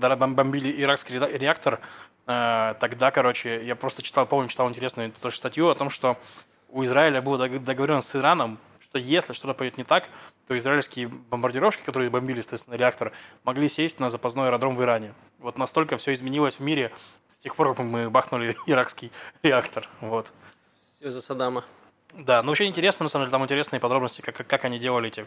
когда 0.00 0.16
бомбили 0.16 0.82
иракский 0.82 1.18
реактор, 1.18 1.80
э, 2.26 2.74
тогда, 2.78 3.10
короче, 3.10 3.64
я 3.64 3.76
просто 3.76 4.02
читал, 4.02 4.26
помню, 4.26 4.48
читал 4.48 4.68
интересную 4.68 5.10
тоже 5.12 5.36
статью 5.36 5.68
о 5.68 5.74
том, 5.74 5.90
что 5.90 6.18
у 6.68 6.84
Израиля 6.84 7.22
была 7.22 7.48
договоренность 7.48 8.08
с 8.08 8.16
Ираном, 8.16 8.58
что 8.80 8.98
если 8.98 9.32
что-то 9.32 9.54
пойдет 9.54 9.78
не 9.78 9.84
так, 9.84 10.08
то 10.46 10.56
израильские 10.58 11.08
бомбардировщики, 11.08 11.84
которые 11.84 12.10
бомбили, 12.10 12.38
естественно, 12.38 12.74
реактор, 12.74 13.12
могли 13.44 13.68
сесть 13.68 13.98
на 13.98 14.10
запасной 14.10 14.48
аэродром 14.48 14.76
в 14.76 14.82
Иране. 14.82 15.14
Вот 15.38 15.56
настолько 15.56 15.96
все 15.96 16.12
изменилось 16.12 16.56
в 16.56 16.60
мире 16.60 16.92
с 17.30 17.38
тех 17.38 17.56
пор, 17.56 17.74
как 17.74 17.86
мы 17.86 18.10
бахнули 18.10 18.54
иракский 18.66 19.10
реактор. 19.42 19.88
Вот. 20.00 20.32
Все 20.94 21.10
за 21.10 21.20
Саддама. 21.22 21.64
Да, 22.12 22.42
ну 22.42 22.52
очень 22.52 22.66
интересно, 22.66 23.04
на 23.04 23.08
самом 23.08 23.24
деле, 23.24 23.32
там 23.32 23.44
интересные 23.44 23.80
подробности, 23.80 24.20
как, 24.20 24.46
как 24.46 24.64
они 24.64 24.78
делали 24.78 25.08
эти 25.08 25.26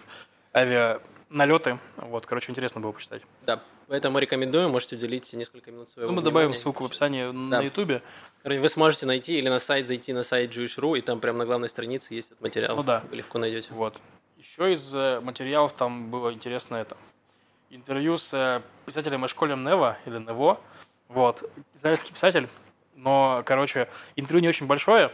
авианалеты. 1.29 1.79
Вот, 1.97 2.25
короче, 2.25 2.51
интересно 2.51 2.81
было 2.81 2.91
почитать. 2.91 3.21
Да, 3.45 3.61
поэтому 3.87 4.19
рекомендую, 4.19 4.69
можете 4.69 4.95
уделить 4.95 5.31
несколько 5.33 5.71
минут 5.71 5.89
своего 5.89 6.11
Ну, 6.11 6.17
мы 6.17 6.23
добавим 6.23 6.53
ссылку 6.53 6.83
в 6.83 6.87
описании 6.87 7.25
да. 7.25 7.33
на 7.33 7.61
Ютубе. 7.61 8.01
Вы 8.43 8.69
сможете 8.69 9.05
найти 9.05 9.37
или 9.37 9.49
на 9.49 9.59
сайт 9.59 9.87
зайти 9.87 10.13
на 10.13 10.23
сайт 10.23 10.51
Jewish.ru, 10.51 10.97
и 10.97 11.01
там 11.01 11.19
прям 11.19 11.37
на 11.37 11.45
главной 11.45 11.69
странице 11.69 12.13
есть 12.13 12.29
этот 12.31 12.41
материал. 12.41 12.75
Ну 12.75 12.83
да. 12.83 13.03
Вы 13.09 13.17
легко 13.17 13.37
найдете. 13.37 13.69
Вот. 13.71 13.99
Еще 14.37 14.73
из 14.73 14.93
э, 14.93 15.19
материалов 15.19 15.73
там 15.73 16.09
было 16.09 16.33
интересно 16.33 16.77
это. 16.77 16.95
Интервью 17.69 18.17
с 18.17 18.33
э, 18.33 18.61
писателем 18.85 19.25
Эшколем 19.25 19.63
Нева, 19.63 19.97
или 20.05 20.17
Нево. 20.17 20.59
Вот. 21.09 21.43
Израильский 21.75 22.13
писатель. 22.13 22.47
Но, 22.95 23.43
короче, 23.45 23.89
интервью 24.15 24.41
не 24.41 24.49
очень 24.49 24.65
большое, 24.65 25.11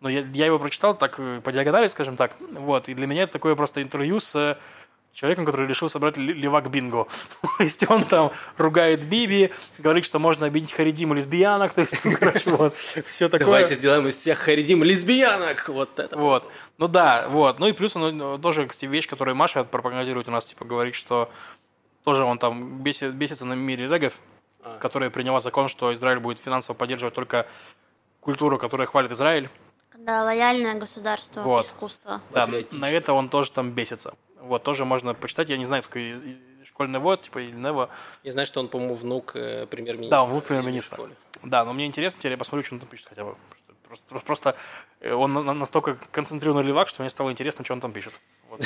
но 0.00 0.08
я, 0.08 0.20
я 0.34 0.46
его 0.46 0.58
прочитал 0.58 0.96
так 0.96 1.18
э, 1.18 1.40
по 1.42 1.52
диагонали, 1.52 1.86
скажем 1.86 2.16
так. 2.16 2.36
Вот. 2.40 2.88
И 2.88 2.94
для 2.94 3.06
меня 3.06 3.22
это 3.22 3.32
такое 3.32 3.54
просто 3.54 3.80
интервью 3.80 4.20
с 4.20 4.58
человеком, 5.14 5.46
который 5.46 5.66
решил 5.66 5.88
собрать 5.88 6.16
левак 6.16 6.68
бинго. 6.70 7.06
то 7.58 7.64
есть 7.64 7.88
он 7.88 8.04
там 8.04 8.32
ругает 8.58 9.06
Биби, 9.06 9.52
говорит, 9.78 10.04
что 10.04 10.18
можно 10.18 10.46
обидеть 10.46 10.72
харидим 10.72 11.12
и 11.12 11.16
лесбиянок, 11.16 11.72
то 11.72 11.80
есть, 11.82 11.96
короче, 12.20 12.50
вот, 12.50 12.76
все 12.76 13.28
такое. 13.28 13.46
Давайте 13.46 13.74
сделаем 13.76 14.06
из 14.08 14.16
всех 14.16 14.38
харидим 14.38 14.82
лесбиянок, 14.82 15.68
вот 15.68 15.98
это. 15.98 16.18
Вот, 16.18 16.50
ну 16.78 16.88
да, 16.88 17.28
вот, 17.28 17.58
ну 17.60 17.68
и 17.68 17.72
плюс 17.72 17.96
он 17.96 18.18
ну, 18.18 18.38
тоже, 18.38 18.66
кстати, 18.66 18.86
вещь, 18.86 19.08
которую 19.08 19.36
Маша 19.36 19.64
пропагандирует 19.64 20.28
у 20.28 20.32
нас, 20.32 20.44
типа, 20.44 20.64
говорит, 20.64 20.94
что 20.94 21.30
тоже 22.02 22.24
он 22.24 22.38
там 22.38 22.82
бесит, 22.82 23.14
бесится 23.14 23.46
на 23.46 23.54
мире 23.54 23.88
регов, 23.88 24.14
а. 24.62 24.76
которая 24.78 25.10
приняла 25.10 25.40
закон, 25.40 25.68
что 25.68 25.94
Израиль 25.94 26.18
будет 26.18 26.38
финансово 26.38 26.74
поддерживать 26.74 27.14
только 27.14 27.46
культуру, 28.20 28.58
которая 28.58 28.86
хвалит 28.86 29.12
Израиль, 29.12 29.48
да, 29.96 30.24
лояльное 30.24 30.74
государство, 30.74 31.40
вот. 31.40 31.64
искусство. 31.64 32.20
Да, 32.30 32.46
на 32.72 32.90
это 32.90 33.12
он 33.12 33.28
тоже 33.28 33.50
там 33.52 33.70
бесится. 33.70 34.14
Вот, 34.44 34.62
тоже 34.62 34.84
можно 34.84 35.14
почитать. 35.14 35.50
Я 35.50 35.56
не 35.56 35.64
знаю, 35.64 35.82
такой 35.82 36.16
школьный 36.64 36.98
вот, 36.98 37.22
типа, 37.22 37.38
или 37.38 37.56
Нево. 37.56 37.88
Я 38.22 38.32
знаю, 38.32 38.46
что 38.46 38.60
он, 38.60 38.68
по-моему, 38.68 38.94
внук 38.94 39.32
э, 39.34 39.66
премьер-министра. 39.66 40.18
Да, 40.18 40.24
внук 40.24 40.44
премьер-министра. 40.44 41.08
Да, 41.42 41.64
но 41.64 41.72
мне 41.72 41.86
интересно, 41.86 42.20
теперь 42.20 42.32
я 42.32 42.38
посмотрю, 42.38 42.64
что 42.64 42.74
он 42.74 42.80
там 42.80 42.88
пишет 42.88 43.08
хотя 43.08 43.24
бы. 43.24 43.36
Просто, 44.08 44.26
просто, 44.26 44.56
э, 45.00 45.12
он 45.12 45.32
настолько 45.32 45.96
концентрированный 46.10 46.66
левак, 46.66 46.88
что 46.88 47.02
мне 47.02 47.10
стало 47.10 47.30
интересно, 47.30 47.64
что 47.64 47.74
он 47.74 47.80
там 47.80 47.92
пишет. 47.92 48.20
Вот. 48.50 48.60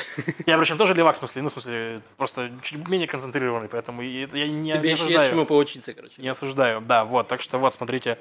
Я, 0.47 0.57
причем, 0.59 0.79
тоже 0.79 0.95
левак, 0.95 1.17
в 1.17 1.19
смысле, 1.19 1.43
ну, 1.43 1.49
в 1.49 1.53
смысле, 1.53 2.01
просто 2.17 2.51
чуть 2.63 2.89
менее 2.89 3.09
концентрированный, 3.09 3.69
поэтому 3.69 4.03
я 4.03 4.27
не, 4.49 4.73
Тебе 4.73 4.89
не 4.89 4.93
осуждаю. 4.93 5.31
чему 5.31 5.45
поучиться, 5.45 5.93
короче. 5.93 6.15
Не 6.23 6.29
осуждаю, 6.29 6.81
да, 6.81 7.05
вот, 7.05 7.29
так 7.29 7.43
что 7.43 7.59
вот, 7.59 7.73
смотрите, 7.75 8.19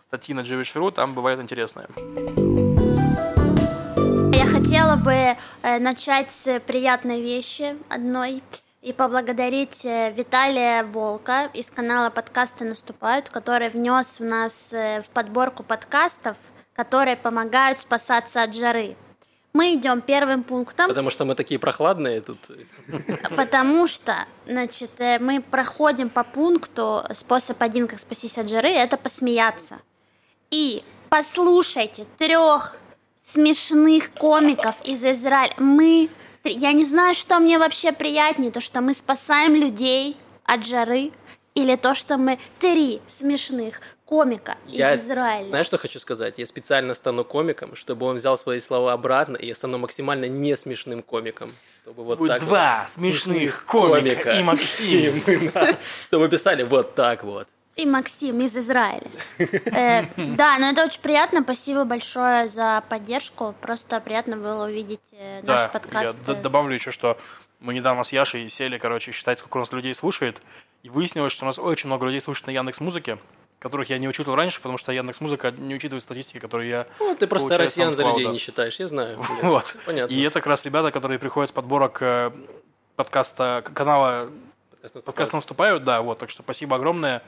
статьи 0.00 0.34
на 0.34 0.40
Jewish.ru, 0.40 0.92
там 0.92 1.14
бывает 1.14 1.40
интересное. 1.40 1.88
Я 4.38 4.46
хотела 4.46 4.94
бы 4.94 5.12
э, 5.62 5.80
начать 5.80 6.30
с 6.30 6.60
приятной 6.60 7.20
вещи 7.20 7.76
одной 7.88 8.40
и 8.82 8.92
поблагодарить 8.92 9.84
э, 9.84 10.12
Виталия 10.12 10.84
Волка 10.84 11.50
из 11.54 11.72
канала 11.72 12.08
«Подкасты 12.08 12.64
наступают», 12.64 13.30
который 13.30 13.68
внес 13.68 14.20
в 14.20 14.24
нас 14.24 14.72
э, 14.72 15.02
в 15.02 15.10
подборку 15.10 15.64
подкастов, 15.64 16.36
которые 16.72 17.16
помогают 17.16 17.80
спасаться 17.80 18.44
от 18.44 18.54
жары. 18.54 18.94
Мы 19.54 19.74
идем 19.74 20.00
первым 20.00 20.44
пунктом. 20.44 20.86
Потому 20.86 21.10
что 21.10 21.24
мы 21.24 21.34
такие 21.34 21.58
прохладные 21.58 22.20
тут. 22.20 22.38
Потому 23.36 23.88
что, 23.88 24.24
значит, 24.46 24.92
мы 25.18 25.40
проходим 25.40 26.10
по 26.10 26.22
пункту 26.22 27.02
способ 27.12 27.60
один, 27.60 27.88
как 27.88 27.98
спастись 27.98 28.38
от 28.38 28.48
жары, 28.48 28.70
это 28.70 28.98
посмеяться 28.98 29.78
и 30.52 30.84
послушайте 31.10 32.06
трех 32.18 32.76
смешных 33.28 34.12
комиков 34.12 34.76
из 34.84 35.04
Израиля. 35.04 35.52
Мы, 35.58 36.08
я 36.44 36.72
не 36.72 36.84
знаю, 36.84 37.14
что 37.14 37.38
мне 37.38 37.58
вообще 37.58 37.92
приятнее, 37.92 38.50
то, 38.50 38.60
что 38.60 38.80
мы 38.80 38.94
спасаем 38.94 39.54
людей 39.54 40.16
от 40.44 40.64
жары, 40.64 41.12
или 41.54 41.74
то, 41.76 41.94
что 41.94 42.18
мы 42.18 42.38
три 42.60 43.00
смешных 43.08 43.80
комика 44.04 44.56
я, 44.66 44.94
из 44.94 45.04
Израиля. 45.04 45.44
Знаешь, 45.44 45.66
что 45.66 45.76
хочу 45.76 45.98
сказать? 45.98 46.34
Я 46.38 46.46
специально 46.46 46.94
стану 46.94 47.24
комиком, 47.24 47.74
чтобы 47.74 48.06
он 48.06 48.16
взял 48.16 48.38
свои 48.38 48.60
слова 48.60 48.92
обратно, 48.92 49.36
и 49.36 49.46
я 49.46 49.54
стану 49.54 49.76
максимально 49.78 50.26
не 50.26 50.56
смешным 50.56 51.02
комиком. 51.02 51.50
Чтобы 51.82 52.04
вот 52.04 52.18
Будет 52.18 52.28
так 52.30 52.40
два 52.42 52.82
вот, 52.82 52.90
смешных 52.90 53.64
комика, 53.66 54.22
комика 54.22 54.30
и 54.38 54.42
Максим. 54.42 55.22
Чтобы 56.04 56.28
писали 56.28 56.62
вот 56.62 56.94
так 56.94 57.24
вот 57.24 57.48
и 57.78 57.86
Максим 57.86 58.40
из 58.40 58.56
Израиля. 58.56 59.08
Э, 59.38 60.02
да, 60.16 60.58
но 60.58 60.66
это 60.70 60.84
очень 60.84 61.00
приятно. 61.00 61.42
Спасибо 61.42 61.84
большое 61.84 62.48
за 62.48 62.82
поддержку. 62.88 63.54
Просто 63.60 64.00
приятно 64.00 64.36
было 64.36 64.66
увидеть 64.66 65.00
э, 65.12 65.40
наш 65.44 65.70
подкаст. 65.70 66.18
Я 66.26 66.34
добавлю 66.34 66.74
еще, 66.74 66.90
что 66.90 67.18
мы 67.60 67.72
недавно 67.74 68.02
с 68.02 68.12
Яшей 68.12 68.48
сели, 68.48 68.78
короче, 68.78 69.12
считать, 69.12 69.38
сколько 69.38 69.58
у 69.58 69.60
нас 69.60 69.72
людей 69.72 69.94
слушает. 69.94 70.42
И 70.82 70.90
выяснилось, 70.90 71.32
что 71.32 71.44
у 71.44 71.46
нас 71.46 71.58
очень 71.58 71.86
много 71.86 72.06
людей 72.06 72.20
слушает 72.20 72.48
на 72.48 72.50
Яндекс 72.50 72.80
Музыке, 72.80 73.18
которых 73.60 73.90
я 73.90 73.98
не 73.98 74.08
учитывал 74.08 74.36
раньше, 74.36 74.60
потому 74.60 74.76
что 74.76 74.90
Яндекс 74.90 75.20
Музыка 75.20 75.52
не 75.52 75.76
учитывает 75.76 76.02
статистики, 76.02 76.38
которые 76.40 76.70
я. 76.70 76.86
Ну, 76.98 77.14
ты 77.14 77.28
просто 77.28 77.58
россиян 77.58 77.94
за 77.94 78.02
людей 78.02 78.26
не 78.26 78.38
считаешь, 78.38 78.80
я 78.80 78.88
знаю. 78.88 79.22
Вот. 79.42 79.76
Понятно. 79.86 80.12
И 80.12 80.20
это 80.22 80.40
как 80.40 80.48
раз 80.48 80.64
ребята, 80.64 80.90
которые 80.90 81.20
приходят 81.20 81.50
с 81.50 81.52
подборок 81.52 81.98
э, 82.02 82.32
подкаста 82.96 83.62
канала 83.72 84.30
подкаст 85.04 85.32
наступают, 85.32 85.84
да, 85.84 86.02
вот, 86.02 86.18
так 86.18 86.30
что 86.30 86.42
спасибо 86.42 86.76
огромное. 86.76 87.22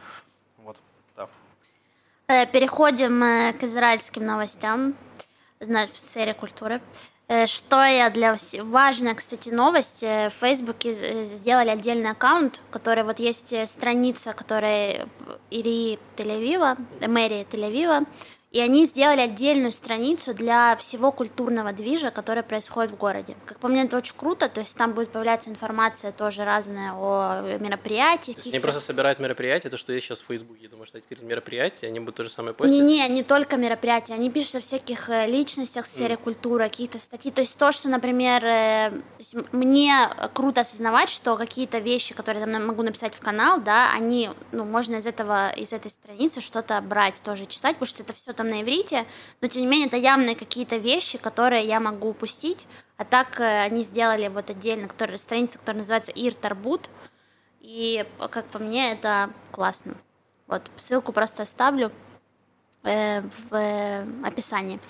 Э, 2.31 2.47
переходим 2.47 3.24
э, 3.24 3.53
к 3.55 3.64
израильским 3.64 4.24
новостям, 4.24 4.95
значит, 5.59 5.97
в 5.97 6.07
сфере 6.07 6.33
культуры. 6.33 6.81
Э, 7.26 7.49
что 7.49 7.83
я 7.83 8.09
для. 8.09 8.37
Важная, 8.62 9.16
кстати, 9.16 9.49
новость. 9.49 10.03
В 10.03 10.31
Фейсбуке 10.41 10.95
сделали 11.26 11.70
отдельный 11.70 12.11
аккаунт, 12.11 12.61
который 12.70 13.03
вот 13.03 13.18
есть 13.18 13.53
страница, 13.68 14.33
которая 14.33 15.09
Ири 15.51 15.99
Тель-Авива, 16.16 16.78
мэрии 17.09 17.49
Тель-Авива, 17.51 18.07
и 18.51 18.61
они 18.61 18.85
сделали 18.85 19.21
отдельную 19.21 19.71
страницу 19.71 20.35
для 20.35 20.77
всего 20.77 21.13
культурного 21.13 21.73
движа, 21.73 22.11
который 22.11 22.43
происходит 22.43 22.91
в 22.91 22.97
городе. 22.97 23.37
Как 23.47 23.59
по 23.61 23.69
мне, 23.69 23.85
это 23.85 23.97
очень 23.97 24.15
круто, 24.17 24.49
то 24.49 24.61
есть 24.61 24.77
там 24.77 24.93
будет 24.93 25.11
появляться 25.11 25.51
информация 25.51 26.11
тоже 26.11 26.45
разная 26.45 26.93
о 26.95 27.59
мероприятиях. 27.61 28.37
То 28.37 28.41
есть 28.41 28.53
они 28.53 28.61
просто 28.61 28.81
собирают 28.81 29.21
мероприятия, 29.21 29.71
то, 29.71 29.77
что 29.77 29.93
есть 29.93 30.07
сейчас 30.07 30.23
в 30.23 30.27
Фейсбуке, 30.27 30.67
думаю, 30.67 30.87
что 30.87 30.99
открыть 30.99 31.23
мероприятия, 31.23 31.87
они 31.87 32.01
будут 32.01 32.17
то 32.17 32.25
же 32.25 32.31
самое 32.31 32.53
постить? 32.55 32.83
Не-не, 32.83 33.09
не 33.09 33.23
только 33.23 33.57
мероприятия, 33.57 34.15
они 34.15 34.31
пишут 34.31 34.57
о 34.57 34.61
всяких 34.61 35.09
э, 35.09 35.29
личностях 35.29 35.85
в 35.85 35.89
сфере 35.89 36.15
mm. 36.15 36.23
культуры, 36.23 36.65
какие-то 36.65 36.99
статьи, 36.99 37.31
то 37.31 37.43
есть 37.43 37.57
то, 37.57 37.71
что, 37.71 37.89
например, 37.89 38.45
э, 38.45 38.93
мне 39.53 40.09
круто 40.35 40.63
осознавать, 40.63 41.09
что 41.09 41.37
какие-то 41.37 41.79
вещи, 41.79 42.15
которые 42.15 42.45
я 42.45 42.59
могу 42.59 42.83
написать 42.83 43.15
в 43.15 43.21
канал, 43.21 43.61
да, 43.61 43.93
они, 43.95 44.31
ну, 44.51 44.65
можно 44.65 44.97
из 44.97 45.07
этого, 45.07 45.51
из 45.51 45.73
этой 45.73 45.91
страницы 45.91 46.41
что-то 46.41 46.81
брать, 46.81 47.23
тоже 47.23 47.47
читать, 47.47 47.77
потому 47.77 47.87
что 47.87 48.03
это 48.03 48.13
все 48.13 48.33
там 48.41 48.49
на 48.49 48.62
иврите, 48.62 49.05
но 49.43 49.49
тем 49.49 49.61
не 49.61 49.68
менее 49.68 49.88
это 49.88 49.99
явные 49.99 50.34
какие-то 50.34 50.76
вещи, 50.76 51.18
которые 51.18 51.66
я 51.66 51.78
могу 51.78 52.09
упустить, 52.09 52.66
а 52.97 53.05
так 53.05 53.38
э, 53.38 53.62
они 53.62 53.84
сделали 53.84 54.28
вот 54.28 54.49
отдельно 54.49 54.88
который, 54.88 55.18
страница, 55.18 55.59
которая 55.59 55.80
называется 55.80 56.11
Ир 56.12 56.32
Тарбут, 56.32 56.88
и, 57.61 58.07
как 58.30 58.47
по 58.47 58.59
мне, 58.59 58.93
это 58.93 59.28
классно. 59.53 59.95
Вот, 60.47 60.62
ссылку 60.78 61.12
просто 61.12 61.43
оставлю 61.43 61.93
э, 62.82 63.20
в 63.20 63.55
э, 63.55 64.07
описании. 64.24 64.80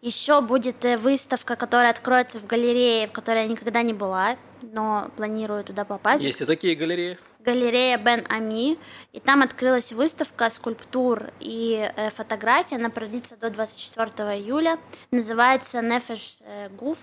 Еще 0.00 0.40
будет 0.40 0.84
э, 0.84 0.98
выставка, 0.98 1.54
которая 1.54 1.92
откроется 1.92 2.40
в 2.40 2.46
галерее, 2.46 3.06
в 3.06 3.12
которой 3.12 3.42
я 3.42 3.48
никогда 3.48 3.82
не 3.82 3.92
была, 3.92 4.36
но 4.60 5.08
планирую 5.16 5.62
туда 5.62 5.84
попасть. 5.84 6.24
Есть 6.24 6.40
и 6.40 6.46
такие 6.46 6.74
галереи. 6.74 7.16
Галерея 7.44 7.98
Бен 7.98 8.24
Ами, 8.28 8.78
и 9.12 9.20
там 9.20 9.42
открылась 9.42 9.92
выставка 9.92 10.48
скульптур 10.50 11.30
и 11.40 11.90
э, 11.96 12.10
фотографий, 12.10 12.76
она 12.76 12.88
продлится 12.90 13.36
до 13.36 13.50
24 13.50 14.08
июля, 14.38 14.78
называется 15.10 15.82
Нефеш 15.82 16.38
э, 16.40 16.68
Гуф, 16.70 16.98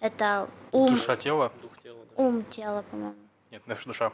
это 0.00 0.48
ум, 0.72 0.94
Душа 0.94 1.16
тела? 1.16 1.52
Дух 1.62 1.72
тела, 1.82 1.98
да. 2.16 2.22
ум 2.22 2.44
тела, 2.44 2.84
по-моему. 2.90 3.14
Нет, 3.50 3.66
нефиш 3.66 3.84
душа. 3.84 4.12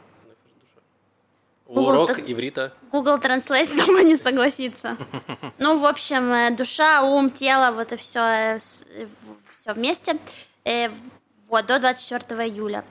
Google 1.67 1.89
Урок 1.89 2.07
так- 2.15 2.29
иврита. 2.29 2.73
Google 2.91 3.17
Translate 3.17 3.65
с 3.73 3.85
тобой 3.85 4.03
не 4.03 4.15
согласится. 4.15 4.97
Ну, 5.57 5.79
в 5.79 5.85
общем, 5.85 6.31
э, 6.31 6.51
душа, 6.51 7.01
ум, 7.03 7.31
тело, 7.31 7.71
вот 7.71 7.91
и 7.91 7.95
все, 7.95 8.57
все 8.59 9.73
вместе. 9.73 10.17
Вот, 11.47 11.65
до 11.67 11.79
24 11.79 12.49
июля. 12.49 12.83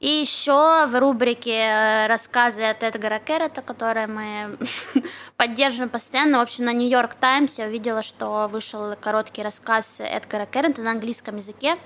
И 0.00 0.08
еще 0.08 0.86
в 0.86 0.98
рубрике 0.98 1.58
э, 1.58 2.06
рассказы 2.06 2.62
от 2.62 2.82
Эдгара 2.82 3.18
Керрета, 3.18 3.60
которые 3.60 4.06
мы 4.06 4.56
поддерживаем 5.36 5.90
постоянно. 5.90 6.38
В 6.38 6.40
общем, 6.40 6.64
на 6.64 6.72
Нью-Йорк 6.72 7.14
Таймс 7.16 7.58
я 7.58 7.66
увидела, 7.66 8.02
что 8.02 8.48
вышел 8.48 8.96
короткий 8.98 9.42
рассказ 9.42 10.00
Эдгара 10.00 10.46
Керрета 10.46 10.80
на 10.80 10.92
английском 10.92 11.36
языке, 11.36 11.76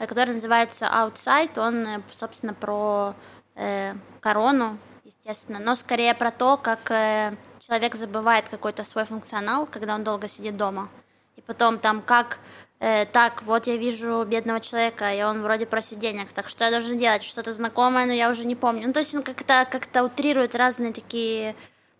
э, 0.00 0.06
который 0.08 0.34
называется 0.34 0.86
Outside. 0.86 1.60
Он, 1.60 1.86
э, 1.86 2.00
собственно, 2.12 2.54
про 2.54 3.14
э, 3.54 3.94
корону, 4.18 4.76
естественно, 5.04 5.60
но 5.60 5.76
скорее 5.76 6.16
про 6.16 6.32
то, 6.32 6.56
как 6.56 6.90
э, 6.90 7.36
человек 7.60 7.94
забывает 7.94 8.48
какой-то 8.48 8.82
свой 8.82 9.04
функционал, 9.04 9.68
когда 9.68 9.94
он 9.94 10.02
долго 10.02 10.26
сидит 10.26 10.56
дома. 10.56 10.88
И 11.36 11.40
потом 11.40 11.78
там 11.78 12.02
как 12.02 12.40
э, 12.80 13.06
так, 13.06 13.42
вот 13.42 13.66
я 13.66 13.76
вижу 13.76 14.24
бедного 14.24 14.60
человека, 14.60 15.14
и 15.14 15.22
он 15.22 15.42
вроде 15.42 15.66
просит 15.66 15.98
денег, 15.98 16.32
так 16.32 16.48
что 16.48 16.64
я 16.64 16.70
должен 16.70 16.98
делать? 16.98 17.22
Что-то 17.22 17.52
знакомое, 17.52 18.06
но 18.06 18.12
я 18.12 18.30
уже 18.30 18.44
не 18.44 18.56
помню. 18.56 18.86
Ну, 18.88 18.92
то 18.92 18.98
есть 18.98 19.14
он 19.14 19.22
как-то 19.22 19.66
как 19.70 19.86
утрирует 20.04 20.54
разные 20.54 20.92
такие 20.92 21.54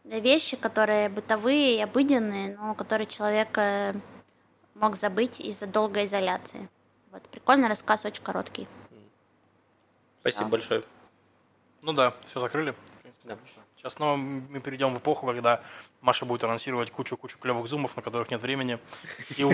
вещи, 0.05 0.57
которые 0.57 1.09
бытовые 1.09 1.77
и 1.77 1.81
обыденные, 1.81 2.57
но 2.57 2.75
которые 2.75 3.07
человек 3.07 3.57
э, 3.57 3.95
мог 4.75 4.97
забыть 4.97 5.39
из-за 5.41 5.67
долгой 5.67 6.07
изоляции. 6.07 6.69
Вот, 7.13 7.23
прикольный 7.29 7.69
рассказ, 7.69 8.05
очень 8.05 8.23
короткий. 8.23 8.67
Спасибо 10.21 10.45
Да. 10.45 10.51
большое. 10.51 10.83
Ну 11.83 11.93
да, 11.93 12.15
все 12.27 12.41
закрыли. 12.41 12.73
В 12.73 13.03
принципе, 13.03 13.29
Да. 13.29 13.39
Сейчас 13.81 13.95
снова 13.95 14.17
мы 14.17 14.61
перейдем 14.61 14.95
в 14.95 14.99
эпоху, 14.99 15.27
когда 15.27 15.63
Маша 16.03 16.27
будет 16.27 16.45
анонсировать 16.45 16.91
кучу-кучу 16.91 17.39
клевых 17.39 17.67
зумов, 17.67 17.97
на 17.97 18.03
которых 18.03 18.31
нет 18.31 18.43
времени. 18.43 18.79
И, 19.39 19.47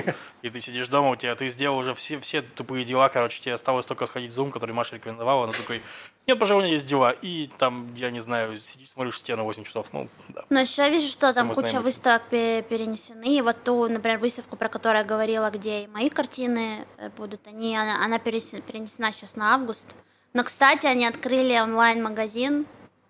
и 0.43 0.51
ты 0.51 0.61
сидишь 0.61 0.89
дома, 0.89 1.11
у 1.11 1.17
тебя 1.17 1.37
ты 1.37 1.47
сделал 1.49 1.79
уже 1.79 1.95
все, 1.95 2.19
все 2.19 2.43
тупые 2.43 2.85
дела, 2.85 3.09
короче, 3.09 3.41
тебе 3.41 3.55
осталось 3.55 3.87
только 3.87 4.05
сходить 4.07 4.33
в 4.33 4.35
зум, 4.35 4.51
который 4.51 4.73
Маша 4.73 4.97
рекомендовала. 4.97 5.45
Она 5.45 5.53
такой, 5.53 5.81
нет, 6.27 6.41
пожалуй, 6.41 6.63
у 6.63 6.65
меня 6.65 6.73
есть 6.73 6.89
дела. 6.89 7.13
И 7.13 7.49
там, 7.57 7.95
я 7.95 8.11
не 8.11 8.19
знаю, 8.19 8.57
сидишь, 8.57 8.89
смотришь 8.89 9.17
стену 9.17 9.45
8 9.45 9.63
часов. 9.63 9.87
Ну, 9.93 10.09
да. 10.31 10.45
Но 10.51 10.59
еще 10.59 10.83
я 10.83 10.89
вижу, 10.89 11.07
что 11.07 11.33
там 11.33 11.55
куча 11.55 11.79
выставок 11.79 12.25
пе- 12.29 12.63
перенесены. 12.63 13.39
И 13.39 13.43
вот 13.43 13.63
ту, 13.63 13.89
например, 13.89 14.19
выставку, 14.19 14.57
про 14.57 14.69
которую 14.69 15.03
я 15.03 15.05
говорила, 15.05 15.49
где 15.51 15.85
и 15.85 15.87
мои 15.87 16.11
картины 16.11 16.85
э, 16.97 17.11
будут, 17.11 17.47
они, 17.47 17.77
она, 17.77 18.05
она 18.05 18.19
перенесена 18.19 19.13
сейчас 19.13 19.37
на 19.37 19.55
август. 19.55 19.87
Но, 20.33 20.43
кстати, 20.43 20.87
они 20.87 21.07
открыли 21.07 21.57
онлайн-магазин, 21.61 22.67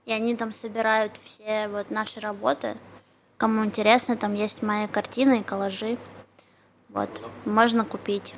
и 0.07 0.13
они 0.13 0.35
там 0.37 0.53
собирают 0.53 1.17
все 1.19 1.69
вот 1.69 1.91
наши 1.91 2.21
работы. 2.21 2.77
Кому 3.37 3.65
интересно, 3.67 4.17
там 4.17 4.33
есть 4.33 4.63
мои 4.63 4.87
картины 4.87 5.41
и 5.41 5.43
коллажи. 5.43 5.99
Вот, 6.89 7.11
можно 7.45 7.85
купить. 7.85 8.35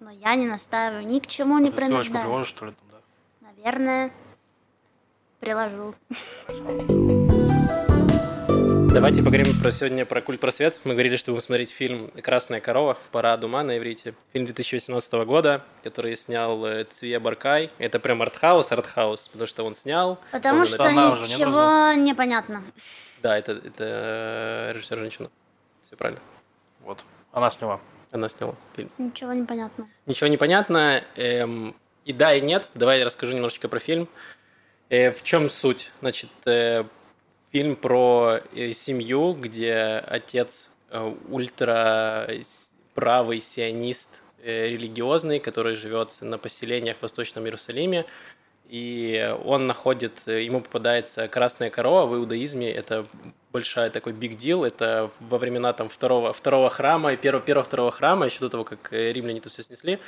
Но 0.00 0.10
я 0.10 0.34
не 0.36 0.46
настаиваю, 0.46 1.06
ни 1.06 1.18
к 1.18 1.26
чему 1.26 1.58
не 1.58 1.68
А 1.68 1.72
ссылочку 1.72 1.86
принуждаю. 1.86 2.24
приложишь, 2.24 2.50
что 2.50 2.66
ли, 2.66 2.72
там, 2.72 2.88
да? 2.92 3.48
Наверное, 3.48 4.10
приложу. 5.40 5.94
Давайте 8.94 9.24
поговорим 9.24 9.58
про 9.60 9.72
сегодня 9.72 10.06
про 10.06 10.20
культ 10.20 10.38
просвет. 10.38 10.80
Мы 10.84 10.92
говорили, 10.92 11.16
что 11.16 11.32
будем 11.32 11.42
смотреть 11.44 11.70
фильм 11.70 12.12
«Красная 12.22 12.60
корова. 12.60 12.96
Пора 13.10 13.34
ума» 13.42 13.64
на 13.64 13.76
иврите. 13.76 14.14
Фильм 14.32 14.44
2018 14.44 15.12
года, 15.26 15.64
который 15.82 16.14
снял 16.16 16.64
э, 16.64 16.84
Цвия 16.84 17.18
Баркай. 17.18 17.72
Это 17.78 17.98
прям 17.98 18.22
артхаус, 18.22 18.70
артхаус, 18.70 19.26
потому 19.32 19.48
что 19.48 19.64
он 19.64 19.74
снял. 19.74 20.20
Потому 20.30 20.60
он 20.60 20.66
что 20.66 20.84
она 20.84 21.10
уже 21.12 21.24
не 21.24 21.34
ничего 21.34 21.46
нужна. 21.46 21.94
непонятно. 21.96 22.62
Да, 23.20 23.36
это, 23.36 23.60
это 23.64 24.70
режиссер 24.76 24.96
женщина. 24.96 25.28
Все 25.82 25.96
правильно. 25.96 26.20
Вот. 26.84 27.04
Она 27.32 27.50
сняла. 27.50 27.80
Она 28.12 28.28
сняла 28.28 28.54
фильм. 28.76 28.92
Ничего 28.98 29.32
не 29.32 29.44
понятно. 29.44 29.88
Ничего 30.06 30.28
не 30.28 30.36
понятно. 30.36 31.02
эм, 31.16 31.74
и 32.04 32.12
да, 32.12 32.32
и 32.32 32.40
нет. 32.40 32.70
Давай 32.76 33.00
я 33.00 33.04
расскажу 33.04 33.34
немножечко 33.34 33.66
про 33.66 33.80
фильм. 33.80 34.08
Э, 34.88 35.10
в 35.10 35.24
чем 35.24 35.50
суть? 35.50 35.90
Значит, 36.00 36.30
э, 36.46 36.84
фильм 37.54 37.76
про 37.76 38.40
э, 38.56 38.72
семью, 38.72 39.32
где 39.38 40.02
отец 40.08 40.72
э, 40.90 41.14
ультра 41.28 42.26
с- 42.28 42.72
правый 42.94 43.40
сионист 43.40 44.22
э, 44.42 44.70
религиозный, 44.70 45.38
который 45.38 45.76
живет 45.76 46.18
на 46.20 46.36
поселениях 46.36 46.96
в 46.96 47.02
Восточном 47.02 47.44
Иерусалиме. 47.44 48.06
И 48.68 49.36
он 49.44 49.66
находит, 49.66 50.22
э, 50.26 50.42
ему 50.42 50.62
попадается 50.62 51.28
красная 51.28 51.70
корова 51.70 52.06
в 52.06 52.16
иудаизме, 52.16 52.72
это 52.72 53.06
большая 53.52 53.90
такой 53.90 54.14
big 54.14 54.36
deal, 54.36 54.66
это 54.66 55.12
во 55.20 55.38
времена 55.38 55.72
там 55.72 55.88
второго, 55.88 56.32
второго 56.32 56.68
храма, 56.70 57.12
и 57.12 57.16
первого, 57.16 57.44
первого 57.44 57.64
второго 57.64 57.92
храма, 57.92 58.26
еще 58.26 58.40
до 58.40 58.48
того, 58.48 58.64
как 58.64 58.92
э, 58.92 59.12
римляне 59.12 59.38
это 59.38 59.48
все 59.48 59.62
снесли, 59.62 60.00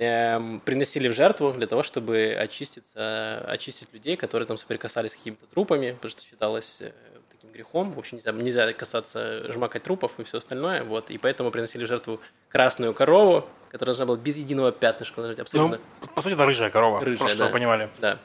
приносили 0.00 1.08
в 1.08 1.12
жертву 1.12 1.52
для 1.52 1.66
того, 1.66 1.82
чтобы 1.82 2.34
очиститься, 2.38 3.44
очистить 3.46 3.92
людей, 3.92 4.16
которые 4.16 4.46
там 4.46 4.56
соприкасались 4.56 5.12
с 5.12 5.14
какими-то 5.14 5.44
трупами, 5.46 5.92
потому 5.92 6.10
что 6.10 6.22
считалось 6.22 6.78
э, 6.80 6.92
таким 7.30 7.52
грехом. 7.52 7.92
В 7.92 7.98
общем, 7.98 8.16
нельзя, 8.16 8.32
нельзя 8.32 8.72
касаться, 8.72 9.52
жмакать 9.52 9.82
трупов 9.82 10.12
и 10.18 10.24
все 10.24 10.38
остальное. 10.38 10.84
Вот. 10.84 11.10
И 11.10 11.18
поэтому 11.18 11.50
приносили 11.50 11.84
жертву 11.84 12.18
красную 12.48 12.94
корову, 12.94 13.46
которая 13.70 13.94
должна 13.94 14.06
была 14.06 14.16
без 14.16 14.36
единого 14.36 14.72
пятнышка, 14.72 15.20
быть 15.20 15.38
абсолютно 15.38 15.78
Ну, 16.00 16.06
по 16.14 16.22
сути, 16.22 16.32
это 16.32 16.46
рыжая 16.46 16.70
корова. 16.70 17.00
Рыжая, 17.00 17.18
просто, 17.18 17.36
чтобы 17.36 17.44
да. 17.44 17.52
вы 17.52 17.52
понимали. 17.52 17.90
да. 17.98 18.18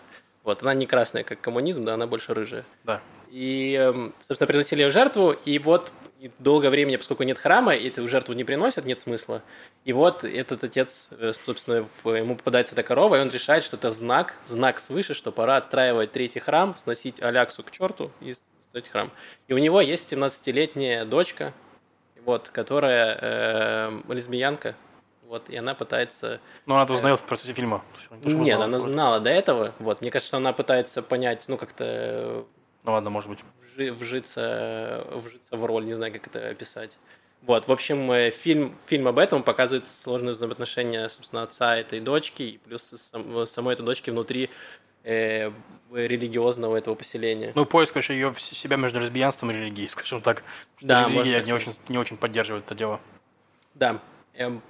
Вот, 0.45 0.61
она 0.61 0.75
не 0.75 0.85
красная, 0.85 1.23
как 1.23 1.41
коммунизм, 1.41 1.83
да, 1.83 1.95
она 1.95 2.05
больше 2.05 2.33
рыжая. 2.35 2.63
Да. 2.83 3.01
И, 3.31 3.73
эм, 3.73 4.13
собственно, 4.19 4.47
приносили 4.47 4.83
ее 4.83 4.89
в 4.89 4.93
жертву, 4.93 5.31
и 5.31 5.57
вот 5.57 5.91
и 6.25 6.31
долгое 6.39 6.71
время, 6.71 6.97
поскольку 6.97 7.21
нет 7.21 7.37
храма, 7.37 7.75
эту 7.75 8.07
жертву 8.07 8.33
не 8.33 8.43
приносят, 8.43 8.85
нет 8.85 8.99
смысла. 8.99 9.43
И 9.83 9.93
вот 9.93 10.23
этот 10.23 10.63
отец, 10.63 11.09
э, 11.19 11.33
собственно, 11.33 11.87
ему 12.03 12.35
попадается 12.35 12.73
эта 12.73 12.81
корова, 12.81 13.17
и 13.17 13.19
он 13.19 13.29
решает, 13.29 13.63
что 13.63 13.77
это 13.77 13.91
знак, 13.91 14.33
знак 14.47 14.79
свыше, 14.79 15.13
что 15.13 15.31
пора 15.31 15.57
отстраивать 15.57 16.13
третий 16.13 16.39
храм, 16.39 16.75
сносить 16.75 17.21
Аляксу 17.21 17.61
к 17.61 17.69
черту 17.69 18.09
и 18.21 18.33
строить 18.63 18.89
храм. 18.89 19.11
И 19.47 19.53
у 19.53 19.59
него 19.59 19.81
есть 19.81 20.11
17-летняя 20.11 21.05
дочка, 21.05 21.53
вот, 22.23 22.49
которая 22.49 23.19
э, 23.21 24.01
лесбиянка, 24.11 24.73
вот, 25.27 25.47
и 25.49 25.55
она 25.55 25.75
пытается 25.75 26.39
Но 26.65 26.73
она 26.73 26.85
это 26.85 26.93
узнает 26.93 27.19
в 27.19 27.23
процессе 27.23 27.53
фильма. 27.53 27.83
Не 28.23 28.29
что 28.29 28.39
нет, 28.39 28.59
она 28.59 28.79
знала 28.79 29.19
до 29.19 29.29
этого. 29.29 29.73
Вот, 29.77 30.01
мне 30.01 30.09
кажется, 30.09 30.37
она 30.37 30.53
пытается 30.53 31.03
понять, 31.03 31.45
ну, 31.47 31.57
как-то 31.57 32.47
Ну 32.85 32.91
ладно, 32.91 33.09
может 33.09 33.29
быть. 33.29 33.39
вжи- 33.75 33.91
вжиться, 33.91 35.05
вжиться 35.11 35.57
в 35.57 35.65
роль, 35.65 35.85
не 35.85 35.93
знаю, 35.93 36.13
как 36.13 36.27
это 36.27 36.49
описать. 36.49 36.97
Вот, 37.41 37.67
в 37.67 37.71
общем, 37.71 38.11
э, 38.11 38.31
фильм, 38.31 38.75
фильм 38.87 39.07
об 39.07 39.19
этом 39.19 39.43
показывает 39.43 39.89
сложные 39.91 40.31
взаимоотношения, 40.31 41.07
собственно, 41.09 41.43
отца 41.43 41.75
этой 41.77 41.99
дочки, 41.99 42.43
и 42.43 42.57
плюс 42.57 42.83
сам- 42.83 43.45
самой 43.45 43.73
этой 43.73 43.85
дочки 43.85 44.09
внутри 44.09 44.49
э, 45.03 45.51
религиозного 45.93 46.75
этого 46.77 46.95
поселения. 46.95 47.51
Ну, 47.53 47.65
поиск, 47.67 47.93
короче, 47.93 48.13
ее 48.15 48.31
в- 48.31 48.41
себя 48.41 48.75
между 48.77 48.99
лесбиянством 48.99 49.51
и 49.51 49.53
религией, 49.53 49.87
скажем 49.87 50.21
так. 50.21 50.43
Что 50.77 50.87
Да, 50.87 51.07
религия 51.07 51.43
не 51.43 51.53
очень, 51.53 51.73
не 51.89 51.97
очень 51.99 52.17
поддерживает 52.17 52.65
это 52.65 52.73
дело. 52.73 52.99
Да. 53.75 53.99
Эм, 54.33 54.63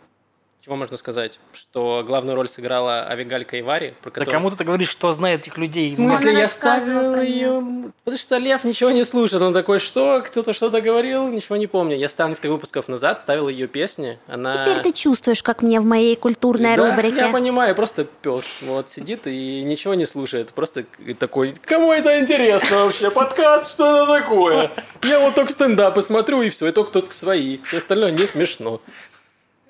чего 0.66 0.78
можно 0.78 0.98
сказать? 0.98 1.40
Что 1.54 2.04
главную 2.04 2.36
роль 2.36 2.50
сыграла 2.50 3.08
Авигаль 3.08 3.46
Кайвари, 3.46 3.94
про 4.02 4.10
Да 4.10 4.16
которую... 4.16 4.32
кому 4.32 4.50
ты 4.50 4.64
говоришь, 4.64 4.96
кто 4.96 5.12
знает 5.12 5.42
этих 5.42 5.60
людей? 5.60 5.92
В 5.92 5.96
смысле, 5.96 6.32
Она 6.32 6.40
я 6.40 6.48
ставил 6.48 7.22
ее... 7.22 7.92
Потому 8.04 8.18
что 8.18 8.38
Лев 8.38 8.64
ничего 8.64 8.90
не 8.90 9.04
слушает. 9.04 9.44
Он 9.44 9.54
такой, 9.54 9.78
что? 9.78 10.24
Кто-то 10.26 10.54
что-то 10.54 10.82
говорил? 10.82 11.28
Ничего 11.28 11.56
не 11.58 11.68
помню. 11.68 11.96
Я 11.96 12.10
ставил 12.10 12.30
несколько 12.30 12.50
выпусков 12.54 12.88
назад, 12.88 13.22
ставил 13.22 13.48
ее 13.48 13.68
песни. 13.68 14.18
Она... 14.26 14.66
Теперь 14.66 14.82
ты 14.82 14.92
чувствуешь, 14.92 15.44
как 15.44 15.62
мне 15.62 15.80
в 15.80 15.86
моей 15.86 16.16
культурной 16.16 16.76
Да, 16.76 16.90
рубрике. 16.90 17.18
Я 17.18 17.30
понимаю, 17.30 17.76
просто 17.76 18.06
пес 18.06 18.46
вот 18.62 18.90
сидит 18.90 19.28
и 19.28 19.62
ничего 19.62 19.94
не 19.94 20.08
слушает. 20.08 20.50
Просто 20.50 20.86
такой, 21.20 21.54
кому 21.64 21.94
это 21.94 22.20
интересно 22.20 22.86
вообще? 22.86 23.12
Подкаст, 23.12 23.72
что 23.72 24.04
это 24.04 24.20
такое? 24.20 24.72
Я 25.04 25.20
вот 25.20 25.36
только 25.36 25.52
стендапы 25.52 26.02
смотрю 26.02 26.42
и 26.42 26.50
все, 26.50 26.68
и 26.68 26.72
только 26.72 26.92
тут 26.92 27.14
свои. 27.14 27.60
Все 27.60 27.78
остальное 27.78 28.10
не 28.10 28.26
смешно. 28.26 28.82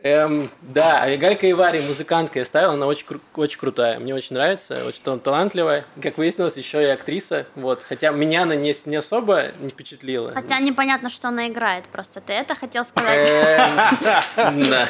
Эм, 0.05 0.51
да, 0.61 1.01
Авигалька 1.01 1.49
Ивари, 1.49 1.81
музыкантка, 1.81 2.37
я 2.37 2.45
ставил, 2.45 2.73
она 2.73 2.85
очень, 2.85 3.07
кру- 3.07 3.21
очень 3.37 3.57
крутая. 3.57 3.97
Мне 3.97 4.13
очень 4.13 4.35
нравится, 4.35 4.85
очень 4.87 5.01
тал- 5.01 5.17
талантливая. 5.17 5.83
Как 5.99 6.19
выяснилось, 6.19 6.55
еще 6.57 6.83
и 6.83 6.85
актриса. 6.85 7.47
Вот. 7.55 7.81
Хотя 7.81 8.11
меня 8.11 8.43
она 8.43 8.55
не, 8.55 8.71
не 8.85 8.97
особо 8.97 9.47
не 9.61 9.69
впечатлила. 9.69 10.29
Хотя 10.29 10.59
непонятно, 10.59 11.09
что 11.09 11.29
она 11.29 11.47
играет. 11.47 11.85
Просто 11.85 12.21
ты 12.21 12.33
это 12.33 12.53
хотел 12.53 12.85
сказать. 12.85 13.27
Эм, 14.37 14.63
Да, 14.69 14.87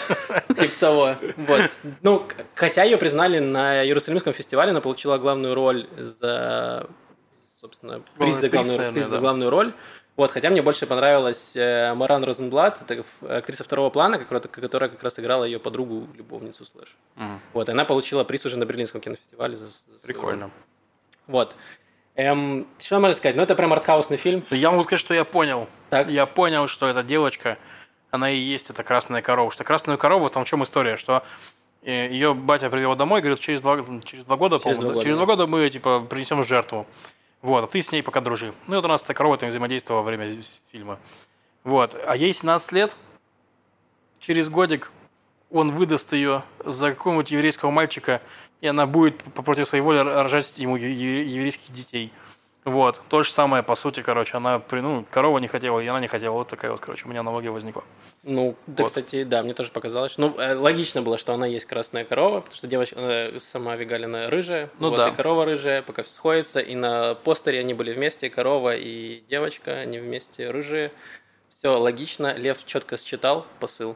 типа 0.54 0.80
того. 0.82 1.16
Вот. 1.38 1.72
Ну, 2.02 2.28
хотя 2.54 2.84
ее 2.84 2.98
признали 2.98 3.40
на 3.40 3.86
Иерусалимском 3.86 4.34
фестивале, 4.34 4.72
она 4.72 4.82
получила 4.82 5.18
главную 5.18 5.56
роль 5.56 5.88
за 5.98 6.88
собственно, 7.62 8.02
приз 8.20 8.36
за 8.36 8.50
главную 9.20 9.50
роль. 9.50 9.74
Вот, 10.18 10.32
хотя 10.32 10.50
мне 10.50 10.62
больше 10.62 10.88
понравилась 10.88 11.58
э, 11.58 11.94
Маран 11.94 12.24
Розенблат, 12.24 12.82
это 12.82 13.04
актриса 13.38 13.66
второго 13.66 13.90
плана, 13.90 14.18
которая, 14.18 14.90
как 14.90 15.04
раз 15.04 15.20
играла 15.20 15.44
ее 15.44 15.60
подругу, 15.60 16.08
любовницу 16.16 16.66
Слэш. 16.66 16.96
Мгм. 17.16 17.42
Вот, 17.54 17.68
и 17.68 17.72
она 17.74 17.84
получила 17.84 18.24
приз 18.24 18.46
уже 18.46 18.58
на 18.58 18.64
Берлинском 18.64 19.02
кинофестивале. 19.02 19.58
За, 19.58 19.68
за. 19.68 19.82
Прикольно. 20.04 20.52
Вот. 21.28 21.56
Эм, 22.16 22.66
что 22.80 23.00
можно 23.00 23.14
сказать? 23.14 23.36
Ну, 23.36 23.42
это 23.42 23.56
прям 23.56 23.74
артхаусный 23.74 24.16
фильм. 24.16 24.44
Я 24.50 24.72
могу 24.72 24.84
сказать, 24.84 25.02
что 25.02 25.14
я 25.14 25.26
понял. 25.26 25.68
Так. 25.90 26.10
Я 26.10 26.26
понял, 26.26 26.68
что 26.68 26.88
эта 26.88 27.04
девочка, 27.04 27.58
она 28.10 28.32
и 28.32 28.38
есть 28.38 28.70
эта 28.70 28.84
красная 28.84 29.22
корова. 29.22 29.52
Что 29.52 29.66
красная 29.66 29.98
корова, 29.98 30.30
там 30.30 30.46
в 30.46 30.48
чем 30.48 30.64
история, 30.64 30.96
что 30.96 31.24
э, 31.82 32.08
ее 32.08 32.34
батя 32.34 32.70
привел 32.70 32.96
домой, 32.96 33.20
говорит, 33.20 33.42
через 33.42 33.62
два, 33.62 33.84
через 34.06 34.24
два 34.24 34.38
года, 34.38 34.60
Через 34.60 34.78
два 34.78 34.88
да, 34.88 34.94
года, 34.94 35.04
через 35.04 35.18
да. 35.18 35.26
два 35.26 35.36
года 35.36 35.48
мы 35.48 35.70
типа 35.70 36.08
принесем 36.10 36.42
жертву. 36.46 36.88
Вот, 37.46 37.64
а 37.64 37.68
ты 37.68 37.80
с 37.80 37.92
ней 37.92 38.02
пока 38.02 38.22
дружи. 38.22 38.56
Ну, 38.66 38.78
вот 38.78 38.86
у 38.86 38.88
нас 38.88 39.04
эта 39.04 39.14
корова 39.14 39.38
там 39.38 39.50
взаимодействовала 39.50 40.02
во 40.02 40.08
время 40.08 40.28
фильма. 40.72 40.98
Вот. 41.64 41.96
А 42.08 42.16
ей 42.16 42.34
17 42.34 42.72
лет, 42.72 42.96
через 44.20 44.50
годик 44.50 44.92
он 45.52 45.70
выдаст 45.70 46.14
ее 46.14 46.42
за 46.66 46.90
какого-нибудь 46.90 47.30
еврейского 47.30 47.70
мальчика, 47.70 48.24
и 48.62 48.68
она 48.68 48.88
будет 48.88 49.22
по- 49.22 49.44
против 49.44 49.68
своей 49.68 49.84
воли 49.84 50.00
рожать 50.00 50.58
ему 50.58 50.76
еврейских 50.76 51.72
детей. 51.72 52.12
Вот. 52.66 53.00
То 53.10 53.22
же 53.22 53.32
самое, 53.32 53.62
по 53.62 53.76
сути, 53.76 54.02
короче, 54.02 54.38
она, 54.38 54.60
ну, 54.72 55.06
корова 55.12 55.38
не 55.38 55.48
хотела, 55.48 55.80
и 55.80 55.86
она 55.86 56.00
не 56.00 56.08
хотела. 56.08 56.34
Вот 56.34 56.48
такая 56.48 56.72
вот, 56.72 56.80
короче, 56.80 57.06
у 57.06 57.10
меня 57.10 57.20
аналогия 57.20 57.52
возникла. 57.52 57.84
Ну, 58.24 58.56
да, 58.66 58.84
Вот. 58.84 58.88
кстати, 58.90 59.24
да, 59.24 59.44
мне 59.44 59.54
тоже 59.54 59.70
показалось. 59.70 60.18
Ну, 60.18 60.36
э, 60.40 60.56
логично 60.56 61.04
было, 61.04 61.20
что 61.20 61.36
она 61.36 61.46
есть 61.46 61.66
красная 61.66 62.06
корова, 62.06 62.40
потому 62.42 62.58
что 62.58 62.66
девочка 62.66 62.96
э, 62.98 63.40
сама 63.40 63.76
Вигалина 63.76 64.32
рыжая, 64.32 64.72
Ну 64.80 64.90
вот, 64.90 64.98
да. 64.98 65.10
и 65.10 65.16
корова 65.16 65.46
рыжая, 65.46 65.84
пока 65.84 66.02
все 66.02 66.14
сходится, 66.14 66.60
и 66.60 66.74
на 66.74 67.14
постере 67.14 67.60
они 67.60 67.76
были 67.76 67.94
вместе, 67.94 68.32
корова 68.32 68.76
и 68.76 69.22
девочка, 69.30 69.72
они 69.74 70.00
вместе 70.00 70.50
рыжие. 70.50 70.92
Все 71.52 71.70
логично, 71.78 72.34
Лев 72.34 72.66
четко 72.66 72.98
считал 72.98 73.46
посыл. 73.60 73.96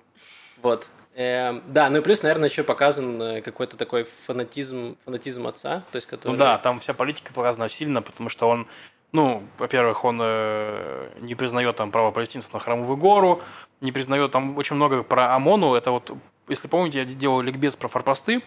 Вот. 0.62 0.90
Эм, 1.20 1.62
да, 1.68 1.90
ну 1.90 1.98
и 1.98 2.02
плюс, 2.02 2.24
наверное, 2.24 2.48
еще 2.48 2.64
показан 2.64 3.22
э, 3.22 3.42
какой-то 3.42 3.76
такой 3.76 4.08
фанатизм, 4.26 4.96
фанатизм 5.04 5.48
отца, 5.48 5.84
то 5.92 5.98
есть 5.98 6.08
который... 6.08 6.32
Ну 6.32 6.38
да, 6.38 6.58
там 6.58 6.80
вся 6.80 6.94
политика 6.94 7.34
показана 7.34 7.68
сильно, 7.68 8.02
потому 8.02 8.30
что 8.30 8.48
он, 8.48 8.68
ну, 9.12 9.44
во-первых, 9.58 10.06
он 10.06 10.18
э, 10.24 11.10
не 11.20 11.36
признает 11.36 11.76
там 11.76 11.92
право 11.92 12.12
палестинцев 12.12 12.54
на 12.54 12.60
храмовую 12.60 12.96
гору, 12.96 13.42
не 13.82 13.92
признает 13.92 14.32
там 14.32 14.58
очень 14.58 14.76
много 14.76 15.04
про 15.04 15.36
ОМОНу. 15.36 15.74
Это 15.74 15.92
вот, 15.92 16.12
если 16.48 16.68
помните, 16.68 17.00
я 17.00 17.06
делал 17.06 17.42
ликбез 17.42 17.76
про 17.76 17.88
форпосты, 17.88 18.42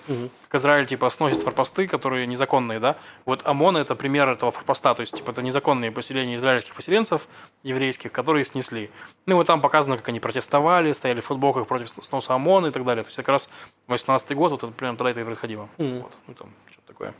как 0.48 0.60
Израиль 0.60 0.86
типа 0.86 1.08
сносит 1.10 1.42
форпосты, 1.42 1.86
которые 1.86 2.26
незаконные, 2.26 2.80
да. 2.80 2.96
Вот 3.24 3.46
ОМОН 3.46 3.78
это 3.78 3.94
пример 3.94 4.28
этого 4.28 4.50
форпоста, 4.52 4.94
то 4.94 5.00
есть 5.00 5.16
типа 5.16 5.30
это 5.30 5.42
незаконные 5.42 5.90
поселения 5.90 6.34
израильских 6.34 6.74
поселенцев 6.74 7.26
еврейских, 7.62 8.12
которые 8.12 8.44
снесли. 8.44 8.90
Ну 9.26 9.34
и 9.34 9.36
вот 9.36 9.46
там 9.46 9.60
показано, 9.60 9.96
как 9.96 10.08
они 10.08 10.20
протестовали, 10.20 10.92
стояли 10.92 11.20
в 11.20 11.26
футболках 11.26 11.66
против 11.66 11.88
сноса 11.88 12.34
ОМОНа 12.34 12.68
и 12.68 12.70
так 12.70 12.84
далее. 12.84 13.04
То 13.04 13.08
есть 13.08 13.16
как 13.16 13.28
раз 13.28 13.48
18 13.86 14.36
год, 14.36 14.52
вот 14.52 14.64
это 14.64 14.72
прям 14.72 14.96
тогда 14.96 15.10
это 15.10 15.20
и 15.20 15.24
происходило. 15.24 15.68
Мгм. 15.78 16.00
Вот, 16.00 16.12
ну 16.26 16.34
там 16.34 16.50
что-то 16.70 16.88
такое. 16.88 17.14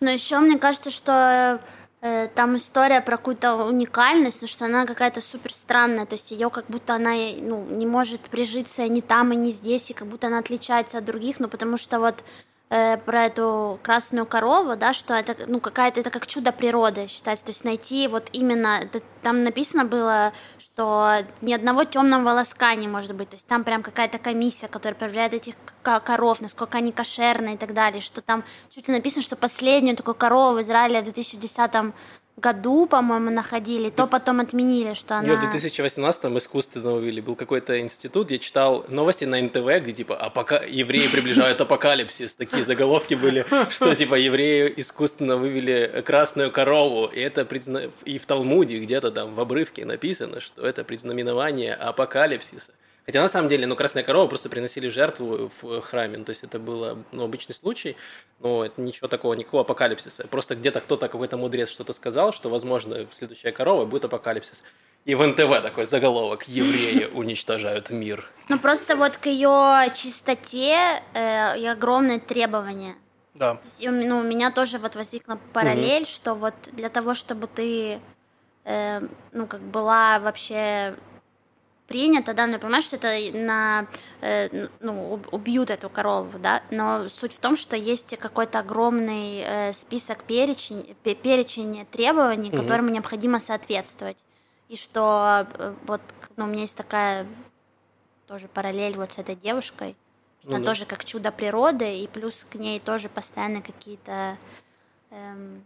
Но 0.00 0.10
еще 0.10 0.38
мне 0.38 0.58
кажется, 0.58 0.90
что 0.90 1.60
э, 1.62 1.79
там 2.34 2.56
история 2.56 3.02
про 3.02 3.18
какую-то 3.18 3.66
уникальность, 3.66 4.40
но 4.40 4.48
что 4.48 4.64
она 4.64 4.86
какая-то 4.86 5.20
супер 5.20 5.52
странная, 5.52 6.06
то 6.06 6.14
есть 6.14 6.30
ее 6.30 6.48
как 6.48 6.64
будто 6.68 6.94
она 6.94 7.10
ну, 7.12 7.66
не 7.66 7.86
может 7.86 8.22
прижиться 8.22 8.88
ни 8.88 9.00
там 9.00 9.32
и 9.32 9.36
ни 9.36 9.50
здесь, 9.50 9.90
и 9.90 9.94
как 9.94 10.08
будто 10.08 10.28
она 10.28 10.38
отличается 10.38 10.98
от 10.98 11.04
других, 11.04 11.40
ну 11.40 11.48
потому 11.48 11.76
что 11.76 12.00
вот 12.00 12.24
э, 12.70 12.96
про 12.98 13.24
эту 13.26 13.78
красную 13.82 14.26
корову, 14.26 14.76
да, 14.76 14.92
что 14.94 15.14
это 15.14 15.36
ну 15.46 15.60
какая-то 15.60 16.00
это 16.00 16.10
как 16.10 16.26
чудо 16.26 16.52
природы 16.52 17.08
считается, 17.08 17.44
то 17.44 17.50
есть 17.50 17.64
найти 17.64 18.08
вот 18.08 18.28
именно 18.32 18.80
это- 18.82 19.02
там 19.22 19.42
написано 19.44 19.84
было, 19.84 20.32
что 20.58 21.16
ни 21.42 21.52
одного 21.52 21.84
темного 21.84 22.22
волоска 22.24 22.74
не 22.74 22.88
может 22.88 23.14
быть, 23.14 23.28
то 23.30 23.36
есть 23.36 23.46
там 23.46 23.64
прям 23.64 23.82
какая-то 23.82 24.18
комиссия, 24.18 24.68
которая 24.68 24.94
проверяет 24.98 25.34
этих 25.34 25.54
ко- 25.82 26.00
коров, 26.00 26.40
насколько 26.40 26.78
они 26.78 26.92
кошерные 26.92 27.54
и 27.54 27.58
так 27.58 27.74
далее, 27.74 28.00
что 28.00 28.22
там 28.22 28.44
чуть 28.74 28.88
ли 28.88 28.94
написано, 28.94 29.22
что 29.22 29.36
последнюю 29.36 29.96
такую 29.96 30.14
корову 30.14 30.54
в 30.56 30.60
Израиле 30.62 31.00
в 31.00 31.04
2010 31.04 31.92
году, 32.36 32.86
по-моему, 32.86 33.30
находили, 33.30 33.90
то 33.90 34.06
потом 34.06 34.40
отменили, 34.40 34.94
что 34.94 35.16
она... 35.16 35.28
Её 35.28 35.40
в 35.40 35.54
2018-м 35.54 36.38
искусственно 36.38 36.92
вывели. 36.92 37.20
Был 37.20 37.36
какой-то 37.36 37.80
институт, 37.80 38.30
я 38.30 38.38
читал 38.38 38.84
новости 38.88 39.24
на 39.24 39.40
НТВ, 39.40 39.82
где 39.82 39.92
типа 39.92 40.16
апока... 40.16 40.62
евреи 40.66 41.08
приближают 41.08 41.60
апокалипсис. 41.60 42.34
Такие 42.34 42.64
заголовки 42.64 43.14
были, 43.14 43.46
что 43.70 43.94
типа 43.94 44.14
евреи 44.14 44.72
искусственно 44.76 45.36
вывели 45.36 46.02
красную 46.04 46.50
корову. 46.50 47.06
И 47.06 47.20
это 47.20 47.44
призна... 47.44 47.90
и 48.04 48.18
в 48.18 48.26
Талмуде 48.26 48.78
где-то 48.78 49.10
там 49.10 49.34
в 49.34 49.40
обрывке 49.40 49.84
написано, 49.84 50.40
что 50.40 50.66
это 50.66 50.84
предзнаменование 50.84 51.74
апокалипсиса. 51.74 52.72
Хотя 53.10 53.22
на 53.22 53.28
самом 53.28 53.48
деле, 53.48 53.66
ну, 53.66 53.74
красная 53.74 54.04
корова 54.04 54.28
просто 54.28 54.48
приносили 54.48 54.88
в 54.88 54.92
жертву 54.92 55.50
в 55.60 55.80
храме. 55.80 56.18
Ну, 56.18 56.24
то 56.24 56.30
есть 56.30 56.44
это 56.44 56.60
было 56.60 56.96
ну, 57.10 57.24
обычный 57.24 57.56
случай, 57.56 57.96
но 58.38 58.64
это 58.64 58.80
ничего 58.80 59.08
такого, 59.08 59.34
никакого 59.34 59.62
апокалипсиса. 59.62 60.28
Просто 60.28 60.54
где-то 60.54 60.80
кто-то, 60.80 61.08
какой-то 61.08 61.36
мудрец 61.36 61.70
что-то 61.70 61.92
сказал, 61.92 62.32
что, 62.32 62.48
возможно, 62.48 63.08
следующая 63.10 63.50
корова 63.50 63.84
будет 63.84 64.04
апокалипсис. 64.04 64.62
И 65.06 65.16
в 65.16 65.26
НТВ 65.26 65.60
такой 65.60 65.86
заголовок 65.86 66.44
«Евреи 66.44 67.10
уничтожают 67.12 67.90
мир». 67.90 68.30
Ну, 68.48 68.60
просто 68.60 68.94
вот 68.94 69.16
к 69.16 69.26
ее 69.26 69.92
чистоте 69.92 71.02
э, 71.12 71.58
и 71.58 71.66
огромные 71.66 72.20
требования. 72.20 72.94
Да. 73.34 73.54
То 73.54 73.64
есть, 73.64 73.84
ну, 73.90 74.20
у 74.20 74.22
меня 74.22 74.52
тоже 74.52 74.78
вот 74.78 74.94
возникла 74.94 75.36
параллель, 75.52 76.06
что 76.06 76.36
вот 76.36 76.54
для 76.74 76.88
того, 76.88 77.16
чтобы 77.16 77.48
ты, 77.48 77.98
э, 78.62 79.00
ну, 79.32 79.48
как 79.48 79.62
была 79.62 80.20
вообще 80.20 80.94
принята, 81.90 82.34
да, 82.34 82.46
ну, 82.46 82.60
понимаешь, 82.60 82.84
что 82.84 82.96
это 82.96 83.36
на, 83.36 83.88
э, 84.20 84.68
ну, 84.78 85.12
уб- 85.14 85.28
убьют 85.32 85.70
эту 85.70 85.90
корову, 85.90 86.38
да, 86.38 86.62
но 86.70 87.08
суть 87.08 87.32
в 87.32 87.40
том, 87.40 87.56
что 87.56 87.74
есть 87.74 88.16
какой-то 88.16 88.60
огромный 88.60 89.40
э, 89.44 89.72
список 89.72 90.22
перечень, 90.22 90.96
пе- 91.02 91.16
перечень 91.16 91.84
требований, 91.90 92.50
Мгм. 92.50 92.56
которым 92.56 92.92
необходимо 92.92 93.40
соответствовать, 93.40 94.18
и 94.68 94.76
что 94.76 95.48
э, 95.58 95.74
вот, 95.88 96.00
ну, 96.36 96.44
у 96.44 96.46
меня 96.46 96.62
есть 96.62 96.76
такая 96.76 97.26
тоже 98.28 98.46
параллель 98.46 98.94
вот 98.96 99.12
с 99.14 99.18
этой 99.18 99.34
девушкой, 99.34 99.96
что 100.42 100.50
Ну 100.50 100.56
она 100.58 100.64
да. 100.64 100.70
тоже 100.70 100.86
как 100.86 101.04
чудо 101.04 101.32
природы, 101.32 101.98
и 101.98 102.06
плюс 102.06 102.46
к 102.48 102.54
ней 102.54 102.78
тоже 102.78 103.08
постоянно 103.08 103.62
какие-то 103.62 104.38
эм, 105.10 105.64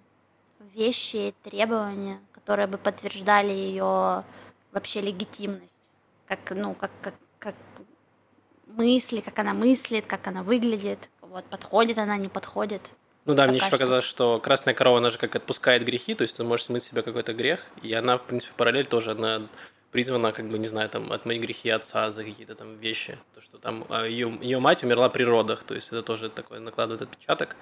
вещи, 0.75 1.35
требования, 1.43 2.19
которые 2.33 2.67
бы 2.67 2.79
подтверждали 2.79 3.53
ее 3.53 4.25
вообще 4.73 5.03
легитимность, 5.03 5.74
как 6.27 6.51
ну 6.51 6.75
как 6.75 6.91
как 7.01 7.15
как 7.39 7.55
мысли, 8.67 9.21
как 9.21 9.39
она 9.39 9.55
мыслит, 9.55 10.07
как 10.07 10.27
она 10.27 10.43
выглядит, 10.43 10.99
вот 11.21 11.45
подходит 11.45 11.99
она, 11.99 12.17
не 12.17 12.29
подходит. 12.29 12.93
Ну 13.25 13.35
да, 13.35 13.47
мне 13.47 13.55
Пока 13.55 13.67
еще 13.67 13.67
что. 13.67 13.77
показалось, 13.77 14.05
что 14.05 14.39
красная 14.39 14.75
корова, 14.75 14.99
она 14.99 15.11
же 15.11 15.19
как 15.19 15.35
отпускает 15.35 15.85
грехи, 15.85 16.15
то 16.15 16.23
есть 16.23 16.37
ты 16.37 16.45
можешь 16.45 16.67
смыть 16.67 16.83
себя 16.83 17.03
какой-то 17.03 17.33
грех, 17.33 17.61
и 17.83 17.93
она, 17.95 18.19
в 18.19 18.25
принципе, 18.25 18.53
параллель 18.57 18.87
тоже, 18.87 19.13
она 19.13 19.49
призвана, 19.93 20.33
как 20.33 20.49
бы, 20.49 20.59
не 20.59 20.67
знаю, 20.67 20.91
там, 20.91 21.11
отмыть 21.13 21.41
грехи 21.41 21.71
отца 21.71 22.11
за 22.11 22.25
какие-то 22.25 22.55
там 22.55 22.77
вещи, 22.77 23.17
то, 23.35 23.41
что 23.41 23.59
там 23.59 23.87
ее, 24.05 24.39
ее 24.43 24.59
мать 24.59 24.83
умерла 24.83 25.09
при 25.09 25.23
родах, 25.23 25.63
то 25.63 25.75
есть 25.75 25.89
это 25.89 26.03
тоже 26.03 26.29
такой 26.29 26.61
накладывает 26.61 27.03
отпечаток, 27.03 27.57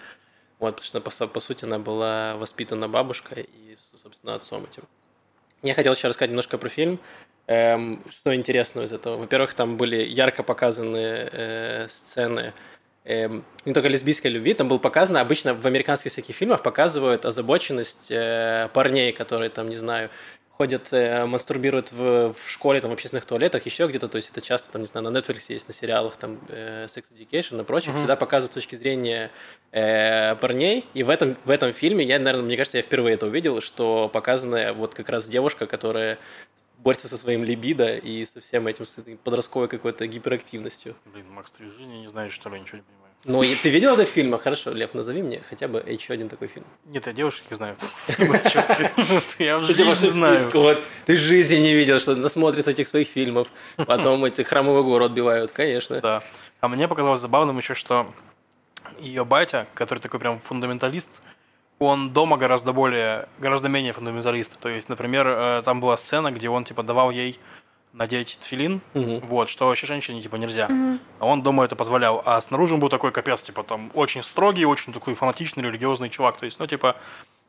вот, 0.59 0.77
потому 0.77 0.87
что, 0.87 1.01
по, 1.01 1.27
по 1.29 1.41
сути, 1.41 1.65
она 1.65 1.79
была 1.79 2.37
воспитана 2.37 2.89
бабушкой 2.89 3.43
и, 3.43 3.77
собственно, 4.03 4.35
отцом 4.35 4.65
этим. 4.65 4.85
Я 5.63 5.75
хотел 5.75 5.93
еще 5.93 6.09
рассказать 6.09 6.31
немножко 6.31 6.59
про 6.59 6.69
фильм. 6.69 6.99
Эм, 7.49 8.03
что 8.09 8.35
интересного 8.35 8.85
из 8.85 8.93
этого? 8.93 9.17
Во-первых, 9.17 9.55
там 9.55 9.77
были 9.77 9.97
ярко 9.97 10.43
показаны 10.43 11.29
э, 11.33 11.87
сцены 11.89 12.53
эм, 13.05 13.45
не 13.65 13.73
только 13.73 13.89
лесбийской 13.89 14.31
любви, 14.31 14.55
там 14.55 14.69
было 14.69 14.79
показано, 14.79 15.21
обычно 15.21 15.55
в 15.55 15.67
американских 15.67 16.13
всяких 16.13 16.37
фильмах 16.37 16.63
показывают 16.63 17.25
озабоченность 17.25 18.11
э, 18.11 18.69
парней, 18.73 19.13
которые 19.13 19.51
там, 19.51 19.69
не 19.69 19.77
знаю, 19.77 20.09
ходят, 20.51 20.93
э, 20.93 21.27
мастурбируют 21.27 21.91
в, 21.91 22.35
в 22.35 22.49
школе, 22.51 22.81
там, 22.81 22.91
в 22.91 22.95
общественных 22.95 23.25
туалетах, 23.25 23.67
еще 23.67 23.89
где-то, 23.89 24.07
то 24.07 24.17
есть 24.17 24.31
это 24.31 24.41
часто, 24.41 24.71
там, 24.71 24.83
не 24.83 24.87
знаю, 24.87 25.11
на 25.11 25.19
Netflix 25.19 25.47
есть, 25.49 25.67
на 25.67 25.75
сериалах, 25.75 26.17
там, 26.17 26.39
э, 26.49 26.87
Sex 26.87 27.07
Education 27.19 27.61
и 27.61 27.65
прочих, 27.65 27.97
всегда 27.97 28.15
показывают 28.15 28.53
с 28.53 28.55
точки 28.55 28.77
зрения 28.77 29.33
э, 29.73 30.37
парней, 30.37 30.85
и 30.95 31.03
в 31.03 31.11
этом, 31.11 31.37
в 31.45 31.51
этом 31.51 31.73
фильме, 31.73 32.05
я, 32.05 32.21
наверное, 32.21 32.45
мне 32.45 32.57
кажется, 32.57 32.77
я 32.79 32.83
впервые 32.83 33.15
это 33.15 33.27
увидел, 33.27 33.61
что 33.61 34.09
показана 34.09 34.73
вот 34.75 34.95
как 34.95 35.09
раз 35.09 35.27
девушка, 35.27 35.67
которая 35.67 36.19
борется 36.83 37.09
со 37.09 37.17
своим 37.17 37.45
либидо 37.45 37.97
и 37.97 38.25
со 38.27 38.41
всем 38.41 38.67
этим, 38.67 38.85
с 38.85 38.99
этой 38.99 39.17
подростковой 39.17 39.69
какой-то 39.69 40.07
гиперактивностью. 40.07 40.97
Блин, 41.07 41.27
Макс, 41.31 41.51
ты 41.51 41.65
в 41.65 41.73
жизни 41.73 41.99
не 41.99 42.09
знаешь, 42.09 42.33
что 42.33 42.51
ли, 42.51 42.61
ничего 42.61 42.79
не 42.79 42.83
понимаю. 42.83 43.03
Ну, 43.25 43.41
ты 43.63 43.71
видел 43.71 43.95
это 43.95 44.05
в 44.05 44.09
фильмах? 44.09 44.43
Хорошо, 44.43 44.73
Лев, 44.73 44.95
назови 44.95 45.23
мне 45.23 45.41
хотя 45.49 45.69
бы 45.69 45.83
еще 45.87 46.13
один 46.13 46.29
такой 46.29 46.49
фильм. 46.49 46.67
Нет, 46.87 47.07
я 47.07 47.13
девушек 47.13 47.45
не 47.51 47.55
знаю. 47.55 47.77
Я 49.39 49.59
в 49.59 49.63
жизни 49.63 50.09
знаю. 50.09 50.51
Ты, 51.07 51.17
жизни 51.17 51.57
не 51.57 51.75
видел, 51.75 52.01
что 52.01 52.17
насмотрится 52.17 52.73
этих 52.73 52.89
своих 52.89 53.07
фильмов, 53.07 53.47
потом 53.77 54.25
эти 54.25 54.43
храмовый 54.43 54.83
город 54.83 55.11
отбивают, 55.11 55.53
конечно. 55.53 56.01
Да. 56.01 56.23
А 56.61 56.67
мне 56.67 56.89
показалось 56.89 57.21
забавным 57.21 57.59
еще, 57.59 57.75
что 57.75 58.13
ее 58.99 59.25
батя, 59.25 59.69
который 59.75 60.01
такой 60.01 60.19
прям 60.19 60.41
фундаменталист, 60.41 61.23
он 61.85 62.11
дома 62.13 62.37
гораздо 62.37 62.73
более, 62.73 63.29
гораздо 63.39 63.69
менее 63.69 63.93
фундаменталист. 63.93 64.59
То 64.59 64.69
есть, 64.69 64.89
например, 64.89 65.27
э, 65.29 65.63
там 65.65 65.81
была 65.81 65.97
сцена, 65.97 66.31
где 66.33 66.49
он 66.49 66.65
типа 66.65 66.83
давал 66.83 67.11
ей 67.11 67.39
надеть 67.93 68.39
тфилин, 68.41 68.81
Мгм. 68.95 69.21
вот, 69.27 69.49
что 69.51 69.67
вообще 69.67 69.87
женщине 69.87 70.23
типа 70.23 70.37
нельзя. 70.37 70.69
А 71.19 71.27
он 71.27 71.43
дома 71.43 71.65
это 71.65 71.77
позволял. 71.77 72.23
А 72.25 72.41
снаружи 72.41 72.75
он 72.75 72.81
был 72.81 72.89
такой 72.89 73.13
капец, 73.13 73.43
типа 73.43 73.63
там 73.65 73.91
очень 73.95 74.23
строгий, 74.23 74.65
очень 74.65 74.93
такой 74.95 75.13
фанатичный, 75.15 75.63
религиозный 75.63 76.09
чувак. 76.09 76.39
То 76.39 76.47
есть, 76.47 76.59
ну, 76.59 76.67
типа, 76.67 76.97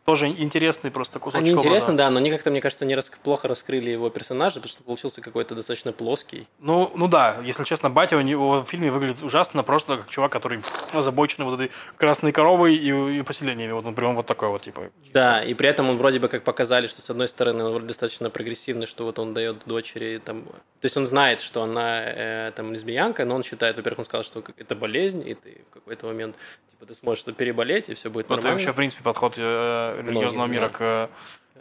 тоже 0.05 0.27
интересный 0.27 0.91
просто 0.91 1.19
кусочек 1.19 1.47
Они 1.47 1.51
интересны, 1.51 1.93
да, 1.93 2.09
но 2.09 2.17
они 2.17 2.29
как-то, 2.29 2.51
мне 2.51 2.61
кажется, 2.61 2.85
не 2.85 2.95
рас... 2.95 3.09
плохо 3.23 3.47
раскрыли 3.47 3.89
его 3.89 4.09
персонажа, 4.09 4.55
потому 4.55 4.69
что 4.69 4.83
получился 4.83 5.21
какой-то 5.21 5.55
достаточно 5.55 5.93
плоский. 5.93 6.47
Ну, 6.59 6.91
ну 6.95 7.07
да, 7.07 7.37
если 7.43 7.63
честно, 7.63 7.89
батя 7.89 8.17
у 8.17 8.21
него 8.21 8.61
в 8.61 8.65
фильме 8.65 8.91
выглядит 8.91 9.23
ужасно, 9.23 9.63
просто 9.63 9.97
как 9.97 10.09
чувак, 10.09 10.31
который 10.31 10.61
озабоченный 10.93 11.45
вот 11.45 11.55
этой 11.55 11.71
красной 11.97 12.31
коровой 12.31 12.75
и, 12.75 13.19
и 13.19 13.21
поселениями. 13.21 13.71
Вот 13.71 13.85
он 13.85 13.95
прям 13.95 14.15
вот 14.15 14.25
такой 14.25 14.49
вот, 14.49 14.61
типа. 14.63 14.89
Да, 15.13 15.43
и 15.43 15.53
при 15.53 15.69
этом 15.69 15.89
он 15.89 15.97
вроде 15.97 16.19
бы 16.19 16.27
как 16.27 16.43
показали, 16.43 16.87
что 16.87 17.01
с 17.01 17.09
одной 17.09 17.27
стороны 17.27 17.63
он 17.63 17.71
вроде 17.71 17.87
достаточно 17.87 18.29
прогрессивный, 18.29 18.87
что 18.87 19.05
вот 19.05 19.19
он 19.19 19.33
дает 19.33 19.57
дочери 19.65 20.21
там... 20.23 20.43
То 20.43 20.85
есть 20.85 20.97
он 20.97 21.05
знает, 21.05 21.39
что 21.39 21.63
она 21.63 22.03
э, 22.03 22.51
там 22.55 22.73
лесбиянка, 22.73 23.23
но 23.23 23.35
он 23.35 23.43
считает, 23.43 23.77
во-первых, 23.77 23.99
он 23.99 24.05
сказал, 24.05 24.23
что 24.23 24.43
это 24.57 24.75
болезнь, 24.75 25.23
и 25.25 25.33
ты 25.33 25.61
в 25.69 25.73
какой-то 25.73 26.07
момент 26.07 26.35
типа 26.69 26.85
ты 26.85 26.95
сможешь 26.95 27.23
это 27.23 27.33
переболеть, 27.33 27.89
и 27.89 27.93
все 27.93 28.09
будет 28.09 28.29
Ну, 28.29 28.35
это 28.35 28.43
нормально. 28.43 28.57
вообще, 28.57 28.71
в 28.71 28.75
принципе, 28.75 29.03
подход 29.03 29.35
э, 29.37 29.92
религиозного 30.01 30.45
Многие, 30.45 30.59
мира 30.59 30.69
да. 30.69 30.77
к 30.77 31.09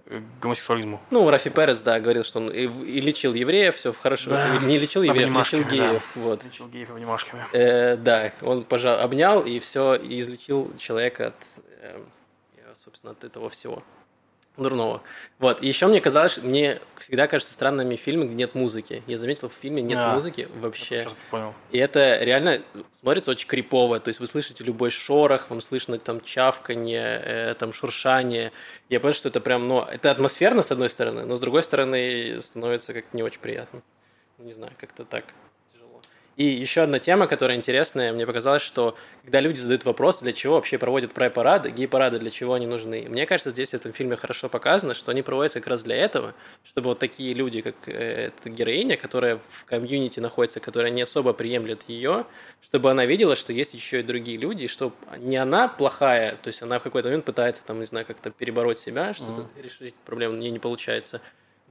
э, 0.07 0.21
гомосексуализму. 0.41 1.01
Ну, 1.11 1.29
Рафи 1.29 1.51
Перес, 1.51 1.83
да, 1.83 2.01
говорил, 2.01 2.25
что 2.25 2.41
он 2.41 2.51
и, 2.51 2.65
и 2.65 3.01
лечил 3.01 3.35
евреев, 3.35 3.77
все 3.77 3.93
хорошо. 3.93 4.31
Да. 4.31 4.59
Не 4.63 4.79
лечил 4.79 5.03
евреев, 5.03 5.29
лечил 5.29 5.59
Обнимашками, 5.61 5.63
да. 5.65 5.71
геев. 5.71 6.17
Вот. 6.17 6.45
Лечил 6.45 6.69
геев 6.69 6.91
обнимашками. 6.91 7.45
Э, 7.53 7.97
да, 7.97 8.33
он 8.43 8.65
пожал, 8.65 9.01
обнял 9.01 9.43
и 9.43 9.59
все, 9.59 9.95
и 9.95 10.21
излечил 10.21 10.73
человека 10.79 11.29
от, 11.29 11.35
э, 11.81 12.01
собственно, 12.75 13.13
от 13.13 13.25
этого 13.25 13.51
всего 13.51 13.83
дурного. 14.57 15.03
Вот. 15.39 15.63
И 15.63 15.67
еще 15.67 15.87
мне 15.87 16.01
казалось, 16.01 16.39
мне 16.39 16.81
всегда 16.99 17.27
кажется 17.27 17.53
странными 17.55 17.97
фильмы, 17.97 18.27
где 18.27 18.35
нет 18.35 18.55
музыки. 18.55 19.03
Я 19.07 19.17
заметил, 19.19 19.49
в 19.49 19.55
фильме 19.55 19.81
нет 19.83 19.97
Да. 19.97 20.13
музыки 20.15 20.49
вообще. 20.57 21.01
Сейчас 21.01 21.17
понял. 21.31 21.55
И 21.71 21.79
это 21.79 22.19
реально 22.23 22.63
смотрится 23.01 23.31
очень 23.31 23.49
крипово. 23.49 23.99
То 24.01 24.09
есть 24.09 24.21
вы 24.21 24.27
слышите 24.27 24.63
любой 24.65 24.91
шорох, 24.91 25.49
вам 25.51 25.61
слышно 25.61 25.99
там 25.99 26.21
чавканье, 26.21 27.23
э, 27.25 27.55
там 27.59 27.73
шуршание. 27.73 28.53
Я 28.89 29.01
понял, 29.01 29.15
что 29.15 29.29
это 29.29 29.41
прям, 29.41 29.67
ну, 29.67 29.81
это 29.83 30.11
атмосферно, 30.11 30.63
с 30.63 30.71
одной 30.71 30.91
стороны, 30.91 31.25
но 31.25 31.37
с 31.37 31.41
другой 31.41 31.63
стороны 31.63 32.41
становится 32.43 32.93
как-то 32.93 33.17
не 33.17 33.23
очень 33.23 33.41
приятно. 33.41 33.83
Не 34.39 34.53
знаю, 34.53 34.73
как-то 34.79 35.05
так. 35.05 35.25
И 36.37 36.45
еще 36.45 36.81
одна 36.81 36.99
тема, 36.99 37.27
которая 37.27 37.59
интересная, 37.59 38.13
мне 38.13 38.27
показалось, 38.27 38.63
что 38.63 38.97
когда 39.23 39.41
люди 39.41 39.61
задают 39.61 39.85
вопрос, 39.85 40.21
для 40.21 40.33
чего 40.33 40.55
вообще 40.55 40.79
проводят 40.79 41.13
прай-парады, 41.13 41.71
гей-парады, 41.71 42.19
для 42.19 42.31
чего 42.31 42.55
они 42.55 42.67
нужны, 42.67 43.07
мне 43.09 43.27
кажется, 43.27 43.51
здесь 43.51 43.71
в 43.71 43.75
этом 43.75 43.93
фильме 43.93 44.17
хорошо 44.17 44.49
показано, 44.49 44.95
что 44.95 45.11
они 45.11 45.21
проводятся 45.21 45.61
как 45.61 45.69
раз 45.69 45.83
для 45.83 45.97
этого, 45.97 46.35
чтобы 46.65 46.89
вот 46.91 46.99
такие 46.99 47.35
люди, 47.35 47.61
как 47.61 47.75
э, 47.87 48.33
эта 48.33 48.49
героиня, 48.49 48.97
которая 48.97 49.41
в 49.51 49.65
комьюнити 49.67 50.21
находится, 50.21 50.59
которая 50.59 50.91
не 50.91 51.03
особо 51.03 51.35
приемлет 51.35 51.83
ее, 51.89 52.25
чтобы 52.63 52.91
она 52.91 53.05
видела, 53.05 53.37
что 53.37 53.53
есть 53.53 53.75
еще 53.75 54.01
и 54.01 54.03
другие 54.03 54.39
люди, 54.39 54.65
и 54.65 54.69
что 54.69 54.93
не 55.19 55.37
она 55.37 55.69
плохая, 55.69 56.37
то 56.43 56.49
есть 56.49 56.63
она 56.63 56.79
в 56.79 56.83
какой-то 56.83 57.09
момент 57.09 57.27
пытается, 57.27 57.63
там, 57.65 57.79
не 57.79 57.87
знаю, 57.87 58.07
как-то 58.07 58.31
перебороть 58.31 58.79
себя, 58.79 59.13
что-то 59.13 59.47
решить 59.63 59.95
проблему, 60.07 60.35
у 60.35 60.39
нее 60.39 60.51
не 60.51 60.59
получается. 60.59 61.21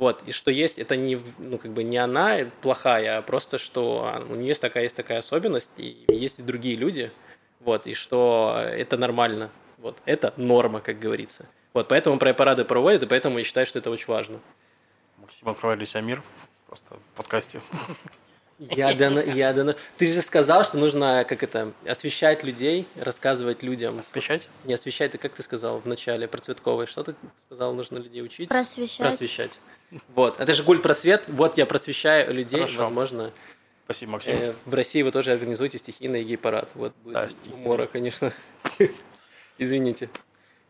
Вот, 0.02 0.24
и 0.26 0.32
что 0.32 0.50
есть, 0.50 0.80
это 0.80 0.96
не, 0.96 1.22
ну, 1.38 1.60
как 1.60 1.74
бы 1.74 1.84
не 1.84 1.98
она 1.98 2.40
плохая, 2.64 3.20
а 3.20 3.22
просто, 3.22 3.60
что 3.60 4.12
а, 4.12 4.26
у 4.28 4.34
нее 4.34 4.48
есть 4.48 4.62
такая, 4.62 4.82
есть 4.82 4.96
такая 4.96 5.20
особенность, 5.20 5.70
и 5.78 6.06
есть 6.08 6.40
и 6.40 6.42
другие 6.42 6.76
люди, 6.76 7.12
вот, 7.60 7.86
и 7.86 7.94
что 7.94 8.60
это 8.68 8.98
нормально, 8.98 9.52
вот, 9.78 10.00
это 10.06 10.34
норма, 10.38 10.80
как 10.80 10.98
говорится. 10.98 11.46
Вот, 11.74 11.88
поэтому 11.88 12.18
препараты 12.18 12.66
проводят, 12.66 13.04
и 13.04 13.06
поэтому 13.06 13.38
я 13.38 13.44
считаю, 13.44 13.68
что 13.68 13.78
это 13.78 13.92
очень 13.92 14.08
важно. 14.08 14.40
Максим 15.20 15.48
открывает 15.48 15.78
для 15.78 15.86
себя 15.86 16.02
мир 16.02 16.24
просто 16.66 16.96
в 16.96 17.10
подкасте. 17.16 17.62
Я 18.58 18.94
дона- 18.96 19.20
я 19.24 19.54
дона- 19.54 19.76
Ты 20.00 20.08
же 20.12 20.24
сказал, 20.24 20.64
что 20.66 20.80
нужно, 20.80 21.28
как 21.30 21.44
это, 21.44 21.74
освещать 21.86 22.44
людей, 22.44 22.88
рассказывать 22.96 23.62
людям. 23.62 24.00
Освещать? 24.00 24.50
Не 24.64 24.74
освещать, 24.74 25.12
ты 25.12 25.20
как 25.20 25.34
ты 25.34 25.44
сказал 25.44 25.78
в 25.80 25.86
начале 25.86 26.28
про 26.28 26.40
Цветковой? 26.42 26.88
Что 26.88 27.04
ты 27.04 27.14
сказал, 27.46 27.74
нужно 27.76 28.00
людей 28.00 28.24
учить? 28.24 28.50
Просвещать. 28.50 28.98
Просвещать. 28.98 29.60
Вот. 30.16 30.40
Это 30.40 30.54
же 30.54 30.64
гуль 30.64 30.80
просвет. 30.80 31.24
Вот 31.28 31.58
я 31.58 31.66
просвещаю 31.66 32.34
людей. 32.34 32.60
Хорошо. 32.60 32.82
Возможно, 32.84 33.32
Спасибо, 33.86 34.14
Максим. 34.14 34.36
э, 34.36 34.54
в 34.66 34.74
России 34.74 35.02
вы 35.02 35.12
тоже 35.12 35.32
организуете 35.32 35.78
стихийный 35.78 36.24
гей-парад. 36.24 36.70
Вот 36.76 36.94
будет 37.04 37.14
Да, 37.14 37.28
умора, 37.54 37.88
конечно. 37.88 38.32
Извините. 39.58 40.10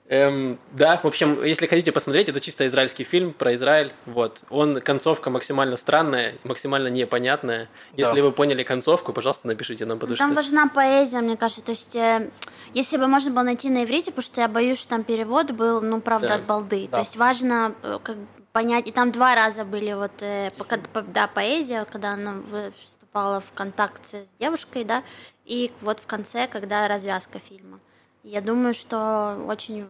Эм, 0.10 0.60
да, 0.74 0.98
в 1.02 1.06
общем, 1.08 1.42
если 1.42 1.68
хотите 1.68 1.94
посмотреть, 1.94 2.28
это 2.28 2.42
чисто 2.42 2.66
израильский 2.66 3.06
фильм 3.06 3.32
про 3.32 3.54
Израиль. 3.54 3.94
Вот. 4.06 4.44
Он, 4.50 4.82
концовка 4.82 5.30
максимально 5.30 5.78
странная, 5.78 6.36
максимально 6.44 6.90
непонятная. 6.90 7.70
Если 7.96 8.16
Да. 8.18 8.24
вы 8.24 8.34
поняли 8.34 8.64
концовку, 8.64 9.14
пожалуйста, 9.14 9.48
напишите 9.48 9.86
нам, 9.86 10.00
потому 10.00 10.18
Там 10.18 10.32
что... 10.32 10.36
важна 10.36 10.68
поэзия, 10.68 11.22
мне 11.22 11.38
кажется. 11.38 11.62
То 11.62 11.72
есть, 11.72 11.96
э, 11.96 12.30
если 12.74 12.98
бы 12.98 13.08
можно 13.08 13.32
было 13.32 13.44
найти 13.44 13.70
на 13.70 13.86
иврите, 13.86 14.12
потому 14.12 14.24
что 14.24 14.42
я 14.42 14.50
боюсь, 14.50 14.80
что 14.80 14.90
там 14.90 15.06
перевод 15.06 15.52
был, 15.52 15.82
ну, 15.82 16.02
правда, 16.02 16.28
Да. 16.30 16.36
от 16.36 16.44
балды. 16.44 16.88
Да. 16.92 16.98
То 16.98 17.04
есть 17.04 17.16
важно 17.16 17.74
э, 17.84 17.98
как 18.04 18.18
понять. 18.54 18.88
И 18.88 18.92
там 18.92 19.12
два 19.12 19.36
раза 19.36 19.66
были 19.66 19.94
вот, 19.94 20.12
э, 20.22 20.52
пока- 20.58 20.78
по- 20.78 21.02
да, 21.02 21.28
поэзия, 21.28 21.86
когда 21.86 22.14
она 22.14 22.36
вступала 22.82 23.40
в 23.40 23.52
контакт 23.54 24.06
с 24.06 24.26
девушкой, 24.40 24.84
да, 24.84 25.04
и 25.46 25.72
вот 25.82 26.00
в 26.00 26.06
конце, 26.08 26.48
когда 26.48 26.88
развязка 26.88 27.40
фильма. 27.40 27.80
Я 28.24 28.42
думаю, 28.42 28.74
что 28.74 29.44
очень 29.48 29.88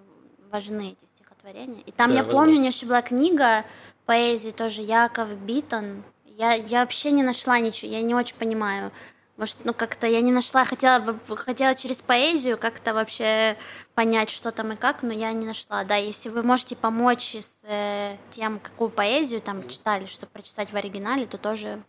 важны 0.52 0.92
эти 1.00 1.06
стихотворения. 1.10 1.82
И 1.86 1.92
там, 1.92 2.10
Да, 2.12 2.18
я 2.18 2.24
возможно. 2.24 2.40
помню, 2.46 2.58
у 2.58 2.60
нее 2.62 2.70
еще 2.70 2.86
была 2.86 3.02
книга 3.02 3.66
поэзии 4.06 4.52
тоже 4.52 4.82
Яков 4.82 5.30
Биттон. 5.38 6.04
Я, 6.26 6.54
я 6.54 6.80
вообще 6.82 7.12
не 7.12 7.24
нашла 7.24 7.60
ничего, 7.60 7.92
я 7.92 8.02
не 8.02 8.16
очень 8.16 8.36
понимаю. 8.36 8.92
Может, 9.42 9.58
ну 9.64 9.74
как-то 9.74 10.06
я 10.06 10.22
не 10.22 10.32
нашла, 10.32 10.66
хотела 10.66 11.18
хотела 11.36 11.74
через 11.74 12.04
поэзию 12.04 12.60
как-то 12.60 12.94
вообще 12.94 13.58
понять, 13.96 14.30
что 14.30 14.52
там 14.52 14.74
и 14.74 14.76
как, 14.76 15.02
но 15.02 15.12
я 15.12 15.32
не 15.32 15.48
нашла. 15.48 15.84
Да, 15.84 15.96
если 15.96 16.30
вы 16.30 16.44
можете 16.44 16.76
помочь 16.76 17.34
с 17.34 17.56
э, 17.64 18.18
тем, 18.30 18.60
какую 18.60 18.92
поэзию 18.92 19.42
там 19.42 19.68
читали, 19.68 20.06
чтобы 20.06 20.32
прочитать 20.32 20.72
в 20.72 20.76
оригинале, 20.76 21.26
то 21.26 21.40
тоже 21.40 21.82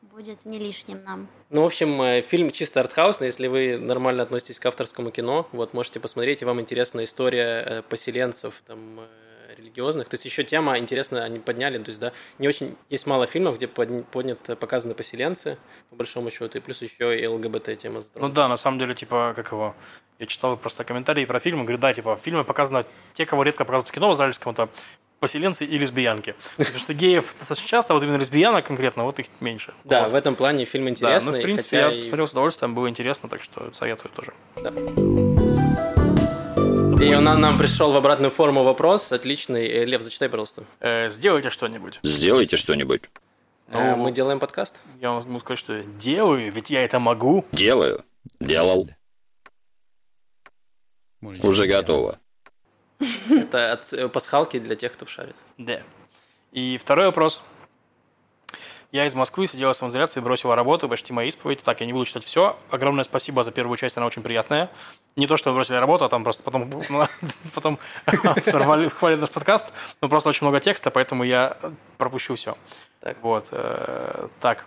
будет 0.00 0.46
не 0.46 0.58
лишним 0.58 1.04
нам. 1.04 1.28
Ну, 1.50 1.64
в 1.64 1.66
общем, 1.66 2.00
э, 2.00 2.22
фильм 2.22 2.50
чисто 2.50 2.80
артхаусный, 2.80 3.26
если 3.26 3.46
вы 3.46 3.76
нормально 3.76 4.22
относитесь 4.22 4.58
к 4.58 4.64
авторскому 4.64 5.10
кино, 5.10 5.46
вот 5.52 5.74
можете 5.74 6.00
посмотреть, 6.00 6.40
и 6.40 6.46
вам 6.46 6.62
интересна 6.62 7.04
история 7.04 7.62
э, 7.66 7.82
поселенцев 7.82 8.62
там 8.66 9.00
э, 9.00 9.25
религиозных. 9.56 10.08
То 10.08 10.14
есть 10.14 10.24
еще 10.24 10.44
тема 10.44 10.78
интересная, 10.78 11.22
они 11.22 11.38
подняли, 11.38 11.78
то 11.78 11.88
есть, 11.90 12.00
да, 12.00 12.12
не 12.38 12.48
очень, 12.48 12.76
есть 12.90 13.06
мало 13.06 13.26
фильмов, 13.26 13.56
где 13.56 13.66
подня- 13.66 14.04
поднят, 14.04 14.38
показаны 14.58 14.94
поселенцы, 14.94 15.58
по 15.90 15.96
большому 15.96 16.30
счету, 16.30 16.58
и 16.58 16.60
плюс 16.60 16.82
еще 16.82 17.18
и 17.18 17.26
ЛГБТ 17.26 17.78
тема 17.78 18.02
Ну 18.14 18.28
да, 18.28 18.48
на 18.48 18.56
самом 18.56 18.78
деле, 18.78 18.94
типа, 18.94 19.32
как 19.36 19.52
его... 19.52 19.74
Я 20.18 20.26
читал 20.26 20.56
просто 20.56 20.82
комментарии 20.84 21.26
про 21.26 21.40
фильм, 21.40 21.62
говорю, 21.64 21.78
да, 21.78 21.92
типа, 21.92 22.16
в 22.16 22.20
фильме 22.20 22.42
показано 22.42 22.84
те, 23.12 23.26
кого 23.26 23.42
редко 23.42 23.64
показывают 23.66 23.90
в 23.90 23.92
кино 23.92 24.10
в 24.10 24.14
израильском, 24.14 24.52
это 24.52 24.68
поселенцы 25.20 25.64
и 25.66 25.76
лесбиянки. 25.78 26.34
Потому 26.56 26.78
что 26.78 26.94
геев 26.94 27.34
достаточно 27.38 27.68
часто, 27.68 27.92
а 27.92 27.94
вот 27.96 28.02
именно 28.02 28.16
лесбиянок 28.16 28.66
конкретно, 28.66 29.04
вот 29.04 29.18
их 29.18 29.26
меньше. 29.40 29.74
Да, 29.84 30.04
Вот. 30.04 30.12
в 30.12 30.16
этом 30.16 30.34
плане 30.34 30.64
фильм 30.64 30.84
Да, 30.86 30.90
интересный, 30.90 31.32
ну, 31.32 31.38
в 31.38 31.42
принципе, 31.42 31.76
я 31.76 31.92
и- 31.92 32.02
смотрел 32.02 32.26
с 32.26 32.32
удовольствием, 32.32 32.74
было 32.74 32.88
интересно, 32.88 33.28
так 33.28 33.42
что 33.42 33.70
советую 33.74 34.10
тоже. 34.14 34.32
И 37.00 37.14
он 37.14 37.24
нам, 37.24 37.58
пришел 37.58 37.92
в 37.92 37.96
обратную 37.96 38.30
форму 38.30 38.62
вопрос, 38.62 39.12
отличный. 39.12 39.66
Э, 39.66 39.84
Лев, 39.84 40.02
зачитай, 40.02 40.28
пожалуйста. 40.28 40.64
Э, 40.80 41.10
сделайте 41.10 41.50
что-нибудь. 41.50 42.00
Сделайте 42.02 42.56
что-нибудь. 42.56 43.02
Э, 43.68 43.90
Ну, 43.96 43.96
Мы 43.96 44.12
делаем 44.12 44.38
подкаст. 44.38 44.76
Я 45.00 45.10
вам 45.10 45.22
могу 45.24 45.38
сказать, 45.40 45.58
что 45.58 45.76
я 45.76 45.82
делаю, 45.82 46.50
ведь 46.50 46.70
я 46.70 46.82
это 46.82 46.98
могу. 46.98 47.44
Делаю. 47.52 48.02
Делал. 48.40 48.88
Уже 51.42 51.66
готово. 51.66 52.18
Это 53.28 53.72
от 53.72 53.92
э, 53.92 54.08
пасхалки 54.08 54.58
для 54.58 54.74
тех, 54.74 54.92
кто 54.92 55.04
в 55.04 55.10
шарит. 55.10 55.36
Да. 55.58 55.82
И 56.52 56.78
второй 56.78 57.06
вопрос. 57.06 57.42
Я 58.96 59.04
из 59.04 59.14
Москвы 59.14 59.46
сидела 59.46 59.74
в 59.74 59.76
самоизоляции, 59.76 60.20
бросила 60.20 60.56
работу, 60.56 60.88
почти 60.88 61.12
моя 61.12 61.28
исповедь. 61.28 61.62
Так, 61.62 61.80
я 61.80 61.86
не 61.86 61.92
буду 61.92 62.06
читать 62.06 62.24
все. 62.24 62.56
Огромное 62.70 63.04
спасибо 63.04 63.42
за 63.42 63.50
первую 63.50 63.76
часть, 63.76 63.98
она 63.98 64.06
очень 64.06 64.22
приятная. 64.22 64.70
Не 65.16 65.26
то, 65.26 65.36
что 65.36 65.52
бросили 65.52 65.76
работу, 65.76 66.06
а 66.06 66.08
там 66.08 66.24
просто 66.24 66.42
потом, 66.42 66.70
ну, 66.88 67.04
потом 67.54 67.78
хвалят 68.06 69.20
наш 69.20 69.28
подкаст. 69.28 69.74
Но 70.00 70.08
просто 70.08 70.30
очень 70.30 70.46
много 70.46 70.60
текста, 70.60 70.90
поэтому 70.90 71.24
я 71.24 71.58
пропущу 71.98 72.36
все. 72.36 72.56
Так. 73.00 73.18
Вот. 73.20 73.48
э, 73.52 74.28
Так. 74.40 74.64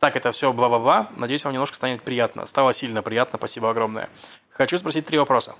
Так, 0.00 0.16
это 0.16 0.32
все 0.32 0.52
бла-бла-бла. 0.52 1.08
Надеюсь, 1.16 1.42
вам 1.44 1.54
немножко 1.54 1.76
станет 1.76 2.02
приятно. 2.02 2.44
Стало 2.44 2.74
сильно 2.74 3.00
приятно, 3.00 3.38
спасибо 3.38 3.70
огромное. 3.70 4.10
Хочу 4.50 4.76
спросить 4.76 5.06
три 5.06 5.18
вопроса. 5.18 5.54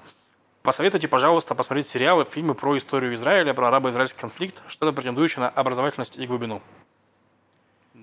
Посоветуйте, 0.63 1.09
пожалуйста, 1.09 1.55
посмотреть 1.55 1.87
сериалы, 1.87 2.27
фильмы 2.27 2.53
про 2.53 2.77
историю 2.77 3.15
Израиля, 3.15 3.55
про 3.55 3.69
арабо-израильский 3.69 4.21
конфликт, 4.21 4.63
что-то 4.67 4.93
претендующее 4.93 5.41
на 5.41 5.49
образовательность 5.49 6.19
и 6.19 6.27
глубину. 6.27 6.61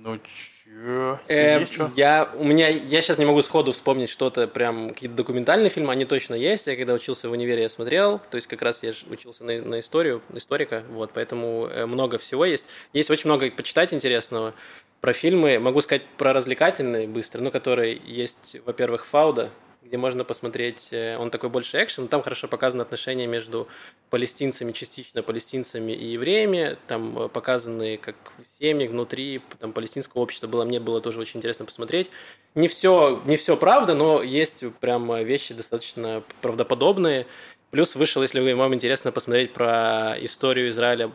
Ну, 0.03 0.19
чё? 0.19 1.17
Э, 1.29 1.61
есть 1.61 1.77
я, 1.95 2.29
у 2.35 2.43
меня, 2.43 2.67
я 2.67 3.01
сейчас 3.01 3.17
не 3.19 3.25
могу 3.25 3.41
сходу 3.41 3.71
вспомнить 3.71 4.09
что-то, 4.09 4.49
прям 4.49 4.89
какие-то 4.89 5.15
документальные 5.15 5.69
фильмы, 5.69 5.93
они 5.93 6.03
точно 6.03 6.35
есть. 6.35 6.67
Я 6.67 6.75
когда 6.75 6.93
учился 6.93 7.29
в 7.29 7.31
универе, 7.31 7.61
я 7.61 7.69
смотрел, 7.69 8.19
то 8.19 8.35
есть 8.35 8.47
как 8.47 8.61
раз 8.61 8.83
я 8.83 8.91
учился 9.09 9.45
на, 9.45 9.61
на 9.61 9.79
историю, 9.79 10.21
на 10.27 10.39
историка, 10.39 10.83
вот, 10.89 11.11
поэтому 11.13 11.67
э, 11.67 11.85
много 11.85 12.17
всего 12.17 12.43
есть. 12.43 12.65
Есть 12.91 13.09
очень 13.11 13.29
много 13.29 13.49
почитать 13.49 13.93
интересного 13.93 14.53
про 14.99 15.13
фильмы. 15.13 15.57
Могу 15.57 15.79
сказать 15.79 16.03
про 16.17 16.33
развлекательные 16.33 17.07
быстро, 17.07 17.39
ну, 17.41 17.49
которые 17.49 18.01
есть, 18.03 18.57
во-первых, 18.65 19.05
Фауда, 19.05 19.51
где 19.85 19.97
можно 19.97 20.23
посмотреть, 20.23 20.89
э, 20.91 21.17
он 21.17 21.29
такой 21.29 21.49
больше 21.49 21.83
экшен, 21.83 22.07
там 22.07 22.21
хорошо 22.21 22.47
показаны 22.47 22.81
отношения 22.81 23.27
между 23.27 23.67
палестинцами, 24.09 24.71
частично 24.71 25.21
палестинцами 25.21 25.91
и 25.91 26.05
евреями, 26.13 26.77
там 26.87 27.17
э, 27.19 27.29
показаны 27.29 27.97
как 27.97 28.15
семьи 28.59 28.87
внутри 28.87 29.41
там, 29.59 29.73
палестинского 29.73 30.21
общества 30.21 30.47
было, 30.47 30.65
мне 30.65 30.79
было 30.79 31.01
тоже 31.01 31.19
очень 31.19 31.39
интересно 31.39 31.65
посмотреть. 31.65 32.09
Не 32.55 32.67
все, 32.67 33.21
не 33.25 33.35
все 33.35 33.57
правда, 33.57 33.93
но 33.93 34.21
есть 34.21 34.63
прям 34.79 35.23
вещи 35.23 35.53
достаточно 35.53 36.23
правдоподобные. 36.41 37.25
Плюс 37.71 37.95
вышел, 37.95 38.21
если 38.21 38.53
вам 38.53 38.75
интересно 38.75 39.11
посмотреть 39.11 39.51
про 39.51 40.15
историю 40.21 40.69
Израиля 40.69 41.11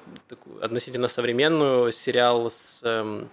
относительно 0.61 1.07
современную, 1.07 1.93
сериал 1.93 2.51
с 2.51 2.83
эм, 2.83 3.29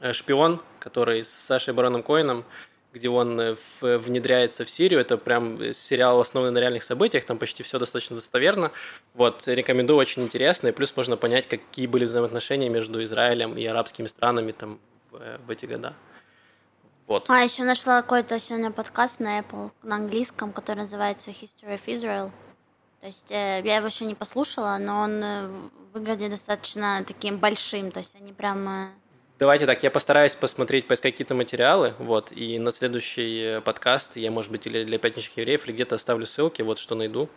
э, 0.00 0.12
«Шпион», 0.12 0.60
который 0.78 1.24
с 1.24 1.30
Сашей 1.30 1.72
Бароном 1.72 2.02
Коином, 2.02 2.44
где 2.92 3.08
он 3.08 3.40
э, 3.40 3.56
в- 3.80 3.98
внедряется 3.98 4.64
в 4.64 4.70
Сирию. 4.70 5.00
Это 5.00 5.16
прям 5.16 5.60
э, 5.60 5.74
сериал, 5.74 6.20
основанный 6.20 6.52
на 6.52 6.58
реальных 6.58 6.82
событиях, 6.82 7.24
там 7.24 7.38
почти 7.38 7.62
все 7.62 7.78
достаточно 7.78 8.16
достоверно. 8.16 8.72
Вот, 9.14 9.46
рекомендую, 9.46 9.98
очень 9.98 10.22
интересно. 10.22 10.68
И 10.68 10.72
плюс 10.72 10.96
можно 10.96 11.16
понять, 11.16 11.46
какие 11.46 11.86
были 11.86 12.04
взаимоотношения 12.04 12.68
между 12.68 13.02
Израилем 13.04 13.56
и 13.56 13.64
арабскими 13.66 14.06
странами 14.06 14.52
там 14.52 14.80
в, 15.10 15.16
э, 15.20 15.38
эти 15.48 15.66
года. 15.66 15.94
Вот. 17.06 17.28
А, 17.30 17.40
еще 17.40 17.64
нашла 17.64 18.02
какой-то 18.02 18.38
сегодня 18.38 18.70
подкаст 18.70 19.20
на 19.20 19.38
Apple 19.38 19.70
на 19.82 19.96
английском, 19.96 20.52
который 20.52 20.80
называется 20.80 21.30
History 21.30 21.78
of 21.78 21.80
Israel. 21.86 22.30
То 23.00 23.06
есть 23.06 23.30
э, 23.30 23.62
я 23.64 23.76
его 23.76 23.86
еще 23.86 24.04
не 24.04 24.14
послушала, 24.14 24.76
но 24.78 25.00
он 25.00 25.22
э, 25.22 25.48
выглядит 25.92 26.30
достаточно 26.30 27.04
таким 27.06 27.38
большим. 27.38 27.90
То 27.90 28.00
есть 28.00 28.14
они 28.16 28.32
прям... 28.32 28.92
Давайте 29.38 29.66
так, 29.66 29.80
я 29.84 29.90
постараюсь 29.92 30.34
посмотреть, 30.34 30.88
поискать 30.88 31.12
какие-то 31.14 31.36
материалы, 31.36 31.94
вот, 32.00 32.32
и 32.32 32.58
на 32.58 32.72
следующий 32.72 33.58
э, 33.58 33.60
подкаст 33.60 34.16
я, 34.16 34.32
может 34.32 34.50
быть, 34.50 34.66
или 34.66 34.82
для 34.82 34.98
пятничных 34.98 35.36
евреев, 35.36 35.64
или 35.64 35.74
где-то 35.74 35.94
оставлю 35.94 36.26
ссылки, 36.26 36.62
вот, 36.62 36.80
что 36.80 36.96
найду. 36.96 37.28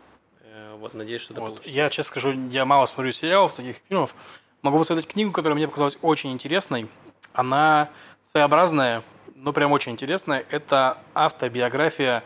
Э, 0.41 0.77
Вот, 0.79 0.95
надеюсь, 0.95 1.21
что 1.21 1.33
это 1.33 1.41
Вот. 1.41 1.47
получится. 1.49 1.69
Я, 1.69 1.91
честно 1.91 2.09
скажу, 2.09 2.33
я 2.49 2.65
мало 2.65 2.87
смотрю 2.87 3.11
сериалов, 3.11 3.53
таких 3.53 3.75
фильмов. 3.87 4.15
Могу 4.63 4.79
посоветовать 4.79 5.13
книгу, 5.13 5.31
которая 5.31 5.55
мне 5.55 5.67
показалась 5.67 5.99
очень 6.01 6.31
интересной. 6.31 6.87
Она 7.33 7.91
своеобразная, 8.23 9.03
но 9.35 9.53
прям 9.53 9.71
очень 9.71 9.91
интересная. 9.91 10.43
Это 10.49 10.97
автобиография 11.13 12.23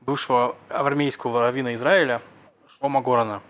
бывшего 0.00 0.56
армейского 0.70 1.42
раввина 1.42 1.74
Израиля 1.74 2.22
Шлома 2.78 3.02
Горана. 3.02 3.42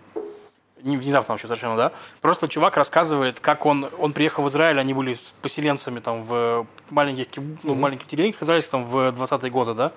Не 0.83 0.97
внезапно 0.97 1.33
вообще 1.33 1.47
совершенно, 1.47 1.75
да? 1.75 1.91
Просто 2.21 2.47
чувак 2.47 2.77
рассказывает, 2.77 3.39
как 3.39 3.65
он, 3.65 3.89
он 3.97 4.13
приехал 4.13 4.43
в 4.43 4.47
Израиль, 4.49 4.79
они 4.79 4.93
были 4.93 5.13
с 5.13 5.33
поселенцами 5.41 5.99
там 5.99 6.23
в 6.23 6.65
маленьких, 6.89 7.27
ну, 7.63 7.75
маленьких 7.75 8.07
деревнях 8.07 8.41
израильских 8.41 8.71
там 8.71 8.85
в 8.85 8.95
20-е 9.09 9.49
годы, 9.49 9.73
да? 9.73 9.91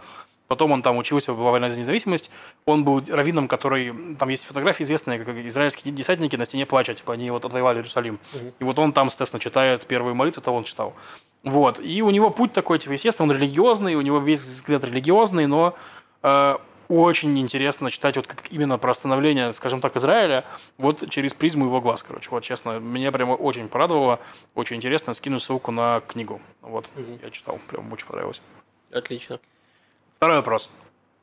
Потом 0.47 0.73
он 0.73 0.83
там 0.83 0.99
учился, 0.99 1.33
была 1.33 1.53
война 1.53 1.71
за 1.71 1.79
независимость. 1.79 2.31
Он 2.67 2.85
был 2.85 3.03
раввином, 3.09 3.49
который... 3.49 3.95
Там 4.19 4.29
есть 4.29 4.45
фотографии 4.45 4.83
известные, 4.83 5.19
как 5.19 5.35
израильские 5.37 5.93
десантники 5.93 6.37
на 6.37 6.45
стене 6.45 6.67
плачут. 6.67 6.99
Типа 6.99 7.15
они 7.15 7.31
вот 7.31 7.45
отвоевали 7.45 7.79
Иерусалим. 7.79 8.21
И 8.59 8.65
вот 8.65 8.79
он 8.79 8.93
там, 8.93 9.09
соответственно, 9.09 9.41
читает 9.41 9.87
первые 9.87 10.15
молитвы, 10.15 10.43
того 10.43 10.59
он 10.59 10.65
читал. 10.65 10.95
Вот. 11.45 11.81
И 11.81 12.03
у 12.03 12.11
него 12.11 12.31
путь 12.31 12.53
такой, 12.53 12.79
типа, 12.79 12.93
естественно, 12.93 13.31
он 13.31 13.37
религиозный, 13.37 13.95
у 13.95 14.03
него 14.03 14.19
весь 14.19 14.43
взгляд 14.43 14.85
религиозный, 14.85 15.47
но 15.47 15.75
э, 16.23 16.57
очень 16.89 17.39
интересно 17.39 17.91
читать 17.91 18.17
вот 18.17 18.27
как 18.27 18.51
именно 18.51 18.79
про 18.79 18.95
становление, 18.95 19.53
скажем 19.53 19.81
так, 19.81 19.97
Израиля, 19.97 20.45
вот 20.79 21.09
через 21.11 21.35
призму 21.35 21.67
его 21.67 21.81
глаз, 21.81 22.03
короче. 22.03 22.31
Вот, 22.31 22.43
честно, 22.43 22.79
меня 22.79 23.13
прямо 23.13 23.33
очень 23.33 23.69
порадовало, 23.69 24.21
очень 24.55 24.77
интересно. 24.77 25.15
Скину 25.15 25.39
ссылку 25.39 25.71
на 25.71 26.01
книгу. 26.01 26.41
Вот, 26.61 26.87
я 27.23 27.31
читал, 27.31 27.59
прям 27.69 27.93
очень 27.93 28.07
понравилось. 28.07 28.43
Отлично. 28.93 29.41
Второй 30.17 30.37
вопрос. 30.37 30.71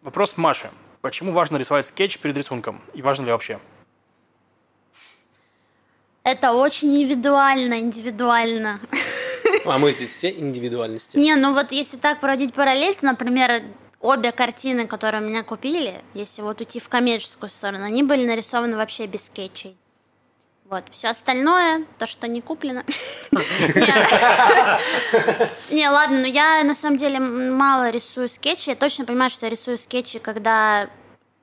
Вопрос 0.01 0.37
Маши. 0.37 0.69
Почему 1.01 1.31
важно 1.31 1.57
рисовать 1.57 1.85
скетч 1.85 2.19
перед 2.19 2.37
рисунком? 2.37 2.81
И 2.93 3.01
важно 3.01 3.25
ли 3.25 3.31
вообще? 3.31 3.59
Это 6.23 6.53
очень 6.53 6.95
индивидуально, 6.95 7.79
индивидуально. 7.79 8.79
А 9.65 9.77
мы 9.79 9.91
здесь 9.91 10.11
все 10.11 10.29
индивидуальности. 10.29 11.17
Не, 11.17 11.35
ну 11.35 11.53
вот 11.53 11.71
если 11.71 11.97
так 11.97 12.19
проводить 12.19 12.53
параллель, 12.53 12.95
то, 12.95 13.05
например, 13.05 13.63
обе 14.01 14.31
картины, 14.31 14.87
которые 14.87 15.21
у 15.21 15.25
меня 15.25 15.43
купили, 15.43 16.01
если 16.13 16.41
вот 16.41 16.59
уйти 16.59 16.79
в 16.79 16.89
коммерческую 16.89 17.49
сторону, 17.49 17.85
они 17.85 18.03
были 18.03 18.25
нарисованы 18.25 18.75
вообще 18.77 19.05
без 19.05 19.25
скетчей. 19.25 19.77
Вот, 20.65 20.85
все 20.89 21.09
остальное, 21.09 21.85
то, 21.99 22.07
что 22.07 22.29
не 22.29 22.39
куплено. 22.39 22.85
Не. 25.69 25.89
Ладно, 25.89 26.19
но 26.19 26.27
я 26.27 26.63
на 26.63 26.73
самом 26.73 26.95
деле 26.95 27.19
мало 27.19 27.89
рисую 27.89 28.29
скетчи. 28.29 28.69
Я 28.69 28.75
точно 28.77 29.03
понимаю, 29.03 29.29
что 29.29 29.45
я 29.45 29.49
рисую 29.49 29.77
скетчи, 29.77 30.19
когда 30.19 30.89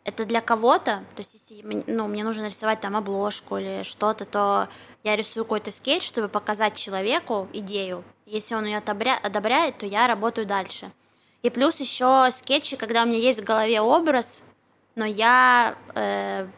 это 0.05 0.25
для 0.25 0.41
кого-то. 0.41 1.05
То 1.15 1.19
есть, 1.19 1.35
если 1.35 1.63
ну, 1.87 2.09
мне 2.09 2.25
нужно 2.25 2.45
нарисовать 2.45 2.81
там 2.81 2.97
обложку 2.97 3.59
или 3.59 3.83
что-то, 3.83 4.25
то 4.25 4.69
я 5.05 5.15
рисую 5.15 5.45
какой-то 5.45 5.73
скетч, 5.73 6.09
чтобы 6.09 6.29
показать 6.29 6.77
человеку 6.77 7.49
идею. 7.53 8.05
Если 8.25 8.55
он 8.55 8.65
ее 8.65 8.79
одобряет, 8.79 9.77
то 9.77 9.85
я 9.85 10.07
работаю 10.07 10.47
дальше. 10.47 10.91
И 11.43 11.51
плюс 11.51 11.81
еще 11.81 12.29
скетчи, 12.31 12.77
когда 12.77 13.05
у 13.05 13.07
меня 13.07 13.19
есть 13.19 13.41
в 13.41 13.45
голове 13.45 13.81
образ, 13.81 14.41
но 14.97 15.05
я 15.05 15.77
э, 15.95 16.49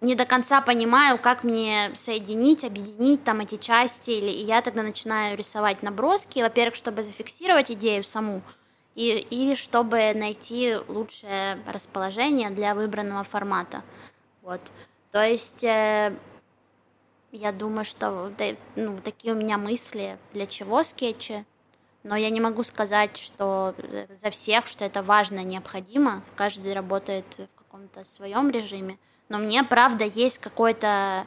не 0.00 0.14
до 0.14 0.26
конца 0.26 0.60
понимаю, 0.60 1.18
как 1.18 1.44
мне 1.44 1.92
соединить, 1.94 2.64
объединить 2.64 3.24
там 3.24 3.40
эти 3.40 3.56
части, 3.56 4.10
или 4.10 4.30
и 4.30 4.42
я 4.44 4.60
тогда 4.62 4.82
начинаю 4.82 5.36
рисовать 5.36 5.82
наброски, 5.82 6.40
во-первых, 6.40 6.74
чтобы 6.74 7.02
зафиксировать 7.04 7.70
идею 7.70 8.02
саму, 8.02 8.42
и, 8.96 9.18
или 9.30 9.54
чтобы 9.54 10.12
найти 10.14 10.76
лучшее 10.88 11.58
расположение 11.66 12.50
для 12.50 12.74
выбранного 12.74 13.24
формата. 13.24 13.82
Вот. 14.42 14.60
То 15.12 15.24
есть 15.24 15.62
э, 15.62 16.12
я 17.32 17.52
думаю, 17.52 17.84
что 17.84 18.32
ну, 18.76 18.98
такие 18.98 19.34
у 19.34 19.36
меня 19.36 19.58
мысли, 19.58 20.18
для 20.32 20.46
чего 20.46 20.82
скетчи, 20.82 21.44
но 22.04 22.16
я 22.16 22.30
не 22.30 22.40
могу 22.40 22.62
сказать, 22.62 23.16
что 23.16 23.74
э, 23.78 24.06
за 24.22 24.30
всех, 24.30 24.68
что 24.68 24.84
это 24.84 25.02
важно, 25.02 25.42
необходимо. 25.42 26.22
Каждый 26.36 26.74
работает 26.74 27.24
в 27.38 27.58
каком-то 27.58 28.04
своем 28.04 28.50
режиме. 28.50 28.98
Но 29.30 29.38
мне, 29.38 29.64
правда, 29.64 30.04
есть 30.04 30.38
какой-то 30.38 31.26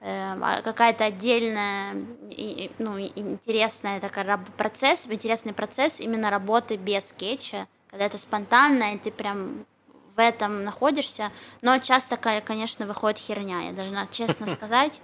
э, 0.00 0.36
а- 0.40 0.62
какая-то 0.62 1.04
отдельная, 1.04 1.94
и- 2.30 2.70
ну, 2.78 2.98
интересная 2.98 4.00
такая 4.00 4.38
процесс, 4.56 5.06
интересный 5.08 5.52
процесс 5.52 5.98
именно 5.98 6.30
работы 6.30 6.76
без 6.76 7.08
скетча, 7.08 7.66
когда 7.90 8.06
это 8.06 8.18
спонтанно, 8.18 8.94
и 8.94 8.98
ты 8.98 9.10
прям 9.10 9.66
в 10.14 10.20
этом 10.20 10.62
находишься, 10.62 11.32
но 11.60 11.78
часто, 11.78 12.16
конечно, 12.16 12.86
выходит 12.86 13.18
херня, 13.18 13.62
я 13.62 13.72
должна 13.72 14.06
честно 14.06 14.46
сказать, 14.54 15.00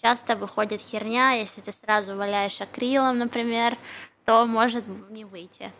часто 0.00 0.36
выходит 0.36 0.80
херня, 0.80 1.32
если 1.32 1.60
ты 1.60 1.72
сразу 1.72 2.16
валяешь 2.16 2.60
акрилом, 2.60 3.18
например, 3.18 3.76
то 4.24 4.46
может 4.46 4.84
не 5.10 5.24
выйти. 5.24 5.72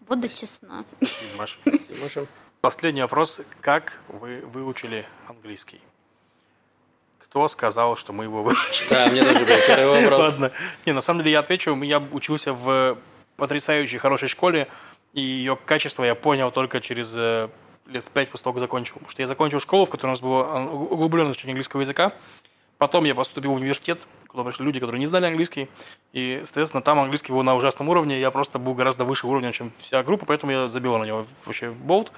Буду 0.00 0.28
честна. 0.28 0.84
Спасибо, 0.98 1.30
Маша. 1.38 2.26
Последний 2.60 3.02
вопрос. 3.02 3.40
Как 3.60 4.00
вы 4.08 4.40
выучили 4.46 5.04
английский? 5.28 5.80
Кто 7.18 7.48
сказал, 7.48 7.96
что 7.96 8.12
мы 8.12 8.24
его 8.24 8.42
выучили? 8.42 8.88
Да, 8.90 9.08
мне 9.08 9.24
тоже 9.24 9.40
был 9.40 9.56
первый 9.66 10.02
вопрос. 10.02 10.20
Ладно. 10.32 10.52
Не, 10.86 10.92
на 10.92 11.00
самом 11.00 11.20
деле 11.20 11.32
я 11.32 11.38
отвечу. 11.40 11.74
Я 11.82 11.98
учился 11.98 12.52
в 12.52 12.98
потрясающей 13.36 13.98
хорошей 13.98 14.28
школе, 14.28 14.68
и 15.12 15.20
ее 15.20 15.56
качество 15.56 16.04
я 16.04 16.14
понял 16.14 16.50
только 16.50 16.80
через 16.80 17.12
э, 17.16 17.48
лет 17.86 18.04
пять 18.12 18.28
после 18.28 18.44
того, 18.44 18.54
как 18.54 18.60
закончил. 18.60 18.94
Потому 18.94 19.10
что 19.10 19.22
я 19.22 19.26
закончил 19.26 19.58
школу, 19.60 19.86
в 19.86 19.90
которой 19.90 20.10
у 20.10 20.12
нас 20.12 20.20
было 20.20 20.44
а, 20.44 20.64
углубленное 20.64 21.32
изучение 21.32 21.52
английского 21.52 21.80
языка. 21.80 22.12
Потом 22.78 23.04
я 23.04 23.14
поступил 23.14 23.52
в 23.52 23.56
университет, 23.56 24.06
куда 24.32 24.44
пришли 24.44 24.64
люди, 24.64 24.80
которые 24.80 24.98
не 24.98 25.06
знали 25.06 25.26
английский. 25.26 25.68
И, 26.12 26.40
соответственно, 26.44 26.82
там 26.82 26.98
английский 26.98 27.32
был 27.32 27.42
на 27.42 27.54
ужасном 27.54 27.88
уровне. 27.90 28.18
Я 28.18 28.30
просто 28.30 28.58
был 28.58 28.74
гораздо 28.74 29.04
выше 29.04 29.26
уровня, 29.26 29.52
чем 29.52 29.72
вся 29.78 30.02
группа, 30.02 30.26
поэтому 30.26 30.52
я 30.52 30.68
забил 30.68 30.96
на 30.98 31.04
него 31.04 31.24
вообще 31.44 31.70
болт. 31.70 32.12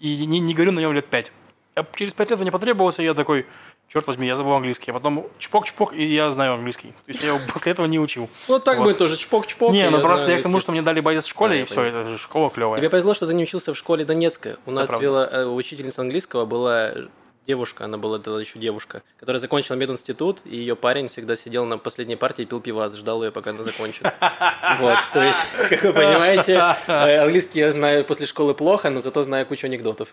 И 0.00 0.26
не, 0.26 0.40
не 0.40 0.54
говорю 0.54 0.72
на 0.72 0.80
нем 0.80 0.92
лет 0.92 1.06
пять. 1.06 1.32
А 1.76 1.84
через 1.94 2.14
пять 2.14 2.30
лет 2.30 2.40
мне 2.40 2.50
потребовался, 2.50 3.02
и 3.02 3.04
я 3.04 3.14
такой, 3.14 3.46
черт 3.88 4.06
возьми, 4.06 4.26
я 4.26 4.34
забыл 4.34 4.52
английский. 4.52 4.90
А 4.90 4.94
потом 4.94 5.26
чпок-чпок, 5.38 5.92
и 5.94 6.04
я 6.04 6.30
знаю 6.30 6.54
английский. 6.54 6.88
То 6.88 7.12
есть 7.12 7.22
я 7.22 7.28
его 7.28 7.40
после 7.52 7.72
этого 7.72 7.86
не 7.86 8.00
учил. 8.00 8.28
Ну, 8.48 8.58
так 8.58 8.78
Вот. 8.78 8.84
бы 8.84 8.94
тоже 8.94 9.16
чпок-чпок. 9.16 9.72
не, 9.72 9.88
ну 9.90 10.00
просто 10.00 10.30
я 10.32 10.38
к 10.38 10.42
тому, 10.42 10.58
что 10.58 10.72
мне 10.72 10.82
дали 10.82 11.00
боец 11.00 11.24
в 11.24 11.28
школе, 11.28 11.62
и 11.62 11.64
все, 11.64 11.82
это 11.82 12.16
школа 12.16 12.50
клевая. 12.50 12.80
Тебе 12.80 12.90
повезло, 12.90 13.14
что 13.14 13.26
ты 13.26 13.34
не 13.34 13.44
учился 13.44 13.72
в 13.72 13.76
школе 13.76 14.04
Донецка. 14.04 14.56
У 14.66 14.70
нас 14.72 14.90
вела 15.00 15.28
э, 15.30 15.44
учительница 15.44 16.00
английского 16.00 16.44
была 16.44 16.92
девушка, 17.46 17.84
она 17.84 17.98
была 17.98 18.18
тогда 18.18 18.40
еще 18.40 18.58
девушка, 18.58 19.02
которая 19.18 19.40
закончила 19.40 19.76
мединститут, 19.76 20.40
и 20.44 20.56
ее 20.56 20.76
парень 20.76 21.08
всегда 21.08 21.36
сидел 21.36 21.64
на 21.64 21.78
последней 21.78 22.16
партии 22.16 22.42
и 22.42 22.46
пил 22.46 22.60
пивас, 22.60 22.94
ждал 22.94 23.22
ее, 23.22 23.30
пока 23.30 23.50
она 23.50 23.62
закончит. 23.62 24.02
Вот, 24.80 24.98
то 25.12 25.22
есть, 25.22 25.46
как 25.70 25.82
вы 25.82 25.92
понимаете, 25.92 26.76
э, 26.86 27.18
английский 27.18 27.60
я 27.60 27.72
знаю 27.72 28.04
после 28.04 28.26
школы 28.26 28.54
плохо, 28.54 28.90
но 28.90 29.00
зато 29.00 29.22
знаю 29.22 29.46
кучу 29.46 29.66
анекдотов. 29.66 30.08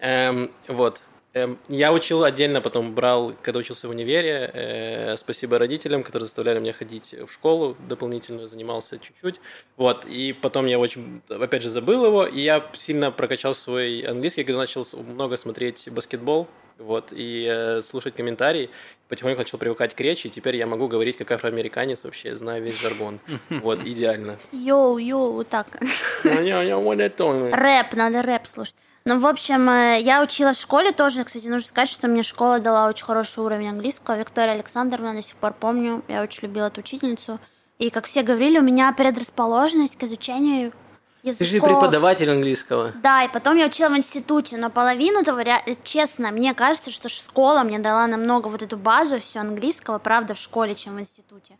Эм, 0.00 0.50
вот. 0.68 1.02
Эм, 1.38 1.58
Я 1.68 1.92
учил 1.92 2.24
отдельно, 2.24 2.60
потом 2.60 2.94
брал, 2.94 3.32
когда 3.42 3.58
учился 3.60 3.86
в 3.88 3.90
универе. 3.90 4.50
э, 4.52 5.16
Спасибо 5.16 5.58
родителям, 5.58 6.02
которые 6.02 6.26
заставляли 6.26 6.58
меня 6.58 6.72
ходить 6.72 7.14
в 7.14 7.30
школу 7.32 7.76
дополнительно, 7.88 8.46
занимался 8.46 8.98
чуть-чуть. 8.98 9.40
Вот, 9.76 10.04
и 10.06 10.32
потом 10.32 10.66
я 10.66 10.78
очень, 10.78 11.20
опять 11.28 11.62
же, 11.62 11.70
забыл 11.70 12.06
его, 12.06 12.26
и 12.26 12.40
я 12.40 12.64
сильно 12.74 13.10
прокачал 13.10 13.54
свой 13.54 14.00
английский, 14.00 14.44
когда 14.44 14.58
начал 14.60 14.84
много 15.14 15.36
смотреть 15.36 15.88
баскетбол, 15.90 16.46
вот, 16.78 17.12
и 17.12 17.46
э, 17.50 17.82
слушать 17.82 18.14
комментарии. 18.14 18.70
Потихоньку 19.08 19.38
начал 19.40 19.58
привыкать 19.58 19.94
к 19.94 20.00
речи, 20.00 20.26
и 20.26 20.30
теперь 20.30 20.56
я 20.56 20.66
могу 20.66 20.86
говорить 20.88 21.16
как 21.16 21.30
афроамериканец 21.32 22.04
вообще, 22.04 22.36
знаю 22.36 22.62
весь 22.62 22.78
жаргон. 22.80 23.18
Вот, 23.50 23.82
идеально. 23.82 24.36
Yo, 24.52 24.98
yo, 24.98 25.32
вот 25.32 25.48
так. 25.48 25.66
Рэп, 27.52 27.94
надо 27.94 28.22
рэп 28.22 28.46
слушать. 28.46 28.74
Ну, 29.08 29.18
в 29.20 29.26
общем, 29.26 29.70
э, 29.70 30.00
я 30.02 30.22
училась 30.22 30.58
в 30.58 30.60
школе 30.60 30.92
тоже. 30.92 31.24
Кстати, 31.24 31.46
нужно 31.46 31.66
сказать, 31.66 31.88
что 31.88 32.08
мне 32.08 32.22
школа 32.22 32.58
дала 32.58 32.86
очень 32.88 33.06
хороший 33.06 33.42
уровень 33.42 33.70
английского. 33.70 34.18
Виктория 34.18 34.52
Александровна, 34.52 35.14
до 35.14 35.22
сих 35.22 35.34
пор 35.36 35.54
помню. 35.54 36.02
Я 36.08 36.22
очень 36.22 36.42
любила 36.42 36.66
эту 36.66 36.82
учительницу. 36.82 37.40
И, 37.78 37.88
как 37.88 38.04
все 38.04 38.22
говорили, 38.22 38.58
у 38.58 38.62
меня 38.62 38.92
предрасположенность 38.92 39.96
к 39.96 40.02
изучению 40.02 40.74
языков. 41.22 41.38
Ты 41.38 41.44
же 41.46 41.60
преподаватель 41.62 42.30
английского. 42.30 42.92
Да, 43.02 43.24
и 43.24 43.32
потом 43.32 43.56
я 43.56 43.68
учила 43.68 43.88
в 43.88 43.96
институте, 43.96 44.58
но 44.58 44.68
половину 44.68 45.24
того, 45.24 45.40
честно, 45.84 46.30
мне 46.30 46.52
кажется, 46.52 46.90
что 46.90 47.08
школа 47.08 47.62
мне 47.62 47.78
дала 47.78 48.06
намного 48.06 48.48
вот 48.48 48.60
эту 48.60 48.76
базу 48.76 49.20
все 49.20 49.38
английского, 49.38 49.98
правда, 49.98 50.34
в 50.34 50.38
школе, 50.38 50.74
чем 50.74 50.96
в 50.96 51.00
институте. 51.00 51.56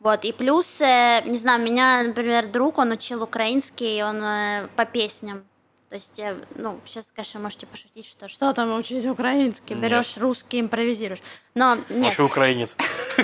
Вот, 0.00 0.24
и 0.24 0.32
плюс, 0.32 0.80
э, 0.80 1.20
не 1.26 1.36
знаю, 1.36 1.60
меня, 1.60 2.02
например, 2.02 2.46
друг, 2.46 2.78
он 2.78 2.92
учил 2.92 3.22
украинский, 3.22 4.02
он 4.02 4.22
э, 4.22 4.68
по 4.74 4.86
песням. 4.86 5.44
То 5.88 5.94
есть, 5.94 6.18
я, 6.18 6.36
ну, 6.54 6.78
сейчас, 6.84 7.10
конечно, 7.14 7.40
можете 7.40 7.66
пошутить, 7.66 8.04
что 8.06 8.28
что 8.28 8.52
там 8.52 8.74
учить 8.74 9.06
украинский, 9.06 9.74
Нет. 9.74 9.84
берешь 9.84 10.18
русский, 10.18 10.60
импровизируешь. 10.60 11.22
Но 11.54 11.78
нет, 11.88 12.18
и 12.18 12.22
украинец. 12.22 12.76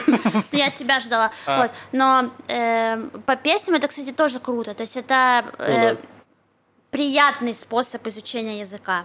я 0.52 0.68
от 0.68 0.74
тебя 0.74 1.00
ждала. 1.00 1.30
А. 1.44 1.62
Вот. 1.62 1.70
Но 1.92 2.30
э, 2.48 2.96
по 3.26 3.36
песням 3.36 3.76
это, 3.76 3.88
кстати, 3.88 4.12
тоже 4.12 4.40
круто. 4.40 4.72
То 4.72 4.82
есть 4.82 4.96
это 4.96 5.44
э, 5.58 5.90
Ну 5.90 5.94
да. 5.94 6.00
приятный 6.90 7.54
способ 7.54 8.06
изучения 8.06 8.60
языка. 8.60 9.04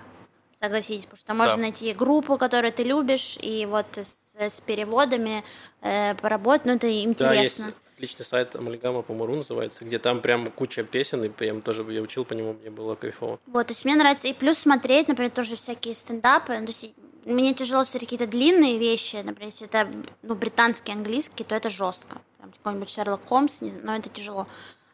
Согласитесь, 0.57 1.05
потому 1.05 1.17
что 1.17 1.33
можно 1.33 1.57
найти 1.57 1.93
группу, 1.93 2.37
которую 2.37 2.71
ты 2.71 2.83
любишь, 2.83 3.37
и 3.41 3.65
вот 3.65 3.87
с, 3.97 4.61
переводами 4.61 5.43
э, 5.81 6.15
поработать, 6.15 6.65
ну 6.65 6.73
это 6.73 6.87
Да, 6.87 6.87
есть 6.87 7.59
интересно. 7.59 7.73
Отличный 7.99 8.25
сайт 8.25 8.55
Амальгама, 8.55 9.01
по-моему, 9.01 9.35
называется, 9.35 9.83
где 9.83 9.99
там 9.99 10.21
прям 10.21 10.49
куча 10.51 10.83
песен, 10.83 11.21
и 11.25 11.29
прям 11.29 11.61
тоже 11.61 11.83
я 11.91 12.01
учил 12.01 12.23
по 12.23 12.31
нему, 12.33 12.53
мне 12.53 12.69
было 12.69 12.95
кайфово. 12.95 13.39
Вот, 13.45 13.67
то 13.67 13.73
есть 13.73 13.83
мне 13.83 13.95
нравится 13.95 14.27
и 14.29 14.33
плюс 14.33 14.57
смотреть, 14.57 15.09
например, 15.09 15.31
тоже 15.31 15.57
всякие 15.57 15.93
стендапы. 15.95 16.53
Ну, 16.57 16.65
То 16.65 16.71
есть 16.71 16.93
мне 17.25 17.53
тяжело 17.53 17.83
смотреть 17.83 18.09
какие-то 18.09 18.27
длинные 18.27 18.77
вещи, 18.79 19.17
например, 19.17 19.47
если 19.51 19.67
это 19.67 19.89
ну, 20.21 20.35
британский 20.35 20.93
английский, 20.93 21.43
то 21.43 21.55
это 21.55 21.69
жестко. 21.69 22.21
Там 22.39 22.51
какой-нибудь 22.53 22.89
Шерлок 22.89 23.21
Холмс, 23.27 23.57
но 23.59 23.97
это 23.97 24.07
тяжело. 24.07 24.47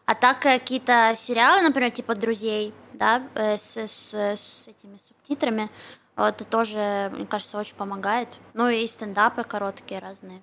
А 0.06 0.16
так 0.16 0.40
какие-то 0.40 1.14
сериалы, 1.16 1.62
например, 1.62 1.92
типа 1.92 2.16
«Друзей», 2.16 2.74
да, 2.94 3.22
э, 3.36 3.58
с, 3.58 3.78
с- 3.78 4.14
с 4.14 4.68
этими 4.68 4.98
субтитрами, 4.98 5.70
это 6.16 6.44
тоже, 6.44 7.12
мне 7.16 7.26
кажется, 7.28 7.58
очень 7.60 7.76
помогает. 7.76 8.30
Ну 8.56 8.68
и 8.70 8.88
стендапы 8.88 9.44
короткие 9.44 10.00
разные. 10.00 10.42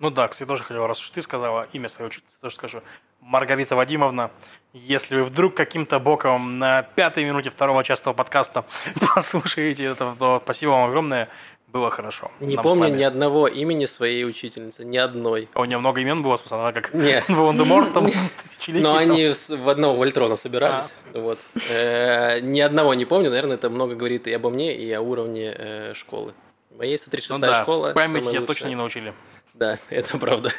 Ну 0.00 0.10
да, 0.10 0.28
кстати, 0.28 0.46
тоже 0.48 0.64
хотел, 0.64 0.86
раз 0.86 1.00
уж 1.00 1.10
ты 1.10 1.22
сказала 1.22 1.68
имя 1.72 1.88
своей 1.88 2.08
учительницы, 2.08 2.36
тоже 2.40 2.54
скажу. 2.56 2.82
Маргарита 3.20 3.74
Вадимовна, 3.74 4.30
если 4.74 5.16
вы 5.16 5.24
вдруг 5.24 5.54
каким-то 5.54 5.98
боком 5.98 6.58
на 6.58 6.82
пятой 6.82 7.24
минуте 7.24 7.48
второго 7.48 7.82
частого 7.82 8.12
подкаста 8.12 8.64
послушаете 9.14 9.84
это, 9.84 10.14
то 10.18 10.40
спасибо 10.44 10.70
вам 10.72 10.88
огромное, 10.88 11.30
было 11.68 11.90
хорошо. 11.90 12.30
Не 12.38 12.54
Нам 12.54 12.62
помню 12.62 12.88
ни 12.88 13.02
одного 13.02 13.48
имени 13.48 13.86
своей 13.86 14.24
учительницы, 14.24 14.84
ни 14.84 14.96
одной. 14.96 15.48
А 15.54 15.60
у 15.60 15.64
нее 15.64 15.78
много 15.78 16.00
имен 16.02 16.22
было, 16.22 16.36
собственно, 16.36 16.68
она 16.68 16.72
как. 16.72 16.92
Волан-де-Морт 17.28 17.92
там 17.92 18.10
тысячелетний. 18.42 18.82
Но 18.82 18.96
они 18.96 19.32
в 19.48 19.68
одного 19.68 19.96
Вольтрона 19.96 20.36
собирались. 20.36 20.92
Вот. 21.12 21.40
Э, 21.68 22.38
Ни 22.40 22.60
одного 22.60 22.94
не 22.94 23.06
помню, 23.06 23.30
наверное, 23.30 23.56
это 23.56 23.70
много 23.70 23.96
говорит 23.96 24.28
и 24.28 24.32
обо 24.32 24.50
мне, 24.50 24.76
и 24.76 24.92
о 24.92 25.00
уровне 25.00 25.52
э, 25.56 25.94
школы. 25.94 26.32
Моей 26.78 26.96
136 26.96 27.40
Ну 27.40 27.54
школа. 27.54 27.92
память 27.92 28.32
я 28.32 28.40
точно 28.42 28.68
не 28.68 28.76
научили. 28.76 29.12
Да, 29.54 29.78
это 29.90 30.18
правда. 30.18 30.50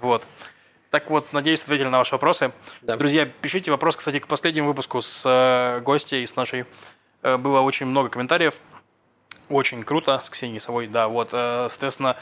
Вот. 0.00 0.22
Так 0.90 1.10
вот, 1.10 1.32
надеюсь, 1.32 1.62
ответили 1.62 1.88
на 1.88 1.98
ваши 1.98 2.14
вопросы. 2.14 2.52
Да. 2.82 2.96
Друзья, 2.96 3.26
пишите 3.26 3.70
вопрос, 3.70 3.96
кстати, 3.96 4.18
к 4.20 4.26
последнему 4.26 4.68
выпуску 4.68 5.00
с 5.02 5.22
э, 5.26 5.80
гостей, 5.80 6.26
с 6.26 6.34
нашей. 6.36 6.64
Э, 7.22 7.36
было 7.36 7.60
очень 7.60 7.86
много 7.86 8.08
комментариев. 8.08 8.58
Очень 9.50 9.82
круто, 9.84 10.20
с 10.24 10.30
Ксенией 10.30 10.60
Совой, 10.60 10.86
да. 10.86 11.08
Вот, 11.08 11.30
э, 11.32 11.66
соответственно, 11.68 12.16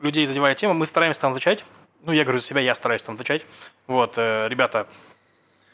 людей 0.00 0.24
задевает 0.26 0.56
тема. 0.56 0.74
Мы 0.74 0.86
стараемся 0.86 1.20
там 1.20 1.32
отвечать. 1.32 1.64
Ну, 2.02 2.12
я 2.12 2.22
говорю 2.24 2.38
за 2.38 2.46
себя, 2.46 2.60
я 2.60 2.74
стараюсь 2.74 3.02
там 3.02 3.16
отвечать. 3.16 3.44
Вот, 3.86 4.14
э, 4.16 4.48
ребята, 4.48 4.86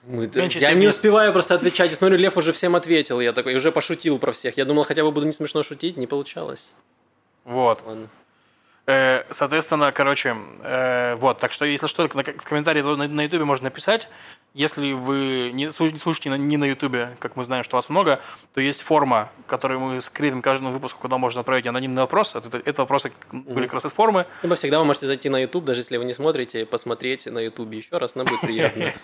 Мы- 0.06 0.24
Я 0.34 0.50
степени- 0.50 0.80
не 0.80 0.88
успеваю 0.88 1.32
просто 1.32 1.54
отвечать. 1.54 1.90
Я 1.90 1.96
смотрю, 1.96 2.18
Лев 2.18 2.36
уже 2.36 2.52
всем 2.52 2.74
ответил. 2.76 3.20
Я 3.20 3.32
такой, 3.32 3.52
и 3.52 3.56
уже 3.56 3.70
пошутил 3.72 4.18
про 4.18 4.32
всех. 4.32 4.56
Я 4.58 4.64
думал, 4.66 4.84
хотя 4.84 5.02
бы 5.02 5.10
буду 5.12 5.24
не 5.26 5.32
смешно 5.32 5.62
шутить, 5.62 5.96
не 5.96 6.06
получалось. 6.06 6.72
вот. 7.44 7.82
Ладно. 7.86 8.08
Э, 8.86 9.24
Соответственно, 9.30 9.92
короче, 9.92 10.36
э, 10.62 11.14
вот, 11.14 11.38
так 11.38 11.52
что, 11.52 11.64
если 11.64 11.86
что, 11.86 12.06
в 12.06 12.22
комментарии 12.44 12.82
на- 12.82 13.08
на 13.08 13.22
Ютубе 13.22 13.44
можно 13.44 13.64
написать. 13.64 14.08
Если 14.52 14.92
вы 14.92 15.50
не 15.52 15.66
слу- 15.68 15.90
не 15.90 15.98
слушаете 15.98 16.28
на- 16.30 16.36
не 16.36 16.56
на 16.58 16.64
Ютубе, 16.66 17.16
как 17.18 17.34
мы 17.36 17.44
знаем, 17.44 17.64
что 17.64 17.76
вас 17.76 17.88
много, 17.88 18.20
то 18.52 18.60
есть 18.60 18.82
форма, 18.82 19.30
которую 19.46 19.80
мы 19.80 20.00
скрепим 20.02 20.42
каждому 20.42 20.70
выпуску, 20.70 21.00
куда 21.00 21.16
можно 21.16 21.40
отправить 21.40 21.66
анонимный 21.66 22.02
вопрос. 22.02 22.34
Это, 22.36 22.58
это 22.62 22.82
вопросы 22.82 23.10
были 23.32 23.64
как 23.66 23.74
раз 23.74 23.86
из 23.86 23.92
формы. 23.92 24.26
Либо 24.42 24.54
всегда 24.54 24.78
вы 24.78 24.84
можете 24.84 25.06
зайти 25.06 25.30
на 25.30 25.38
YouTube, 25.40 25.64
даже 25.64 25.80
если 25.80 25.96
вы 25.96 26.04
не 26.04 26.12
смотрите, 26.12 26.66
посмотреть 26.66 27.24
на 27.26 27.38
YouTube 27.38 27.72
еще 27.72 27.96
раз, 27.96 28.14
нам 28.16 28.26
будет 28.26 28.40
приятно. 28.42 28.92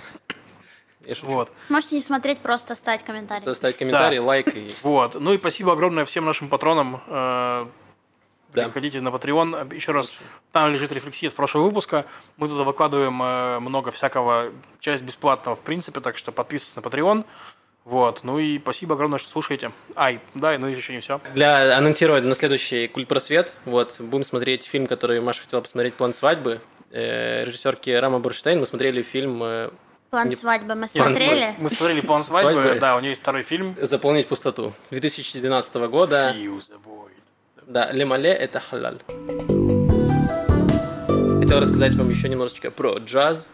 Вот. 1.23 1.51
Можете 1.71 1.95
не 1.95 2.03
смотреть, 2.03 2.39
просто 2.41 2.75
оставить 2.75 3.03
комментарий. 3.05 3.51
Оставить 3.51 3.79
комментарий, 3.79 4.19
лайк 4.19 4.55
и... 4.55 4.71
Вот. 4.83 5.15
Ну 5.19 5.33
и 5.33 5.39
спасибо 5.39 5.73
огромное 5.73 6.05
всем 6.05 6.27
нашим 6.27 6.49
патронам. 6.51 7.01
Да. 8.55 8.65
Приходите 8.65 9.01
на 9.01 9.09
Patreon. 9.09 9.75
Еще 9.75 9.93
раз, 9.93 10.15
там 10.53 10.73
лежит 10.73 10.93
рефлексия 10.93 11.31
с 11.31 11.33
прошлого 11.33 11.65
выпуска. 11.65 12.07
Мы 12.37 12.49
туда 12.49 12.65
выкладываем 12.65 13.23
э, 13.23 13.59
много 13.61 13.91
всякого, 13.91 14.53
часть 14.81 15.03
бесплатного 15.03 15.57
в 15.57 15.61
принципе, 15.61 16.01
так 16.01 16.17
что 16.17 16.33
подписывайтесь 16.33 16.77
на 16.77 16.81
Patreon. 16.81 17.25
Вот. 17.85 18.25
Ну 18.25 18.39
и 18.39 18.59
спасибо 18.59 18.95
огромное, 18.95 19.19
что 19.19 19.31
слушаете. 19.31 19.73
Ай, 19.97 20.21
да, 20.35 20.57
ну 20.59 20.69
и 20.69 20.75
еще 20.75 20.93
не 20.93 21.01
все. 21.01 21.21
Для 21.35 21.77
анонсировать 21.77 22.25
на 22.25 22.35
следующий 22.35 22.89
Культ 22.89 23.09
Просвет, 23.09 23.57
вот, 23.65 24.01
будем 24.01 24.25
смотреть 24.25 24.65
фильм, 24.65 24.87
который 24.87 25.21
Маша 25.21 25.43
хотела 25.43 25.61
посмотреть, 25.61 25.95
«План 25.95 26.13
свадьбы». 26.13 26.61
Э, 26.93 27.45
режиссерки 27.45 27.91
Рама 27.91 28.19
Бурштейн. 28.19 28.59
Мы 28.59 28.67
смотрели 28.67 29.03
фильм 29.03 29.43
э, 29.43 29.71
План 30.11 30.29
Не- 30.29 30.35
свадьбы 30.35 30.75
мы 30.75 30.89
смотрели. 30.89 31.55
Мы 31.59 31.71
смотрели 31.71 32.01
план 32.01 32.25
свадьбы. 32.25 32.63
Свадьбы. 32.63 32.81
Да, 32.81 32.97
у 32.97 33.01
нее 33.01 33.11
есть 33.11 33.23
второй 33.23 33.43
фильм. 33.43 33.77
«Заполнить 33.81 34.27
пустоту» 34.27 34.73
2012 34.91 35.75
года. 35.89 36.35
Да, 37.71 37.93
лемале– 37.93 38.33
это 38.33 38.59
халаль. 38.59 38.99
Хотел 41.41 41.61
рассказать 41.61 41.95
вам 41.95 42.11
еще 42.11 42.29
немножечко 42.29 42.73
про 42.73 42.99
джаз. 42.99 43.49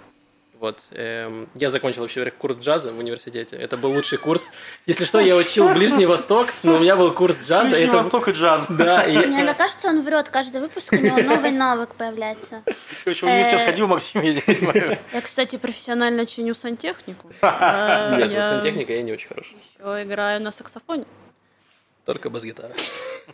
Вот, 0.59 0.87
эм, 0.93 1.51
я 1.55 1.71
закончил 1.71 2.01
вообще 2.01 2.31
курс 2.31 2.57
джаза 2.57 2.91
в 2.91 2.99
университете. 2.99 3.57
Это 3.57 3.77
был 3.77 3.91
лучший 3.93 4.17
курс. 4.17 4.53
Если 4.87 5.05
что, 5.05 5.21
я 5.21 5.37
учил 5.37 5.69
Ближний 5.75 6.07
Восток, 6.07 6.49
но 6.63 6.77
у 6.77 6.79
меня 6.79 6.97
был 6.97 7.13
курс 7.13 7.43
джаза. 7.43 7.69
Ближний 7.69 7.89
это... 7.89 7.97
Восток 7.99 8.29
и 8.29 8.33
джаз. 8.33 8.69
Да, 8.71 9.03
и 9.03 9.13
я- 9.13 9.27
Мне 9.27 9.37
иногда 9.37 9.53
кажется, 9.53 9.89
он 9.89 10.01
врет. 10.01 10.31
Каждый 10.31 10.63
выпуск 10.63 10.95
у 10.95 10.97
него 10.97 11.19
новый 11.19 11.51
навык 11.51 11.95
появляется. 11.95 12.63
Короче, 13.05 13.27
в 13.27 13.29
университет 13.29 13.61
Э, 13.61 13.67
ходил, 13.67 13.87
Максим, 13.87 14.23
я 14.23 14.33
не 14.33 14.41
понимаю. 14.41 14.99
Я, 15.13 15.21
кстати, 15.21 15.57
профессионально 15.57 16.25
чиню 16.25 16.55
сантехнику. 16.55 17.29
Нет, 17.43 18.31
вот 18.31 18.49
сантехника 18.49 18.95
я 18.95 19.03
не 19.03 19.13
очень 19.13 19.29
хорош. 19.29 19.53
еще 19.79 20.03
играю 20.05 20.41
на 20.41 20.53
саксофоне. 20.53 21.05
Только 22.07 22.31
бас-гитара. 22.31 22.73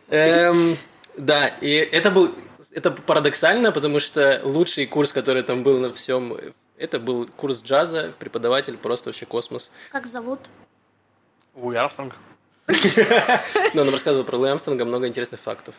Эм, 0.09 0.79
Да, 1.17 1.49
и 1.49 1.71
это 1.71 2.11
был... 2.11 2.35
Это 2.71 2.91
парадоксально, 2.91 3.71
потому 3.71 4.01
что 4.01 4.41
лучший 4.45 4.87
курс, 4.87 5.13
который 5.13 5.43
там 5.43 5.63
был 5.63 5.79
на 5.79 5.93
всем, 5.93 6.39
это 6.79 6.99
был 6.99 7.27
курс 7.27 7.63
джаза, 7.63 8.15
преподаватель 8.19 8.79
просто 8.79 9.11
вообще 9.11 9.27
космос. 9.27 9.71
Как 9.91 10.07
зовут? 10.07 10.41
Луи 11.55 11.77
Армстронг. 11.77 12.17
Но 13.75 13.83
он 13.83 13.87
нам 13.87 13.91
рассказывал 13.91 14.25
про 14.25 14.37
Луи 14.37 14.49
Армстронга 14.49 14.87
много 14.87 15.07
интересных 15.07 15.41
фактов. 15.41 15.75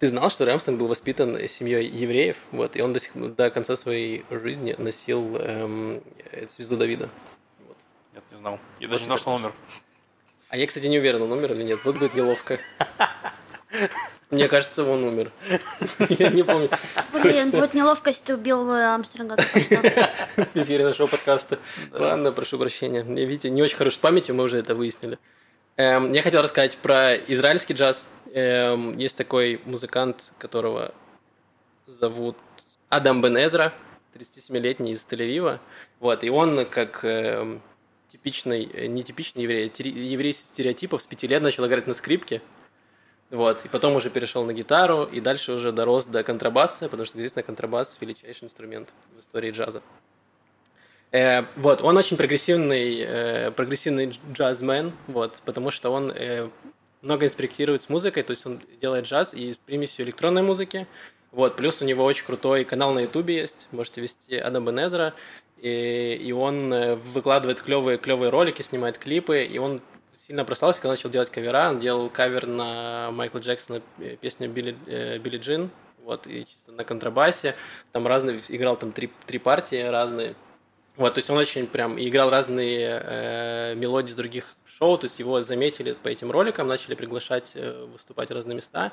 Ты 0.00 0.08
знал, 0.08 0.28
что 0.28 0.44
Армстронг 0.44 0.80
был 0.80 0.88
воспитан 0.88 1.46
семьей 1.46 1.86
евреев, 1.88 2.36
вот, 2.50 2.74
и 2.74 2.80
он 2.80 2.92
до, 2.92 2.98
сих, 2.98 3.12
до 3.36 3.50
конца 3.50 3.76
своей 3.76 4.24
жизни 4.30 4.74
носил 4.76 5.36
эм, 5.36 6.02
звезду 6.48 6.76
Давида. 6.76 7.08
Нет, 8.14 8.24
не 8.32 8.38
знал. 8.38 8.58
Я 8.80 8.88
даже 8.88 9.02
не 9.02 9.06
знал, 9.06 9.18
что 9.18 9.30
он 9.30 9.40
умер. 9.42 9.54
А 10.50 10.56
я, 10.56 10.66
кстати, 10.66 10.86
не 10.86 10.98
уверен, 10.98 11.22
он 11.22 11.32
умер 11.32 11.52
или 11.52 11.62
нет. 11.62 11.80
Вот 11.84 11.98
будет 11.98 12.14
неловко. 12.14 12.58
Мне 14.30 14.48
кажется, 14.48 14.84
он 14.84 15.04
умер. 15.04 15.30
Я 16.08 16.30
не 16.30 16.42
помню. 16.42 16.68
Блин, 17.22 17.50
вот 17.52 17.74
неловкость 17.74 18.24
ты 18.24 18.34
убил 18.34 18.64
что. 19.62 19.82
в 20.36 20.56
эфире 20.56 20.84
нашего 20.84 21.06
подкаста. 21.06 21.58
Ладно, 21.92 22.32
прошу 22.32 22.58
прощения. 22.58 23.02
Видите, 23.02 23.50
не 23.50 23.62
очень 23.62 23.76
хорош 23.76 23.94
с 23.94 23.98
памятью, 23.98 24.34
мы 24.34 24.44
уже 24.44 24.58
это 24.58 24.74
выяснили. 24.74 25.18
Эм, 25.76 26.12
я 26.12 26.22
хотел 26.22 26.42
рассказать 26.42 26.76
про 26.78 27.14
израильский 27.14 27.74
джаз. 27.74 28.06
Эм, 28.32 28.96
есть 28.98 29.16
такой 29.16 29.60
музыкант, 29.64 30.32
которого 30.38 30.94
зовут 31.86 32.36
Адам 32.88 33.22
Бен 33.22 33.36
Эзра, 33.36 33.72
37-летний 34.14 34.92
из 34.92 35.06
Тель-Авива. 35.06 35.60
Вот, 36.00 36.24
и 36.24 36.30
он 36.30 36.66
как 36.66 37.00
эм, 37.04 37.62
типичный, 38.08 38.68
э, 38.72 38.86
не 38.86 39.02
типичный 39.02 39.42
еврей, 39.44 39.72
а 39.72 39.82
еврей 39.82 40.32
стереотипов 40.32 41.02
с 41.02 41.06
пяти 41.06 41.26
лет 41.26 41.42
начал 41.42 41.66
играть 41.66 41.86
на 41.86 41.94
скрипке. 41.94 42.42
Вот, 43.30 43.64
и 43.66 43.68
потом 43.68 43.94
уже 43.94 44.08
перешел 44.08 44.44
на 44.44 44.54
гитару, 44.54 45.04
и 45.04 45.20
дальше 45.20 45.52
уже 45.52 45.70
дорос 45.70 46.06
до 46.06 46.24
контрабаса, 46.24 46.88
потому 46.88 47.04
что, 47.04 47.18
естественно, 47.18 47.42
контрабас– 47.42 47.98
величайший 48.00 48.46
инструмент 48.46 48.94
в 49.14 49.20
истории 49.20 49.50
джаза. 49.50 49.82
Э, 51.12 51.44
вот, 51.56 51.82
он 51.82 51.96
очень 51.98 52.16
прогрессивный, 52.16 53.00
э, 53.00 53.50
прогрессивный 53.50 54.18
джазмен, 54.32 54.92
вот, 55.08 55.42
потому 55.44 55.70
что 55.70 55.90
он 55.90 56.10
э, 56.10 56.48
много 57.02 57.26
инспектирует 57.26 57.82
с 57.82 57.90
музыкой, 57.90 58.22
то 58.22 58.30
есть 58.30 58.46
он 58.46 58.60
делает 58.80 59.04
джаз 59.04 59.34
и 59.34 59.52
с 59.52 59.56
примесью 59.56 60.06
электронной 60.06 60.42
музыки. 60.42 60.86
Вот, 61.30 61.56
плюс 61.56 61.82
у 61.82 61.84
него 61.84 62.04
очень 62.04 62.24
крутой 62.24 62.64
канал 62.64 62.92
на 62.92 63.00
Ютубе 63.00 63.36
есть, 63.36 63.68
можете 63.72 64.00
вести 64.00 64.36
Адам 64.36 64.64
Бенезра, 64.64 65.14
и, 65.60 66.18
и 66.20 66.32
он 66.32 66.72
э, 66.72 66.94
выкладывает 66.96 67.60
клевые, 67.60 67.98
клевые 67.98 68.30
ролики, 68.30 68.62
снимает 68.62 68.98
клипы, 68.98 69.44
и 69.44 69.58
он 69.58 69.80
сильно 70.16 70.44
прославился, 70.44 70.80
когда 70.80 70.92
начал 70.92 71.10
делать 71.10 71.30
кавера, 71.30 71.70
он 71.70 71.80
делал 71.80 72.08
кавер 72.10 72.46
на 72.46 73.10
Майкла 73.12 73.38
Джексона 73.38 73.82
э, 73.98 74.16
песню 74.20 74.48
Билли, 74.48 74.76
э, 74.86 75.18
Билли 75.18 75.38
Джин, 75.38 75.70
вот, 76.04 76.26
и 76.26 76.46
чисто 76.46 76.72
на 76.72 76.84
контрабасе, 76.84 77.54
там 77.92 78.06
разные, 78.06 78.40
играл 78.48 78.76
там 78.76 78.92
три, 78.92 79.10
три 79.26 79.38
партии 79.38 79.82
разные, 79.82 80.34
вот, 80.98 81.14
то 81.14 81.18
есть 81.18 81.30
он 81.30 81.38
очень 81.38 81.68
прям 81.68 81.98
играл 81.98 82.28
разные 82.28 83.00
э, 83.04 83.74
мелодии 83.76 84.10
с 84.10 84.16
других 84.16 84.56
шоу, 84.66 84.98
то 84.98 85.04
есть 85.04 85.20
его 85.20 85.42
заметили 85.42 85.92
по 85.92 86.08
этим 86.08 86.32
роликам, 86.32 86.66
начали 86.66 86.96
приглашать 86.96 87.52
э, 87.54 87.86
выступать 87.92 88.30
в 88.30 88.34
разные 88.34 88.56
места. 88.56 88.92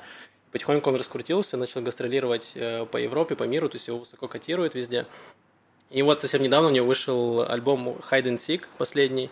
Потихоньку 0.52 0.88
он 0.88 0.96
раскрутился, 0.96 1.56
начал 1.56 1.82
гастролировать 1.82 2.52
э, 2.54 2.86
по 2.86 2.96
Европе, 2.96 3.34
по 3.34 3.42
миру, 3.42 3.68
то 3.68 3.74
есть 3.74 3.88
его 3.88 3.98
высоко 3.98 4.28
котируют 4.28 4.76
везде. 4.76 5.06
И 5.90 6.02
вот 6.02 6.20
совсем 6.20 6.42
недавно 6.42 6.68
у 6.68 6.72
него 6.72 6.86
вышел 6.86 7.48
альбом 7.48 8.00
Hide 8.10 8.24
and 8.24 8.36
Seek, 8.36 8.64
последний. 8.78 9.30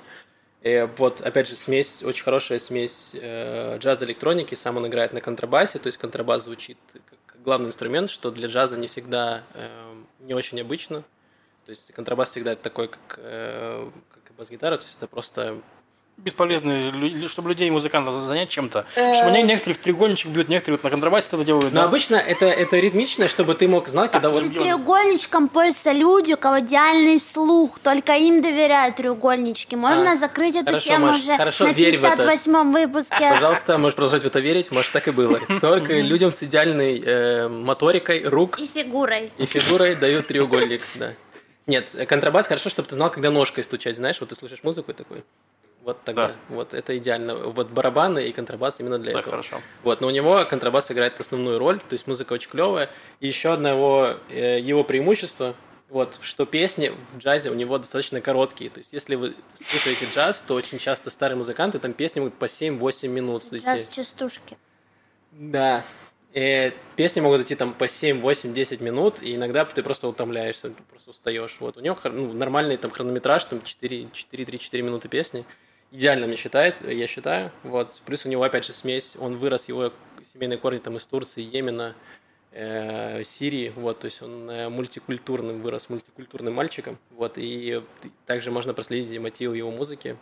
И 0.62 0.88
вот, 0.96 1.20
опять 1.20 1.48
же, 1.48 1.56
смесь, 1.56 2.02
очень 2.02 2.24
хорошая 2.24 2.58
смесь 2.58 3.14
э, 3.20 3.76
джаза 3.78 4.06
электроники. 4.06 4.54
Сам 4.54 4.78
он 4.78 4.86
играет 4.86 5.12
на 5.12 5.20
контрабасе, 5.20 5.78
то 5.78 5.88
есть 5.88 5.98
контрабас 5.98 6.44
звучит 6.44 6.78
как 7.06 7.42
главный 7.42 7.66
инструмент, 7.66 8.08
что 8.08 8.30
для 8.30 8.48
джаза 8.48 8.78
не 8.78 8.86
всегда 8.86 9.42
э, 9.54 9.94
не 10.20 10.32
очень 10.32 10.60
обычно. 10.60 11.02
То 11.66 11.70
есть 11.70 11.92
контрабас 11.92 12.30
всегда 12.30 12.56
такой, 12.56 12.88
как, 12.88 13.18
э, 13.18 13.90
как 14.10 14.36
бас-гитара, 14.36 14.78
то 14.78 14.84
есть 14.84 14.96
это 14.96 15.06
просто 15.06 15.60
Бесполезно, 16.16 16.90
лю- 16.90 17.28
чтобы 17.28 17.50
людей, 17.50 17.68
музыкантов 17.70 18.14
занять 18.14 18.48
чем-то. 18.48 18.86
Чтобы 18.94 19.32
не- 19.32 19.42
некоторые 19.42 19.74
в 19.74 19.78
треугольничек 19.78 20.30
бьют, 20.30 20.48
некоторые 20.48 20.76
вот 20.78 20.84
на 20.84 20.90
контрабасе 20.90 21.28
это 21.32 21.44
делают. 21.44 21.72
Но 21.72 21.80
да. 21.82 21.84
обычно 21.84 22.16
это, 22.16 22.46
это 22.46 22.78
ритмично, 22.78 23.28
чтобы 23.28 23.54
ты 23.54 23.66
мог 23.68 23.88
знать, 23.88 24.12
когда 24.12 24.28
вот... 24.30 24.44
Треугольничком 24.54 25.48
пользуются 25.48 25.92
люди, 25.92 26.32
у 26.32 26.36
кого 26.36 26.60
идеальный 26.60 27.18
слух. 27.18 27.78
Только 27.80 28.14
им 28.14 28.40
доверяют 28.42 28.96
треугольнички. 28.96 29.76
Можно 29.76 30.12
А, 30.12 30.16
закрыть 30.16 30.54
эту 30.56 30.66
хорошо, 30.66 30.88
тему 30.88 31.06
Маш, 31.08 31.16
уже 31.18 31.36
хорошо, 31.36 31.64
на 31.66 31.72
верь 31.72 31.98
в 31.98 32.04
это. 32.04 32.22
58-м 32.22 32.72
выпуске. 32.72 33.30
Пожалуйста, 33.34 33.76
можешь 33.78 33.96
продолжать 33.96 34.22
в 34.22 34.26
это 34.26 34.40
верить, 34.40 34.70
может, 34.70 34.92
так 34.92 35.08
и 35.08 35.10
было. 35.10 35.40
Только 35.60 35.94
людям 36.00 36.30
с 36.30 36.42
идеальной 36.42 37.02
э, 37.04 37.48
моторикой 37.48 38.22
рук 38.24 38.58
И 38.60 38.66
фигурой. 38.72 39.30
и 39.36 39.44
фигурой 39.46 39.96
дают 39.96 40.28
треугольник, 40.28 40.82
да. 40.94 41.12
Нет, 41.66 41.94
э, 41.94 42.06
контрабас 42.06 42.46
хорошо, 42.46 42.70
чтобы 42.70 42.88
ты 42.88 42.94
знал, 42.94 43.10
когда 43.10 43.30
ножкой 43.30 43.64
стучать, 43.64 43.96
знаешь, 43.96 44.18
вот 44.20 44.28
ты 44.30 44.34
слышишь 44.36 44.60
музыку 44.62 44.92
и 44.92 44.94
такой. 44.94 45.24
Вот 45.84 46.02
тогда, 46.02 46.28
Да. 46.28 46.34
вот 46.48 46.72
это 46.72 46.96
идеально. 46.96 47.34
Вот 47.36 47.68
барабаны 47.68 48.26
и 48.26 48.32
контрабас 48.32 48.80
именно 48.80 48.98
для 48.98 49.12
Да, 49.12 49.20
этого. 49.20 49.32
хорошо. 49.36 49.60
Вот, 49.82 50.00
но 50.00 50.06
у 50.06 50.10
него 50.10 50.44
контрабас 50.48 50.90
играет 50.90 51.20
основную 51.20 51.58
роль, 51.58 51.78
то 51.78 51.92
есть 51.92 52.06
музыка 52.06 52.32
очень 52.32 52.48
клевая. 52.50 52.88
И 53.20 53.26
еще 53.26 53.52
одно 53.52 53.68
его, 53.68 54.16
э, 54.30 54.58
его 54.60 54.82
преимущество, 54.82 55.54
вот, 55.90 56.18
что 56.22 56.46
песни 56.46 56.90
в 57.12 57.18
джазе 57.18 57.50
у 57.50 57.54
него 57.54 57.76
достаточно 57.76 58.22
короткие. 58.22 58.70
То 58.70 58.78
есть, 58.78 58.94
если 58.94 59.14
вы 59.14 59.34
слушаете 59.54 60.06
джаз, 60.14 60.40
то 60.40 60.54
очень 60.54 60.78
часто 60.78 61.10
старые 61.10 61.36
музыканты, 61.36 61.78
там 61.78 61.92
песни 61.92 62.20
могут 62.20 62.34
по 62.34 62.46
7-8 62.46 63.08
минут. 63.08 63.48
То 63.48 63.56
есть, 63.56 63.66
Джаз 63.66 63.88
частушки. 63.88 64.56
да. 65.32 65.84
Э, 66.32 66.72
песни 66.96 67.20
могут 67.20 67.42
идти 67.42 67.54
там 67.54 67.72
по 67.72 67.86
7, 67.86 68.20
8, 68.20 68.52
10 68.52 68.80
минут, 68.80 69.22
и 69.22 69.36
иногда 69.36 69.64
ты 69.64 69.84
просто 69.84 70.08
утомляешься, 70.08 70.70
ты 70.70 70.82
просто 70.90 71.10
устаешь. 71.10 71.58
Вот. 71.60 71.76
У 71.76 71.80
него 71.80 71.96
ну, 72.04 72.32
нормальный 72.32 72.76
там 72.76 72.90
хронометраж, 72.90 73.44
там 73.44 73.62
4, 73.62 74.08
4, 74.12 74.44
3, 74.44 74.58
4 74.58 74.82
минуты 74.82 75.08
песни. 75.08 75.44
Идеально 75.90 76.26
мне 76.26 76.36
считает, 76.36 76.76
я 76.82 77.06
считаю. 77.06 77.52
Вот. 77.62 78.02
Плюс 78.04 78.26
у 78.26 78.28
него, 78.28 78.42
опять 78.42 78.64
же, 78.64 78.72
смесь, 78.72 79.16
он 79.18 79.36
вырос, 79.36 79.68
его 79.68 79.92
семейные 80.32 80.58
корни 80.58 80.78
там 80.78 80.96
из 80.96 81.06
Турции, 81.06 81.42
Йемена, 81.42 81.94
э, 82.54 83.22
Сирии, 83.24 83.72
вот, 83.76 84.00
то 84.00 84.06
есть 84.06 84.22
он 84.22 84.48
э, 84.50 84.68
мультикультурным, 84.68 85.60
вырос 85.60 85.88
мультикультурным 85.90 86.54
мальчиком, 86.54 86.98
вот, 87.10 87.34
и 87.36 87.82
также 88.26 88.50
можно 88.50 88.72
проследить 88.74 89.18
мотивы 89.20 89.56
его 89.56 89.70
музыки, 89.70 90.16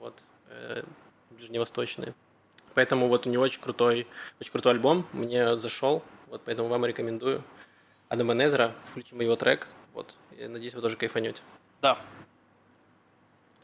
вот, 0.00 0.22
э, 0.48 0.82
ближневосточные. 1.30 2.14
Поэтому 2.74 3.08
вот 3.08 3.26
у 3.26 3.30
него 3.30 3.44
очень 3.44 3.60
крутой, 3.60 4.06
очень 4.40 4.50
крутой 4.50 4.72
альбом, 4.72 5.06
мне 5.12 5.56
зашел, 5.56 6.02
вот 6.26 6.42
поэтому 6.44 6.68
вам 6.68 6.84
рекомендую. 6.84 7.44
Адам 8.08 8.36
Незера, 8.36 8.74
включим 8.90 9.20
его 9.20 9.36
трек, 9.36 9.68
вот, 9.92 10.16
я 10.38 10.48
надеюсь, 10.48 10.74
вы 10.74 10.82
тоже 10.82 10.96
кайфанете. 10.96 11.42
Да. 11.80 11.98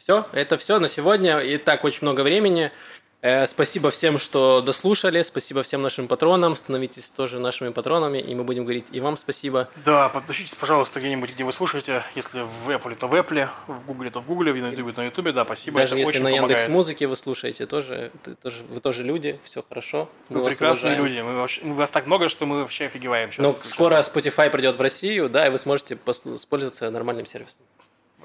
Все, 0.01 0.27
это 0.33 0.57
все 0.57 0.79
на 0.79 0.89
сегодня. 0.89 1.41
И 1.41 1.59
так 1.59 1.85
очень 1.85 1.99
много 2.03 2.23
времени. 2.23 2.73
Э, 3.21 3.47
спасибо 3.47 3.91
всем, 3.91 4.19
что 4.19 4.63
дослушали. 4.63 5.21
Спасибо 5.21 5.63
всем 5.63 5.83
нашим 5.83 6.09
патронам. 6.09 6.57
Становитесь 6.57 7.11
тоже 7.11 7.39
нашими 7.39 7.69
патронами, 7.69 8.17
и 8.17 8.35
мы 8.35 8.43
будем 8.45 8.63
говорить 8.65 8.87
и 8.93 9.01
вам 9.01 9.19
спасибо. 9.19 9.69
Да, 9.85 10.09
подпишитесь, 10.09 10.55
пожалуйста, 10.55 11.01
где-нибудь, 11.01 11.33
где 11.35 11.45
вы 11.45 11.53
слушаете. 11.53 12.03
Если 12.15 12.41
в 12.41 12.71
Apple, 12.71 12.95
то 12.95 13.09
в 13.09 13.15
Apple, 13.15 13.47
в 13.67 13.85
Гугле, 13.85 14.11
то 14.11 14.21
в 14.21 14.27
Гугле, 14.27 14.55
на 14.55 14.69
Ютубе, 14.69 14.93
то 14.93 15.01
на 15.03 15.05
Ютубе. 15.05 15.33
Да, 15.33 15.45
спасибо. 15.45 15.81
Даже 15.81 15.97
это 16.01 16.09
если 16.09 16.23
на. 16.23 16.29
Яндекс 16.29 16.69
Музыке 16.69 17.07
вы 17.07 17.15
слушаете, 17.15 17.67
тоже, 17.67 18.11
тоже, 18.43 18.63
вы 18.71 18.81
тоже 18.81 19.03
люди, 19.03 19.39
все 19.45 19.63
хорошо. 19.69 20.09
Мы 20.31 20.41
Вы 20.43 20.49
прекрасные 20.49 20.95
уважаем. 20.95 21.05
люди. 21.05 21.21
Мы 21.21 21.37
вообще- 21.37 21.61
мы 21.63 21.75
вас 21.75 21.91
так 21.91 22.07
много, 22.07 22.31
что 22.31 22.47
мы 22.47 22.61
вообще 22.61 22.87
офигеваем 22.87 23.33
сейчас. 23.33 23.45
Но 23.45 23.49
если 23.53 23.69
скоро. 23.69 23.99
Spotify 23.99 24.49
придет 24.49 24.77
в 24.77 24.81
Россию, 24.81 25.29
да, 25.29 25.47
и 25.47 25.51
вы 25.51 25.59
сможете 25.59 25.97
пос- 25.97 26.23
воспользоваться 26.25 26.91
нормальным 26.91 27.27
сервисом. 27.27 27.59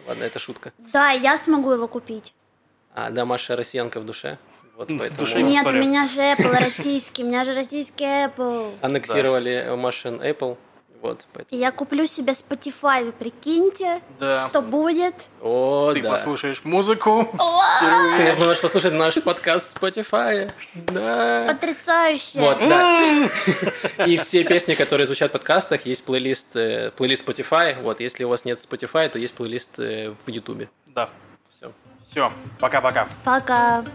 Ладно, 0.07 0.23
это 0.23 0.39
шутка. 0.39 0.71
Да, 0.93 1.11
я 1.11 1.37
смогу 1.37 1.71
его 1.71 1.87
купить. 1.87 2.33
А, 2.93 3.09
да, 3.09 3.25
Маша 3.25 3.55
россиянка 3.55 3.99
в 3.99 4.05
душе. 4.05 4.37
Вот 4.77 4.89
В 4.89 4.97
поэтому 4.97 5.19
душе 5.19 5.41
Нет, 5.41 5.65
у 5.67 5.71
меня 5.73 6.07
же 6.07 6.19
Apple 6.21 6.51
российский, 6.51 7.23
у 7.23 7.27
меня 7.27 7.45
же 7.45 7.53
российский 7.53 8.03
Apple. 8.03 8.73
аннексировали 8.81 9.73
Машин 9.75 10.21
Apple. 10.21 10.57
Вот, 11.05 11.27
поэтому. 11.33 11.61
Я 11.61 11.71
куплю 11.71 12.05
себе 12.07 12.33
Spotify, 12.33 13.05
вы 13.05 13.11
прикиньте, 13.11 14.01
Да. 14.19 14.47
что 14.49 14.61
будет. 14.61 15.13
О, 15.41 15.91
Ты 15.93 16.01
да. 16.01 16.09
послушаешь 16.11 16.61
музыку. 16.63 17.29
Ты 18.17 18.35
можешь 18.37 18.59
послушать 18.61 18.93
наш 18.93 19.21
подкаст 19.21 19.77
Spotify. 19.77 20.51
Да. 20.73 21.45
Потрясающе. 21.47 22.39
Вот, 22.39 22.57
да. 22.59 23.03
И 24.07 24.17
все 24.17 24.43
песни, 24.43 24.73
которые 24.73 25.05
звучат 25.05 25.29
в 25.29 25.33
подкастах, 25.33 25.85
есть 25.85 26.03
плейлист, 26.05 26.55
э, 26.55 26.91
плейлист 26.97 27.27
Spotify. 27.27 27.79
Вот, 27.81 27.99
если 27.99 28.23
у 28.23 28.29
вас 28.29 28.45
нет 28.45 28.57
Spotify, 28.57 29.07
то 29.09 29.19
есть 29.19 29.33
плейлист 29.35 29.79
э, 29.79 30.13
в 30.25 30.29
YouTube. 30.29 30.67
Да. 30.87 31.09
Все. 31.57 31.71
Все. 32.01 32.31
Пока-пока. 32.59 33.07
Пока. 33.23 33.85